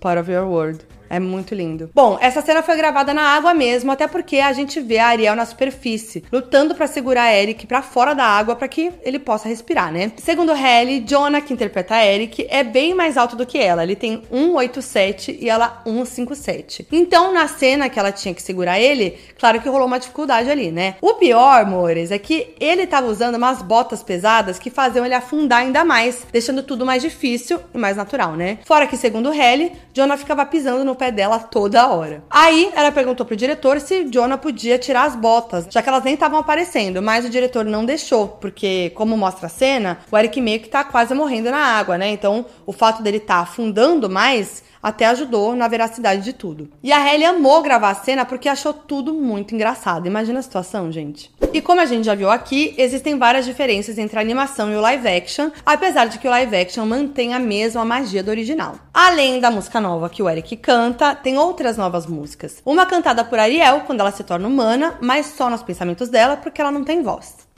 Part 0.00 0.20
of 0.20 0.30
Your 0.30 0.46
World. 0.46 0.84
É 1.10 1.18
muito 1.18 1.54
lindo. 1.54 1.90
Bom, 1.94 2.18
essa 2.20 2.42
cena 2.42 2.62
foi 2.62 2.76
gravada 2.76 3.14
na 3.14 3.22
água 3.22 3.54
mesmo, 3.54 3.90
até 3.90 4.06
porque 4.06 4.38
a 4.38 4.52
gente 4.52 4.80
vê 4.80 4.98
a 4.98 5.08
Ariel 5.08 5.34
na 5.34 5.46
superfície, 5.46 6.24
lutando 6.30 6.74
pra 6.74 6.86
segurar 6.86 7.32
Eric 7.32 7.66
pra 7.66 7.82
fora 7.82 8.14
da 8.14 8.24
água 8.24 8.54
para 8.54 8.68
que 8.68 8.92
ele 9.02 9.18
possa 9.18 9.48
respirar, 9.48 9.92
né? 9.92 10.12
Segundo 10.18 10.52
Halle, 10.52 11.00
Jonah, 11.00 11.40
que 11.40 11.52
interpreta 11.52 12.04
Eric, 12.04 12.46
é 12.50 12.62
bem 12.62 12.94
mais 12.94 13.16
alto 13.16 13.36
do 13.36 13.46
que 13.46 13.58
ela. 13.58 13.82
Ele 13.82 13.96
tem 13.96 14.22
187 14.30 15.38
e 15.40 15.48
ela 15.48 15.82
157. 15.84 16.88
Então, 16.92 17.32
na 17.32 17.48
cena 17.48 17.88
que 17.88 17.98
ela 17.98 18.12
tinha 18.12 18.34
que 18.34 18.42
segurar 18.42 18.78
ele, 18.78 19.18
claro 19.38 19.60
que 19.60 19.68
rolou 19.68 19.86
uma 19.86 19.98
dificuldade 19.98 20.50
ali, 20.50 20.70
né? 20.70 20.96
O 21.00 21.14
pior, 21.14 21.62
amores, 21.62 22.10
é 22.10 22.18
que 22.18 22.54
ele 22.60 22.86
tava 22.86 23.06
usando 23.06 23.36
umas 23.36 23.62
botas 23.62 24.02
pesadas 24.02 24.58
que 24.58 24.70
faziam 24.70 25.04
ele 25.04 25.14
afundar 25.14 25.60
ainda 25.60 25.84
mais, 25.84 26.26
deixando 26.30 26.62
tudo 26.62 26.84
mais 26.84 27.02
difícil 27.02 27.60
e 27.74 27.78
mais 27.78 27.96
natural, 27.96 28.32
né? 28.32 28.58
Fora 28.64 28.86
que, 28.86 28.96
segundo 28.96 29.30
Halle, 29.30 29.72
Jonah 29.94 30.16
ficava 30.16 30.44
pisando 30.44 30.84
no 30.84 30.97
pé 30.98 31.10
dela 31.10 31.38
toda 31.38 31.88
hora. 31.88 32.22
Aí 32.28 32.70
ela 32.74 32.92
perguntou 32.92 33.24
pro 33.24 33.36
diretor 33.36 33.80
se 33.80 34.04
Jonah 34.10 34.36
podia 34.36 34.78
tirar 34.78 35.04
as 35.04 35.16
botas, 35.16 35.66
já 35.70 35.82
que 35.82 35.88
elas 35.88 36.04
nem 36.04 36.14
estavam 36.14 36.38
aparecendo, 36.38 37.00
mas 37.00 37.24
o 37.24 37.30
diretor 37.30 37.64
não 37.64 37.84
deixou, 37.84 38.28
porque, 38.28 38.90
como 38.94 39.16
mostra 39.16 39.46
a 39.46 39.50
cena, 39.50 39.98
o 40.10 40.18
Eric 40.18 40.40
meio 40.40 40.60
que 40.60 40.68
tá 40.68 40.84
quase 40.84 41.14
morrendo 41.14 41.50
na 41.50 41.58
água, 41.58 41.96
né? 41.96 42.08
Então, 42.08 42.44
o 42.66 42.72
fato 42.72 43.02
dele 43.02 43.20
tá 43.20 43.36
afundando 43.36 44.10
mais 44.10 44.62
até 44.82 45.06
ajudou 45.06 45.54
na 45.54 45.68
veracidade 45.68 46.22
de 46.22 46.32
tudo. 46.32 46.68
E 46.82 46.92
a 46.92 46.98
Halle 46.98 47.24
amou 47.24 47.62
gravar 47.62 47.90
a 47.90 47.94
cena 47.94 48.24
porque 48.24 48.48
achou 48.48 48.72
tudo 48.72 49.12
muito 49.12 49.54
engraçado. 49.54 50.06
Imagina 50.06 50.38
a 50.38 50.42
situação, 50.42 50.90
gente. 50.90 51.30
E 51.52 51.60
como 51.60 51.80
a 51.80 51.86
gente 51.86 52.04
já 52.04 52.14
viu 52.14 52.30
aqui, 52.30 52.74
existem 52.76 53.18
várias 53.18 53.44
diferenças 53.44 53.98
entre 53.98 54.18
a 54.18 54.22
animação 54.22 54.70
e 54.70 54.76
o 54.76 54.80
live 54.80 55.08
action, 55.08 55.50
apesar 55.64 56.06
de 56.06 56.18
que 56.18 56.28
o 56.28 56.30
live 56.30 56.56
action 56.56 56.84
mantém 56.84 57.34
a 57.34 57.38
mesma 57.38 57.84
magia 57.84 58.22
do 58.22 58.30
original. 58.30 58.74
Além 58.92 59.40
da 59.40 59.50
música 59.50 59.80
nova 59.80 60.10
que 60.10 60.22
o 60.22 60.28
Eric 60.28 60.56
canta, 60.56 61.14
tem 61.14 61.38
outras 61.38 61.76
novas 61.76 62.06
músicas. 62.06 62.62
Uma 62.64 62.86
cantada 62.86 63.24
por 63.24 63.38
Ariel 63.38 63.82
quando 63.86 64.00
ela 64.00 64.12
se 64.12 64.24
torna 64.24 64.46
humana, 64.48 64.98
mas 65.00 65.26
só 65.26 65.48
nos 65.48 65.62
pensamentos 65.62 66.08
dela 66.08 66.36
porque 66.36 66.60
ela 66.60 66.70
não 66.70 66.84
tem 66.84 67.02
voz. 67.02 67.48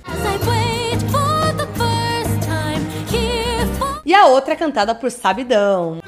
E 4.05 4.15
a 4.15 4.27
outra 4.27 4.55
é 4.55 4.57
cantada 4.57 4.93
por 4.93 5.11
Sabidão. 5.11 6.01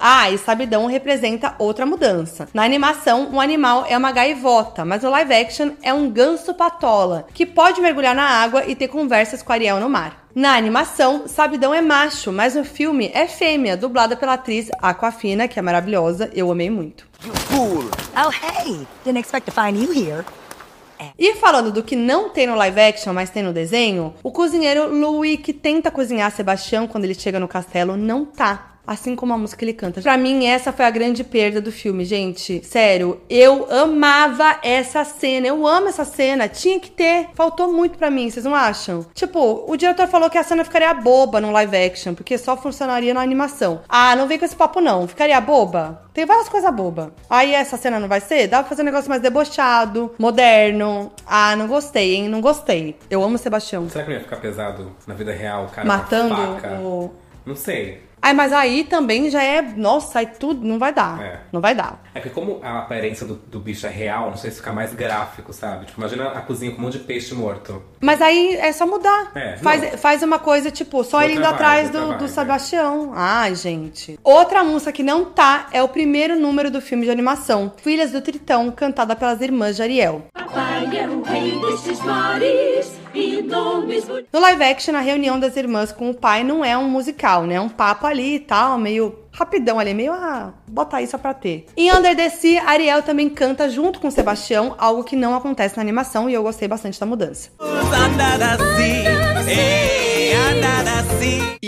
Ah, 0.00 0.30
e 0.30 0.38
Sabidão 0.38 0.86
representa 0.86 1.56
outra 1.58 1.84
mudança. 1.84 2.48
Na 2.54 2.62
animação, 2.62 3.28
um 3.32 3.40
animal 3.40 3.84
é 3.88 3.98
uma 3.98 4.12
gaivota, 4.12 4.84
mas 4.84 5.02
no 5.02 5.10
live 5.10 5.34
action 5.34 5.70
é 5.82 5.92
um 5.92 6.08
ganso 6.08 6.54
patola, 6.54 7.26
que 7.34 7.44
pode 7.44 7.80
mergulhar 7.80 8.14
na 8.14 8.22
água 8.22 8.64
e 8.64 8.76
ter 8.76 8.86
conversas 8.86 9.42
com 9.42 9.52
Ariel 9.52 9.80
no 9.80 9.90
mar. 9.90 10.28
Na 10.32 10.54
animação, 10.54 11.26
Sabidão 11.26 11.74
é 11.74 11.82
macho, 11.82 12.30
mas 12.30 12.54
no 12.54 12.64
filme 12.64 13.10
é 13.12 13.26
fêmea, 13.26 13.76
dublada 13.76 14.16
pela 14.16 14.34
atriz 14.34 14.70
Aquafina, 14.80 15.48
que 15.48 15.58
é 15.58 15.62
maravilhosa, 15.62 16.30
eu 16.32 16.52
amei 16.52 16.70
muito. 16.70 17.04
Oh, 17.52 18.30
hey! 18.30 18.86
Didn't 19.04 19.20
expect 19.20 19.50
to 19.50 19.52
find 19.52 19.76
you 19.76 19.92
here. 19.92 20.24
E 21.18 21.34
falando 21.34 21.72
do 21.72 21.82
que 21.82 21.96
não 21.96 22.28
tem 22.28 22.46
no 22.46 22.54
live 22.54 22.80
action, 22.80 23.12
mas 23.12 23.30
tem 23.30 23.42
no 23.42 23.52
desenho, 23.52 24.14
o 24.22 24.30
cozinheiro 24.30 24.92
Louis, 24.92 25.40
que 25.40 25.52
tenta 25.52 25.90
cozinhar 25.90 26.30
Sebastião 26.30 26.86
quando 26.86 27.04
ele 27.04 27.14
chega 27.14 27.40
no 27.40 27.48
castelo, 27.48 27.96
não 27.96 28.24
tá. 28.24 28.67
Assim 28.88 29.14
como 29.14 29.34
a 29.34 29.36
música 29.36 29.58
que 29.58 29.66
ele 29.66 29.74
canta. 29.74 30.00
Pra 30.00 30.16
mim, 30.16 30.46
essa 30.46 30.72
foi 30.72 30.86
a 30.86 30.90
grande 30.90 31.22
perda 31.22 31.60
do 31.60 31.70
filme, 31.70 32.06
gente. 32.06 32.64
Sério, 32.64 33.20
eu 33.28 33.70
amava 33.70 34.60
essa 34.62 35.04
cena. 35.04 35.46
Eu 35.46 35.66
amo 35.66 35.88
essa 35.88 36.06
cena. 36.06 36.48
Tinha 36.48 36.80
que 36.80 36.90
ter. 36.90 37.28
Faltou 37.34 37.70
muito 37.70 37.98
pra 37.98 38.10
mim, 38.10 38.30
vocês 38.30 38.46
não 38.46 38.54
acham? 38.54 39.04
Tipo, 39.12 39.66
o 39.68 39.76
diretor 39.76 40.08
falou 40.08 40.30
que 40.30 40.38
a 40.38 40.42
cena 40.42 40.64
ficaria 40.64 40.94
boba 40.94 41.38
no 41.38 41.50
live 41.50 41.76
action, 41.76 42.14
porque 42.14 42.38
só 42.38 42.56
funcionaria 42.56 43.12
na 43.12 43.20
animação. 43.20 43.82
Ah, 43.86 44.16
não 44.16 44.26
vem 44.26 44.38
com 44.38 44.46
esse 44.46 44.56
papo, 44.56 44.80
não. 44.80 45.06
Ficaria 45.06 45.38
boba? 45.38 46.08
Tem 46.14 46.24
várias 46.24 46.48
coisas 46.48 46.74
bobas. 46.74 47.10
Aí 47.28 47.52
essa 47.52 47.76
cena 47.76 48.00
não 48.00 48.08
vai 48.08 48.22
ser? 48.22 48.46
Dá 48.46 48.60
pra 48.60 48.70
fazer 48.70 48.80
um 48.80 48.86
negócio 48.86 49.10
mais 49.10 49.20
debochado, 49.20 50.14
moderno. 50.18 51.12
Ah, 51.26 51.54
não 51.56 51.66
gostei, 51.68 52.14
hein? 52.14 52.28
Não 52.30 52.40
gostei. 52.40 52.96
Eu 53.10 53.22
amo 53.22 53.34
o 53.34 53.38
Sebastião. 53.38 53.86
Será 53.90 54.04
que 54.04 54.10
não 54.10 54.16
ia 54.16 54.24
ficar 54.24 54.36
pesado 54.38 54.96
na 55.06 55.12
vida 55.12 55.32
real, 55.32 55.66
cara? 55.66 55.86
Matando 55.86 56.34
o. 56.82 57.10
Não 57.44 57.54
sei. 57.54 58.07
Ai, 58.20 58.32
mas 58.34 58.52
aí 58.52 58.84
também 58.84 59.30
já 59.30 59.42
é. 59.42 59.62
Nossa, 59.62 60.20
aí 60.20 60.26
tudo. 60.26 60.66
Não 60.66 60.78
vai 60.78 60.92
dar. 60.92 61.20
É. 61.20 61.40
Não 61.52 61.60
vai 61.60 61.74
dar. 61.74 62.02
É 62.14 62.20
porque 62.20 62.34
como 62.34 62.60
a 62.62 62.80
aparência 62.80 63.26
do, 63.26 63.34
do 63.34 63.60
bicho 63.60 63.86
é 63.86 63.90
real, 63.90 64.30
não 64.30 64.36
sei 64.36 64.50
se 64.50 64.58
fica 64.58 64.72
mais 64.72 64.94
gráfico, 64.94 65.52
sabe? 65.52 65.86
Tipo, 65.86 66.00
imagina 66.00 66.28
a 66.28 66.40
cozinha 66.40 66.72
com 66.72 66.78
um 66.78 66.84
monte 66.84 66.98
de 66.98 67.04
peixe 67.04 67.34
morto. 67.34 67.82
Mas 68.00 68.20
aí 68.20 68.56
é 68.56 68.72
só 68.72 68.86
mudar. 68.86 69.32
É, 69.34 69.52
não. 69.52 69.58
faz, 69.58 70.00
faz 70.00 70.22
uma 70.22 70.38
coisa, 70.38 70.70
tipo, 70.70 71.02
só 71.04 71.22
ele 71.22 71.34
indo 71.34 71.46
atrás 71.46 71.90
do, 71.90 72.00
do 72.00 72.08
vibe. 72.08 72.28
Sebastião. 72.28 73.12
Ai, 73.14 73.54
gente. 73.54 74.18
Outra 74.22 74.62
música 74.64 74.92
que 74.92 75.02
não 75.02 75.24
tá 75.24 75.68
é 75.72 75.82
o 75.82 75.88
primeiro 75.88 76.36
número 76.36 76.70
do 76.70 76.80
filme 76.80 77.04
de 77.04 77.10
animação, 77.10 77.72
Filhas 77.82 78.12
do 78.12 78.20
Tritão, 78.20 78.70
cantada 78.70 79.14
pelas 79.14 79.40
irmãs 79.40 79.76
de 79.76 79.82
Ariel. 79.82 80.26
Papai 80.32 80.84
é 80.96 81.08
o 81.08 81.22
rei 81.22 81.60
destes 81.60 82.00
mares. 82.04 82.97
No 84.32 84.40
live 84.40 84.62
action, 84.62 84.94
a 84.94 85.00
reunião 85.00 85.38
das 85.38 85.56
irmãs 85.56 85.92
com 85.92 86.10
o 86.10 86.14
pai 86.14 86.44
não 86.44 86.64
é 86.64 86.76
um 86.76 86.88
musical, 86.88 87.44
né? 87.44 87.54
É 87.54 87.60
um 87.60 87.68
papo 87.68 88.06
ali 88.06 88.36
e 88.36 88.40
tal, 88.40 88.78
meio 88.78 89.16
rapidão 89.38 89.78
ali, 89.78 89.94
meio, 89.94 90.12
ah, 90.12 90.52
bota 90.66 90.96
aí 90.96 91.06
só 91.06 91.16
pra 91.16 91.32
ter. 91.32 91.66
Em 91.76 91.92
Under 91.92 92.16
the 92.16 92.28
Sea, 92.28 92.64
Ariel 92.64 93.02
também 93.02 93.30
canta 93.30 93.70
junto 93.70 94.00
com 94.00 94.10
Sebastião, 94.10 94.74
algo 94.78 95.04
que 95.04 95.14
não 95.14 95.34
acontece 95.34 95.76
na 95.76 95.82
animação 95.82 96.28
e 96.28 96.34
eu 96.34 96.42
gostei 96.42 96.66
bastante 96.66 96.98
da 96.98 97.06
mudança. 97.06 97.50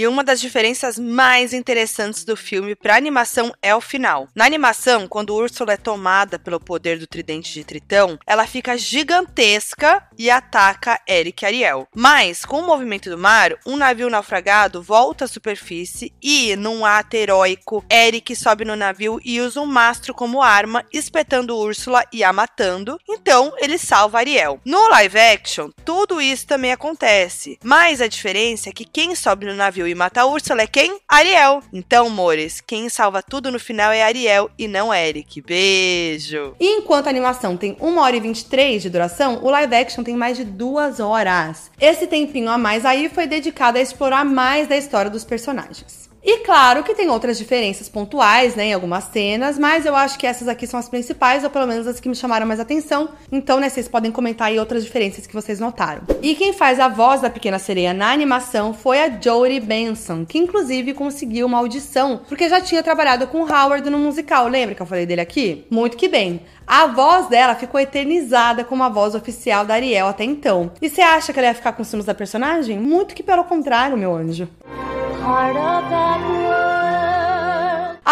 E 0.00 0.06
uma 0.06 0.24
das 0.24 0.40
diferenças 0.40 0.98
mais 0.98 1.52
interessantes 1.52 2.24
do 2.24 2.34
filme 2.34 2.74
pra 2.74 2.96
animação 2.96 3.52
é 3.60 3.74
o 3.74 3.82
final. 3.82 4.28
Na 4.34 4.46
animação, 4.46 5.06
quando 5.06 5.34
Úrsula 5.34 5.74
é 5.74 5.76
tomada 5.76 6.38
pelo 6.38 6.58
poder 6.58 6.98
do 6.98 7.06
tridente 7.06 7.52
de 7.52 7.64
Tritão, 7.64 8.18
ela 8.26 8.46
fica 8.46 8.78
gigantesca 8.78 10.02
e 10.16 10.30
ataca 10.30 10.98
Eric 11.06 11.44
e 11.44 11.46
Ariel. 11.46 11.86
Mas, 11.94 12.46
com 12.46 12.60
o 12.60 12.66
movimento 12.66 13.10
do 13.10 13.18
mar, 13.18 13.52
um 13.66 13.76
navio 13.76 14.08
naufragado 14.08 14.82
volta 14.82 15.26
à 15.26 15.28
superfície 15.28 16.14
e, 16.22 16.56
num 16.56 16.86
ato 16.86 17.14
heróico, 17.14 17.59
Eric 17.90 18.34
sobe 18.34 18.64
no 18.64 18.76
navio 18.76 19.20
e 19.24 19.40
usa 19.40 19.60
um 19.60 19.66
mastro 19.66 20.12
como 20.14 20.42
arma, 20.42 20.84
espetando 20.92 21.56
Úrsula 21.56 22.04
e 22.12 22.24
a 22.24 22.32
matando. 22.32 22.98
Então, 23.08 23.52
ele 23.58 23.78
salva 23.78 24.18
Ariel. 24.18 24.60
No 24.64 24.88
live 24.88 25.18
action, 25.18 25.70
tudo 25.84 26.20
isso 26.20 26.46
também 26.46 26.72
acontece. 26.72 27.58
Mas 27.62 28.00
a 28.00 28.06
diferença 28.06 28.68
é 28.68 28.72
que 28.72 28.84
quem 28.84 29.14
sobe 29.14 29.46
no 29.46 29.54
navio 29.54 29.86
e 29.86 29.94
mata 29.94 30.26
Úrsula 30.26 30.62
é 30.62 30.66
quem? 30.66 30.98
Ariel. 31.08 31.62
Então, 31.72 32.06
amores, 32.06 32.60
quem 32.60 32.88
salva 32.88 33.22
tudo 33.22 33.50
no 33.50 33.58
final 33.58 33.92
é 33.92 34.02
Ariel 34.02 34.50
e 34.58 34.66
não 34.66 34.92
Eric. 34.92 35.40
Beijo. 35.42 36.54
E 36.58 36.78
enquanto 36.78 37.06
a 37.06 37.10
animação 37.10 37.56
tem 37.56 37.76
1 37.80 37.98
hora 37.98 38.16
e 38.16 38.20
23 38.20 38.82
de 38.82 38.90
duração, 38.90 39.40
o 39.42 39.50
live 39.50 39.74
action 39.74 40.02
tem 40.02 40.16
mais 40.16 40.36
de 40.36 40.44
2 40.44 41.00
horas. 41.00 41.70
Esse 41.80 42.06
tempinho 42.06 42.50
a 42.50 42.58
mais 42.58 42.84
aí 42.84 43.08
foi 43.08 43.26
dedicado 43.26 43.78
a 43.78 43.80
explorar 43.80 44.24
mais 44.24 44.68
da 44.68 44.76
história 44.76 45.10
dos 45.10 45.24
personagens. 45.24 46.09
E 46.22 46.38
claro 46.38 46.82
que 46.82 46.94
tem 46.94 47.08
outras 47.08 47.38
diferenças 47.38 47.88
pontuais, 47.88 48.54
né, 48.54 48.66
em 48.66 48.74
algumas 48.74 49.04
cenas, 49.04 49.58
mas 49.58 49.86
eu 49.86 49.96
acho 49.96 50.18
que 50.18 50.26
essas 50.26 50.48
aqui 50.48 50.66
são 50.66 50.78
as 50.78 50.88
principais, 50.88 51.44
ou 51.44 51.50
pelo 51.50 51.66
menos 51.66 51.86
as 51.86 51.98
que 51.98 52.08
me 52.08 52.14
chamaram 52.14 52.46
mais 52.46 52.60
atenção. 52.60 53.08
Então, 53.32 53.58
né, 53.58 53.68
vocês 53.68 53.88
podem 53.88 54.12
comentar 54.12 54.48
aí 54.48 54.58
outras 54.58 54.84
diferenças 54.84 55.26
que 55.26 55.34
vocês 55.34 55.58
notaram. 55.58 56.02
E 56.22 56.34
quem 56.34 56.52
faz 56.52 56.78
a 56.78 56.88
voz 56.88 57.22
da 57.22 57.30
Pequena 57.30 57.58
Sereia 57.58 57.94
na 57.94 58.12
animação 58.12 58.74
foi 58.74 59.00
a 59.00 59.08
Jodie 59.08 59.60
Benson, 59.60 60.26
que 60.26 60.38
inclusive 60.38 60.92
conseguiu 60.92 61.46
uma 61.46 61.58
audição, 61.58 62.20
porque 62.28 62.48
já 62.48 62.60
tinha 62.60 62.82
trabalhado 62.82 63.26
com 63.26 63.42
Howard 63.42 63.88
no 63.88 63.98
musical, 63.98 64.46
lembra 64.46 64.74
que 64.74 64.82
eu 64.82 64.86
falei 64.86 65.06
dele 65.06 65.22
aqui? 65.22 65.66
Muito 65.70 65.96
que 65.96 66.08
bem. 66.08 66.42
A 66.66 66.86
voz 66.86 67.28
dela 67.28 67.54
ficou 67.54 67.80
eternizada 67.80 68.62
como 68.62 68.84
a 68.84 68.88
voz 68.88 69.14
oficial 69.14 69.64
da 69.64 69.74
Ariel 69.74 70.06
até 70.06 70.24
então. 70.24 70.70
E 70.80 70.88
você 70.88 71.00
acha 71.00 71.32
que 71.32 71.38
ela 71.38 71.48
ia 71.48 71.54
ficar 71.54 71.72
com 71.72 71.82
ciúmes 71.82 72.06
da 72.06 72.14
personagem? 72.14 72.78
Muito 72.78 73.14
que 73.14 73.22
pelo 73.22 73.42
contrário, 73.44 73.96
meu 73.96 74.14
anjo. 74.14 74.48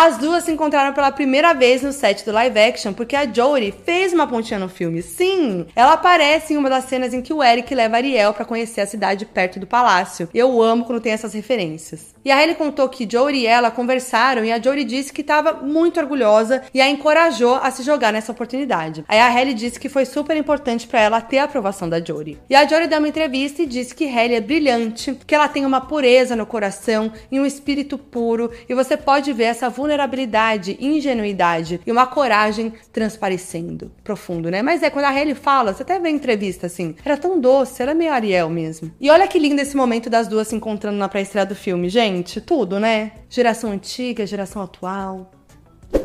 As 0.00 0.16
duas 0.16 0.44
se 0.44 0.52
encontraram 0.52 0.94
pela 0.94 1.10
primeira 1.10 1.52
vez 1.52 1.82
no 1.82 1.92
set 1.92 2.24
do 2.24 2.30
live 2.30 2.56
action 2.56 2.92
porque 2.92 3.16
a 3.16 3.26
Jodie 3.26 3.74
fez 3.84 4.12
uma 4.12 4.28
pontinha 4.28 4.60
no 4.60 4.68
filme. 4.68 5.02
Sim, 5.02 5.66
ela 5.74 5.94
aparece 5.94 6.54
em 6.54 6.56
uma 6.56 6.70
das 6.70 6.84
cenas 6.84 7.12
em 7.12 7.20
que 7.20 7.32
o 7.32 7.42
Eric 7.42 7.74
leva 7.74 7.96
Ariel 7.96 8.32
para 8.32 8.44
conhecer 8.44 8.80
a 8.80 8.86
cidade 8.86 9.26
perto 9.26 9.58
do 9.58 9.66
palácio. 9.66 10.28
Eu 10.32 10.62
amo 10.62 10.84
quando 10.84 11.00
tem 11.00 11.12
essas 11.12 11.34
referências. 11.34 12.14
E 12.24 12.30
a 12.30 12.36
Hailey 12.36 12.54
contou 12.54 12.88
que 12.88 13.08
Jodie 13.10 13.42
e 13.42 13.46
ela 13.46 13.70
conversaram 13.70 14.44
e 14.44 14.52
a 14.52 14.60
Jodie 14.60 14.84
disse 14.84 15.12
que 15.12 15.20
estava 15.20 15.52
muito 15.52 15.98
orgulhosa 16.00 16.62
e 16.74 16.80
a 16.80 16.88
encorajou 16.88 17.54
a 17.56 17.70
se 17.70 17.82
jogar 17.82 18.12
nessa 18.12 18.32
oportunidade. 18.32 19.04
Aí 19.08 19.18
a 19.18 19.28
Hailey 19.28 19.54
disse 19.54 19.78
que 19.78 19.88
foi 19.88 20.04
super 20.04 20.36
importante 20.36 20.86
para 20.86 21.00
ela 21.00 21.20
ter 21.20 21.38
a 21.38 21.44
aprovação 21.44 21.88
da 21.88 22.02
Jodie. 22.04 22.38
E 22.48 22.54
a 22.54 22.66
Jodie 22.66 22.88
deu 22.88 22.98
uma 22.98 23.08
entrevista 23.08 23.62
e 23.62 23.66
disse 23.66 23.94
que 23.94 24.06
Hailey 24.06 24.36
é 24.36 24.40
brilhante, 24.40 25.18
que 25.26 25.34
ela 25.34 25.48
tem 25.48 25.64
uma 25.64 25.80
pureza 25.80 26.34
no 26.34 26.46
coração 26.46 27.12
e 27.30 27.38
um 27.38 27.46
espírito 27.46 27.96
puro 27.96 28.50
e 28.68 28.74
você 28.74 28.96
pode 28.96 29.32
ver 29.32 29.44
essa 29.44 29.68
vulnerabilidade, 29.68 30.76
ingenuidade 30.80 31.80
e 31.86 31.92
uma 31.92 32.06
coragem 32.06 32.72
transparecendo. 32.92 33.90
Profundo, 34.02 34.50
né? 34.50 34.62
Mas 34.62 34.82
é 34.82 34.90
quando 34.90 35.06
a 35.06 35.10
Hailey 35.10 35.34
fala, 35.34 35.72
você 35.72 35.82
até 35.82 35.98
vê 35.98 36.08
a 36.08 36.12
entrevista 36.12 36.66
assim, 36.66 36.94
era 37.04 37.16
tão 37.16 37.40
doce, 37.40 37.82
era 37.82 37.94
meio 37.94 38.12
Ariel 38.12 38.50
mesmo. 38.50 38.90
E 39.00 39.10
olha 39.10 39.26
que 39.26 39.38
lindo 39.38 39.60
esse 39.60 39.76
momento 39.76 40.10
das 40.10 40.28
duas 40.28 40.48
se 40.48 40.56
encontrando 40.56 40.98
na 40.98 41.08
pré-estreia 41.08 41.46
do 41.46 41.54
filme, 41.54 41.88
gente, 41.88 42.07
tudo, 42.40 42.78
né? 42.80 43.12
Geração 43.28 43.70
antiga, 43.70 44.26
geração 44.26 44.62
atual. 44.62 45.30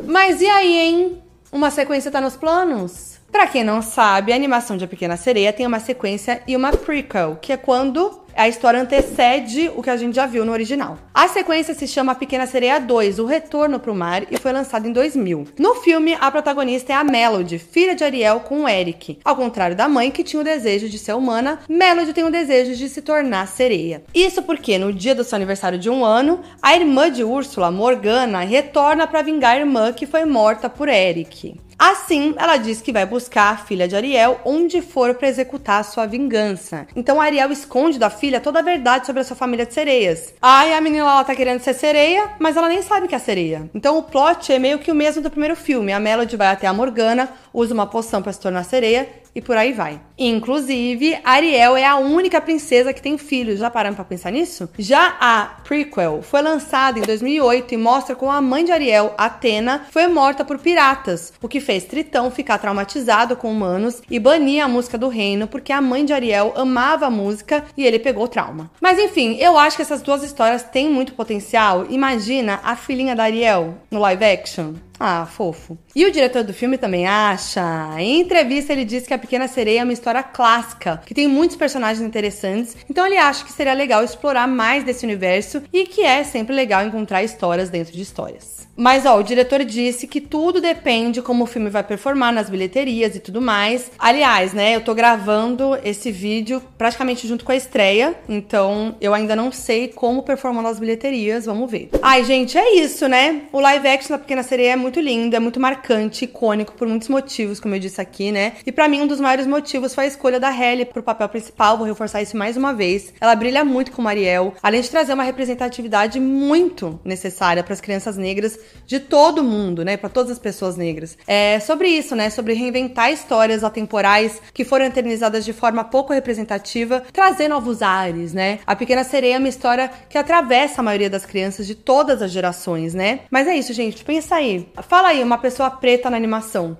Mas 0.06 0.40
e 0.40 0.46
aí, 0.46 0.78
hein? 0.78 1.22
Uma 1.52 1.70
sequência 1.70 2.10
tá 2.10 2.20
nos 2.20 2.36
planos? 2.36 3.20
Pra 3.34 3.48
quem 3.48 3.64
não 3.64 3.82
sabe, 3.82 4.32
a 4.32 4.36
animação 4.36 4.76
de 4.76 4.84
A 4.84 4.86
Pequena 4.86 5.16
Sereia 5.16 5.52
tem 5.52 5.66
uma 5.66 5.80
sequência 5.80 6.40
e 6.46 6.54
uma 6.54 6.70
prequel, 6.70 7.36
que 7.42 7.52
é 7.52 7.56
quando 7.56 8.22
a 8.36 8.48
história 8.48 8.80
antecede 8.80 9.70
o 9.76 9.82
que 9.82 9.90
a 9.90 9.96
gente 9.96 10.14
já 10.14 10.26
viu 10.26 10.44
no 10.44 10.52
original. 10.52 10.98
A 11.12 11.28
sequência 11.28 11.74
se 11.74 11.86
chama 11.86 12.14
Pequena 12.14 12.46
Sereia 12.46 12.80
2, 12.80 13.18
O 13.18 13.26
Retorno 13.26 13.78
pro 13.78 13.94
Mar, 13.94 14.24
e 14.30 14.36
foi 14.36 14.52
lançada 14.52 14.88
em 14.88 14.92
2000. 14.92 15.48
No 15.58 15.76
filme, 15.76 16.16
a 16.20 16.30
protagonista 16.30 16.92
é 16.92 16.96
a 16.96 17.04
Melody, 17.04 17.58
filha 17.58 17.94
de 17.94 18.04
Ariel 18.04 18.40
com 18.40 18.62
o 18.62 18.68
Eric. 18.68 19.18
Ao 19.24 19.36
contrário 19.36 19.76
da 19.76 19.88
mãe, 19.88 20.10
que 20.10 20.24
tinha 20.24 20.40
o 20.40 20.44
desejo 20.44 20.88
de 20.88 20.98
ser 20.98 21.14
humana, 21.14 21.60
Melody 21.68 22.12
tem 22.12 22.24
o 22.24 22.30
desejo 22.30 22.74
de 22.74 22.88
se 22.88 23.02
tornar 23.02 23.46
sereia. 23.48 24.02
Isso 24.14 24.42
porque, 24.42 24.78
no 24.78 24.92
dia 24.92 25.14
do 25.14 25.24
seu 25.24 25.36
aniversário 25.36 25.78
de 25.78 25.90
um 25.90 26.04
ano, 26.04 26.40
a 26.60 26.74
irmã 26.74 27.10
de 27.10 27.22
Úrsula, 27.22 27.70
Morgana, 27.70 28.40
retorna 28.40 29.06
para 29.06 29.22
vingar 29.22 29.54
a 29.54 29.58
irmã 29.60 29.92
que 29.92 30.06
foi 30.06 30.24
morta 30.24 30.68
por 30.68 30.88
Eric. 30.88 31.60
Assim, 31.78 32.34
ela 32.36 32.56
diz 32.56 32.80
que 32.80 32.92
vai 32.92 33.04
buscar 33.04 33.52
a 33.52 33.56
filha 33.56 33.88
de 33.88 33.96
Ariel 33.96 34.40
onde 34.44 34.80
for 34.80 35.14
para 35.14 35.28
executar 35.28 35.84
sua 35.84 36.06
vingança. 36.06 36.86
Então 36.94 37.20
Ariel 37.20 37.50
esconde 37.50 37.98
da 37.98 38.10
filha 38.10 38.40
toda 38.40 38.60
a 38.60 38.62
verdade 38.62 39.06
sobre 39.06 39.22
a 39.22 39.24
sua 39.24 39.36
família 39.36 39.66
de 39.66 39.74
sereias. 39.74 40.34
Aí 40.40 40.72
a 40.72 40.80
menina 40.80 41.04
ela 41.04 41.24
tá 41.24 41.34
querendo 41.34 41.60
ser 41.60 41.74
sereia, 41.74 42.30
mas 42.38 42.56
ela 42.56 42.68
nem 42.68 42.82
sabe 42.82 43.08
que 43.08 43.14
é 43.14 43.18
sereia. 43.18 43.68
Então 43.74 43.98
o 43.98 44.02
plot 44.02 44.52
é 44.52 44.58
meio 44.58 44.78
que 44.78 44.90
o 44.90 44.94
mesmo 44.94 45.22
do 45.22 45.30
primeiro 45.30 45.56
filme. 45.56 45.92
A 45.92 46.00
Melody 46.00 46.36
vai 46.36 46.48
até 46.48 46.66
a 46.66 46.72
Morgana, 46.72 47.30
usa 47.52 47.74
uma 47.74 47.86
poção 47.86 48.22
para 48.22 48.32
se 48.32 48.40
tornar 48.40 48.64
sereia 48.64 49.23
e 49.34 49.40
por 49.40 49.56
aí 49.56 49.72
vai. 49.72 50.00
Inclusive, 50.16 51.18
Ariel 51.24 51.76
é 51.76 51.84
a 51.84 51.96
única 51.96 52.40
princesa 52.40 52.92
que 52.92 53.02
tem 53.02 53.18
filhos. 53.18 53.58
Já 53.58 53.68
pararam 53.68 53.94
pra 53.94 54.04
pensar 54.04 54.30
nisso? 54.30 54.68
Já 54.78 55.16
a 55.20 55.56
prequel 55.64 56.22
foi 56.22 56.40
lançada 56.40 56.98
em 56.98 57.02
2008 57.02 57.74
e 57.74 57.76
mostra 57.76 58.14
como 58.14 58.30
a 58.30 58.40
mãe 58.40 58.64
de 58.64 58.70
Ariel, 58.70 59.12
Atena, 59.18 59.86
foi 59.90 60.06
morta 60.06 60.44
por 60.44 60.58
piratas, 60.58 61.32
o 61.42 61.48
que 61.48 61.60
fez 61.60 61.84
Tritão 61.84 62.30
ficar 62.30 62.58
traumatizado 62.58 63.36
com 63.36 63.50
humanos 63.50 64.02
e 64.10 64.18
banir 64.18 64.62
a 64.62 64.68
música 64.68 64.96
do 64.96 65.08
reino 65.08 65.48
porque 65.48 65.72
a 65.72 65.80
mãe 65.80 66.04
de 66.04 66.12
Ariel 66.12 66.52
amava 66.56 67.06
a 67.06 67.10
música 67.10 67.64
e 67.76 67.84
ele 67.84 67.98
pegou 67.98 68.28
trauma. 68.28 68.70
Mas 68.80 68.98
enfim, 68.98 69.36
eu 69.40 69.58
acho 69.58 69.76
que 69.76 69.82
essas 69.82 70.02
duas 70.02 70.22
histórias 70.22 70.62
têm 70.62 70.88
muito 70.88 71.14
potencial. 71.14 71.86
Imagina 71.90 72.60
a 72.62 72.76
filhinha 72.76 73.16
da 73.16 73.24
Ariel 73.24 73.74
no 73.90 73.98
live 73.98 74.24
action. 74.24 74.74
Ah, 74.98 75.26
fofo. 75.26 75.76
E 75.94 76.04
o 76.04 76.12
diretor 76.12 76.44
do 76.44 76.52
filme 76.52 76.78
também 76.78 77.06
acha. 77.06 77.62
Em 77.98 78.20
entrevista, 78.20 78.72
ele 78.72 78.84
disse 78.84 79.06
que 79.08 79.14
A 79.14 79.18
Pequena 79.18 79.48
Sereia 79.48 79.80
é 79.80 79.84
uma 79.84 79.92
história 79.92 80.22
clássica, 80.22 81.02
que 81.04 81.14
tem 81.14 81.26
muitos 81.26 81.56
personagens 81.56 82.06
interessantes, 82.06 82.76
então 82.88 83.04
ele 83.06 83.16
acha 83.16 83.44
que 83.44 83.52
seria 83.52 83.74
legal 83.74 84.04
explorar 84.04 84.46
mais 84.46 84.84
desse 84.84 85.04
universo 85.04 85.62
e 85.72 85.84
que 85.84 86.02
é 86.02 86.22
sempre 86.22 86.54
legal 86.54 86.86
encontrar 86.86 87.22
histórias 87.22 87.70
dentro 87.70 87.92
de 87.92 88.02
histórias. 88.02 88.68
Mas, 88.76 89.06
ó, 89.06 89.18
o 89.18 89.22
diretor 89.22 89.64
disse 89.64 90.06
que 90.06 90.20
tudo 90.20 90.60
depende 90.60 91.22
como 91.22 91.44
o 91.44 91.46
filme 91.46 91.70
vai 91.70 91.82
performar 91.82 92.32
nas 92.32 92.50
bilheterias 92.50 93.14
e 93.14 93.20
tudo 93.20 93.40
mais. 93.40 93.90
Aliás, 93.98 94.52
né, 94.52 94.74
eu 94.74 94.80
tô 94.80 94.94
gravando 94.94 95.78
esse 95.84 96.10
vídeo 96.10 96.62
praticamente 96.76 97.26
junto 97.26 97.44
com 97.44 97.52
a 97.52 97.56
estreia, 97.56 98.14
então 98.28 98.96
eu 99.00 99.14
ainda 99.14 99.36
não 99.36 99.52
sei 99.52 99.88
como 99.88 100.22
performar 100.22 100.62
nas 100.62 100.78
bilheterias, 100.78 101.46
vamos 101.46 101.70
ver. 101.70 101.90
Ai, 102.02 102.24
gente, 102.24 102.58
é 102.58 102.76
isso, 102.76 103.08
né? 103.08 103.42
O 103.52 103.60
live 103.60 103.86
action 103.86 104.16
da 104.16 104.18
Pequena 104.18 104.42
Sereia 104.42 104.72
é 104.72 104.76
muito 104.76 105.00
lindo, 105.00 105.36
é 105.36 105.40
muito 105.40 105.60
marcante, 105.60 106.24
icônico 106.24 106.74
por 106.74 106.88
muitos 106.88 107.08
motivos, 107.08 107.60
como 107.60 107.74
eu 107.74 107.78
disse 107.78 108.00
aqui, 108.00 108.32
né? 108.32 108.54
E 108.66 108.72
pra 108.72 108.88
mim, 108.88 109.02
um 109.02 109.06
dos 109.06 109.20
maiores 109.20 109.46
motivos 109.46 109.94
foi 109.94 110.04
a 110.04 110.08
escolha 110.08 110.40
da 110.40 110.50
Halle 110.50 110.84
pro 110.84 111.02
papel 111.02 111.28
principal, 111.28 111.78
vou 111.78 111.86
reforçar 111.86 112.22
isso 112.22 112.36
mais 112.36 112.56
uma 112.56 112.74
vez. 112.74 113.12
Ela 113.20 113.36
brilha 113.36 113.64
muito 113.64 113.92
como 113.92 114.08
Ariel, 114.08 114.54
além 114.62 114.80
de 114.80 114.90
trazer 114.90 115.12
uma 115.12 115.22
representatividade 115.22 116.18
muito 116.18 117.00
necessária 117.04 117.62
para 117.62 117.74
as 117.74 117.80
crianças 117.80 118.16
negras 118.16 118.58
de 118.86 119.00
todo 119.00 119.42
mundo, 119.42 119.84
né, 119.84 119.96
para 119.96 120.08
todas 120.08 120.30
as 120.30 120.38
pessoas 120.38 120.76
negras. 120.76 121.16
É 121.26 121.60
sobre 121.60 121.88
isso, 121.88 122.14
né, 122.14 122.30
sobre 122.30 122.54
reinventar 122.54 123.12
histórias 123.12 123.64
atemporais 123.64 124.40
que 124.52 124.64
foram 124.64 124.84
eternizadas 124.84 125.44
de 125.44 125.52
forma 125.52 125.84
pouco 125.84 126.12
representativa, 126.12 127.02
trazer 127.12 127.48
novos 127.48 127.82
ares, 127.82 128.32
né? 128.32 128.60
A 128.66 128.76
Pequena 128.76 129.04
Sereia 129.04 129.36
é 129.36 129.38
uma 129.38 129.48
história 129.48 129.90
que 130.08 130.18
atravessa 130.18 130.80
a 130.80 130.84
maioria 130.84 131.10
das 131.10 131.26
crianças 131.26 131.66
de 131.66 131.74
todas 131.74 132.22
as 132.22 132.30
gerações, 132.30 132.94
né? 132.94 133.20
Mas 133.30 133.46
é 133.46 133.56
isso, 133.56 133.72
gente, 133.72 134.04
pensa 134.04 134.36
aí. 134.36 134.68
Fala 134.88 135.08
aí 135.08 135.22
uma 135.22 135.38
pessoa 135.38 135.70
preta 135.70 136.10
na 136.10 136.16
animação. 136.16 136.76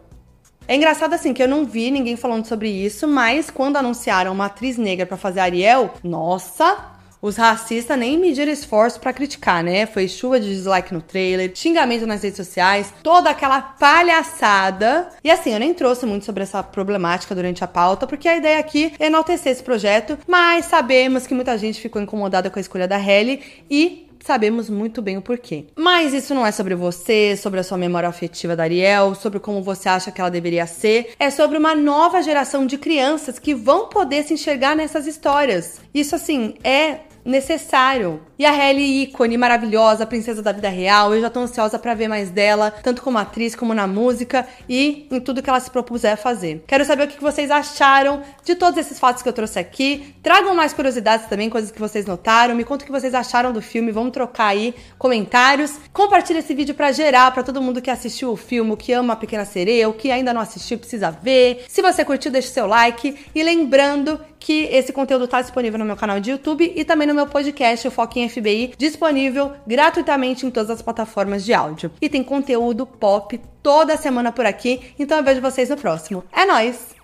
É 0.66 0.74
engraçado 0.74 1.12
assim 1.12 1.35
que 1.35 1.43
eu 1.43 1.49
não 1.49 1.66
vi 1.66 1.91
ninguém 1.91 2.16
falando 2.16 2.47
sobre 2.47 2.70
isso, 2.70 3.07
mas 3.07 3.51
quando 3.51 3.76
anunciaram 3.76 4.32
uma 4.32 4.47
atriz 4.47 4.78
negra 4.78 5.05
pra 5.05 5.18
fazer 5.18 5.41
Ariel, 5.41 5.93
nossa, 6.03 6.93
os 7.25 7.37
racistas 7.37 7.99
nem 7.99 8.18
mediram 8.18 8.53
esforço 8.53 9.01
pra 9.01 9.11
criticar, 9.11 9.64
né? 9.64 9.87
Foi 9.87 10.07
chuva 10.07 10.39
de 10.39 10.47
dislike 10.47 10.93
no 10.93 11.01
trailer, 11.01 11.53
xingamento 11.55 12.07
nas 12.07 12.22
redes 12.22 12.37
sociais, 12.37 12.93
toda 13.03 13.31
aquela 13.31 13.62
palhaçada. 13.62 15.09
E 15.25 15.31
assim, 15.31 15.55
eu 15.55 15.59
nem 15.59 15.72
trouxe 15.72 16.05
muito 16.05 16.27
sobre 16.27 16.43
essa 16.43 16.62
problemática 16.62 17.35
durante 17.35 17.64
a 17.64 17.66
pauta, 17.66 18.07
porque 18.07 18.29
a 18.29 18.37
ideia 18.37 18.59
aqui 18.59 18.93
é 18.99 19.07
enaltecer 19.07 19.53
esse 19.53 19.62
projeto, 19.62 20.18
mas 20.29 20.66
sabemos 20.66 21.27
que 21.27 21.33
muita 21.33 21.57
gente 21.57 21.81
ficou 21.81 22.03
incomodada 22.03 22.51
com 22.51 22.59
a 22.59 22.61
escolha 22.61 22.87
da 22.87 22.99
Halle 22.99 23.43
e 23.70 24.07
sabemos 24.22 24.68
muito 24.68 25.01
bem 25.01 25.16
o 25.16 25.22
porquê. 25.22 25.64
Mas 25.75 26.12
isso 26.12 26.35
não 26.35 26.45
é 26.45 26.53
sobre 26.53 26.75
você, 26.75 27.39
sobre 27.39 27.59
a 27.59 27.62
sua 27.62 27.79
memória 27.79 28.09
afetiva 28.09 28.55
da 28.55 28.64
Ariel, 28.64 29.14
sobre 29.14 29.41
como 29.41 29.62
você 29.62 29.89
acha 29.89 30.11
que 30.11 30.20
ela 30.20 30.31
deveria 30.31 30.66
ser. 30.66 31.14
É 31.18 31.31
sobre 31.31 31.57
uma 31.57 31.75
nova 31.75 32.22
geração 32.22 32.66
de 32.66 32.77
crianças 32.77 33.39
que 33.39 33.55
vão 33.55 33.89
poder 33.89 34.25
se 34.25 34.35
enxergar 34.35 34.77
nessas 34.77 35.07
histórias. 35.07 35.81
Isso, 35.95 36.14
assim, 36.14 36.55
é 36.62 36.99
necessário. 37.25 38.20
E 38.39 38.45
a 38.45 38.51
Hailey, 38.51 39.03
ícone, 39.03 39.39
maravilhosa, 39.39 40.05
princesa 40.05 40.43
da 40.43 40.53
vida 40.53 40.68
real, 40.68 41.14
eu 41.14 41.20
já 41.20 41.31
tô 41.31 41.41
ansiosa 41.41 41.79
pra 41.79 41.95
ver 41.95 42.09
mais 42.09 42.31
dela, 42.31 42.70
tanto 42.70 43.01
como 43.01 43.16
atriz, 43.16 43.55
como 43.55 43.72
na 43.72 43.87
música 43.87 44.47
e 44.68 45.07
em 45.11 45.20
tudo 45.20 45.41
que 45.43 45.49
ela 45.49 45.61
se 45.61 45.70
propuser 45.70 46.12
a 46.12 46.16
fazer. 46.16 46.64
Quero 46.66 46.85
saber 46.85 47.05
o 47.05 47.09
que 47.09 47.22
vocês 47.22 47.51
acharam 47.51 48.22
de 48.45 48.55
todos 48.57 48.79
esses 48.79 48.99
fatos 48.99 49.22
que 49.22 49.29
eu 49.29 49.33
trouxe 49.33 49.59
aqui. 49.59 50.14
Tragam 50.22 50.55
mais 50.55 50.72
curiosidades 50.72 51.27
também, 51.27 51.49
coisas 51.49 51.70
que 51.70 51.81
vocês 51.81 52.07
notaram. 52.07 52.55
Me 52.55 52.64
conta 52.64 52.83
o 52.83 52.87
que 52.87 52.93
vocês 52.93 53.14
acharam 53.14 53.53
do 53.53 53.62
filme, 53.62 53.93
vamos 53.93 54.12
trocar 54.12 54.49
aí 54.49 54.75
comentários. 54.99 55.79
Compartilha 55.93 56.41
esse 56.41 56.55
vídeo 56.55 56.75
pra 56.75 56.91
gerar, 56.91 57.31
pra 57.33 57.43
todo 57.43 57.62
mundo 57.62 57.81
que 57.81 57.91
assistiu 57.91 58.33
o 58.33 58.37
filme, 58.37 58.77
que 58.77 58.93
ama 58.93 59.12
a 59.12 59.16
Pequena 59.16 59.45
Sereia, 59.45 59.87
ou 59.87 59.95
que 59.95 60.11
ainda 60.11 60.35
não 60.35 60.41
assistiu, 60.41 60.79
precisa 60.79 61.11
ver. 61.11 61.64
Se 61.68 61.81
você 61.81 62.05
curtiu, 62.05 62.33
deixa 62.33 62.49
o 62.49 62.53
seu 62.53 62.66
like. 62.66 63.16
E 63.35 63.43
lembrando 63.43 64.20
que 64.39 64.64
esse 64.64 64.93
conteúdo 64.93 65.27
tá 65.27 65.41
disponível 65.41 65.79
no 65.79 65.87
meu 65.87 65.97
canal 65.97 66.20
de 66.20 66.31
YouTube 66.31 66.70
e 66.77 66.85
também 66.85 67.07
no 67.07 67.14
meu 67.15 67.27
podcast, 67.27 67.87
o 67.87 67.93
em 68.17 68.29
FBI, 68.29 68.75
disponível 68.77 69.53
gratuitamente 69.67 70.47
em 70.47 70.51
todas 70.51 70.71
as 70.71 70.83
plataformas 70.83 71.45
de 71.45 71.55
áudio. 71.55 71.91
E 72.01 72.09
tem 72.09 72.23
conteúdo 72.23 72.87
pop 72.87 73.41
toda 73.62 73.97
semana 73.97 74.31
por 74.33 74.45
aqui, 74.45 74.81
então 74.99 75.19
eu 75.19 75.25
vejo 75.25 75.41
vocês 75.41 75.69
no 75.69 75.77
próximo. 75.77 76.25
É 76.33 76.45
nóis! 76.45 77.03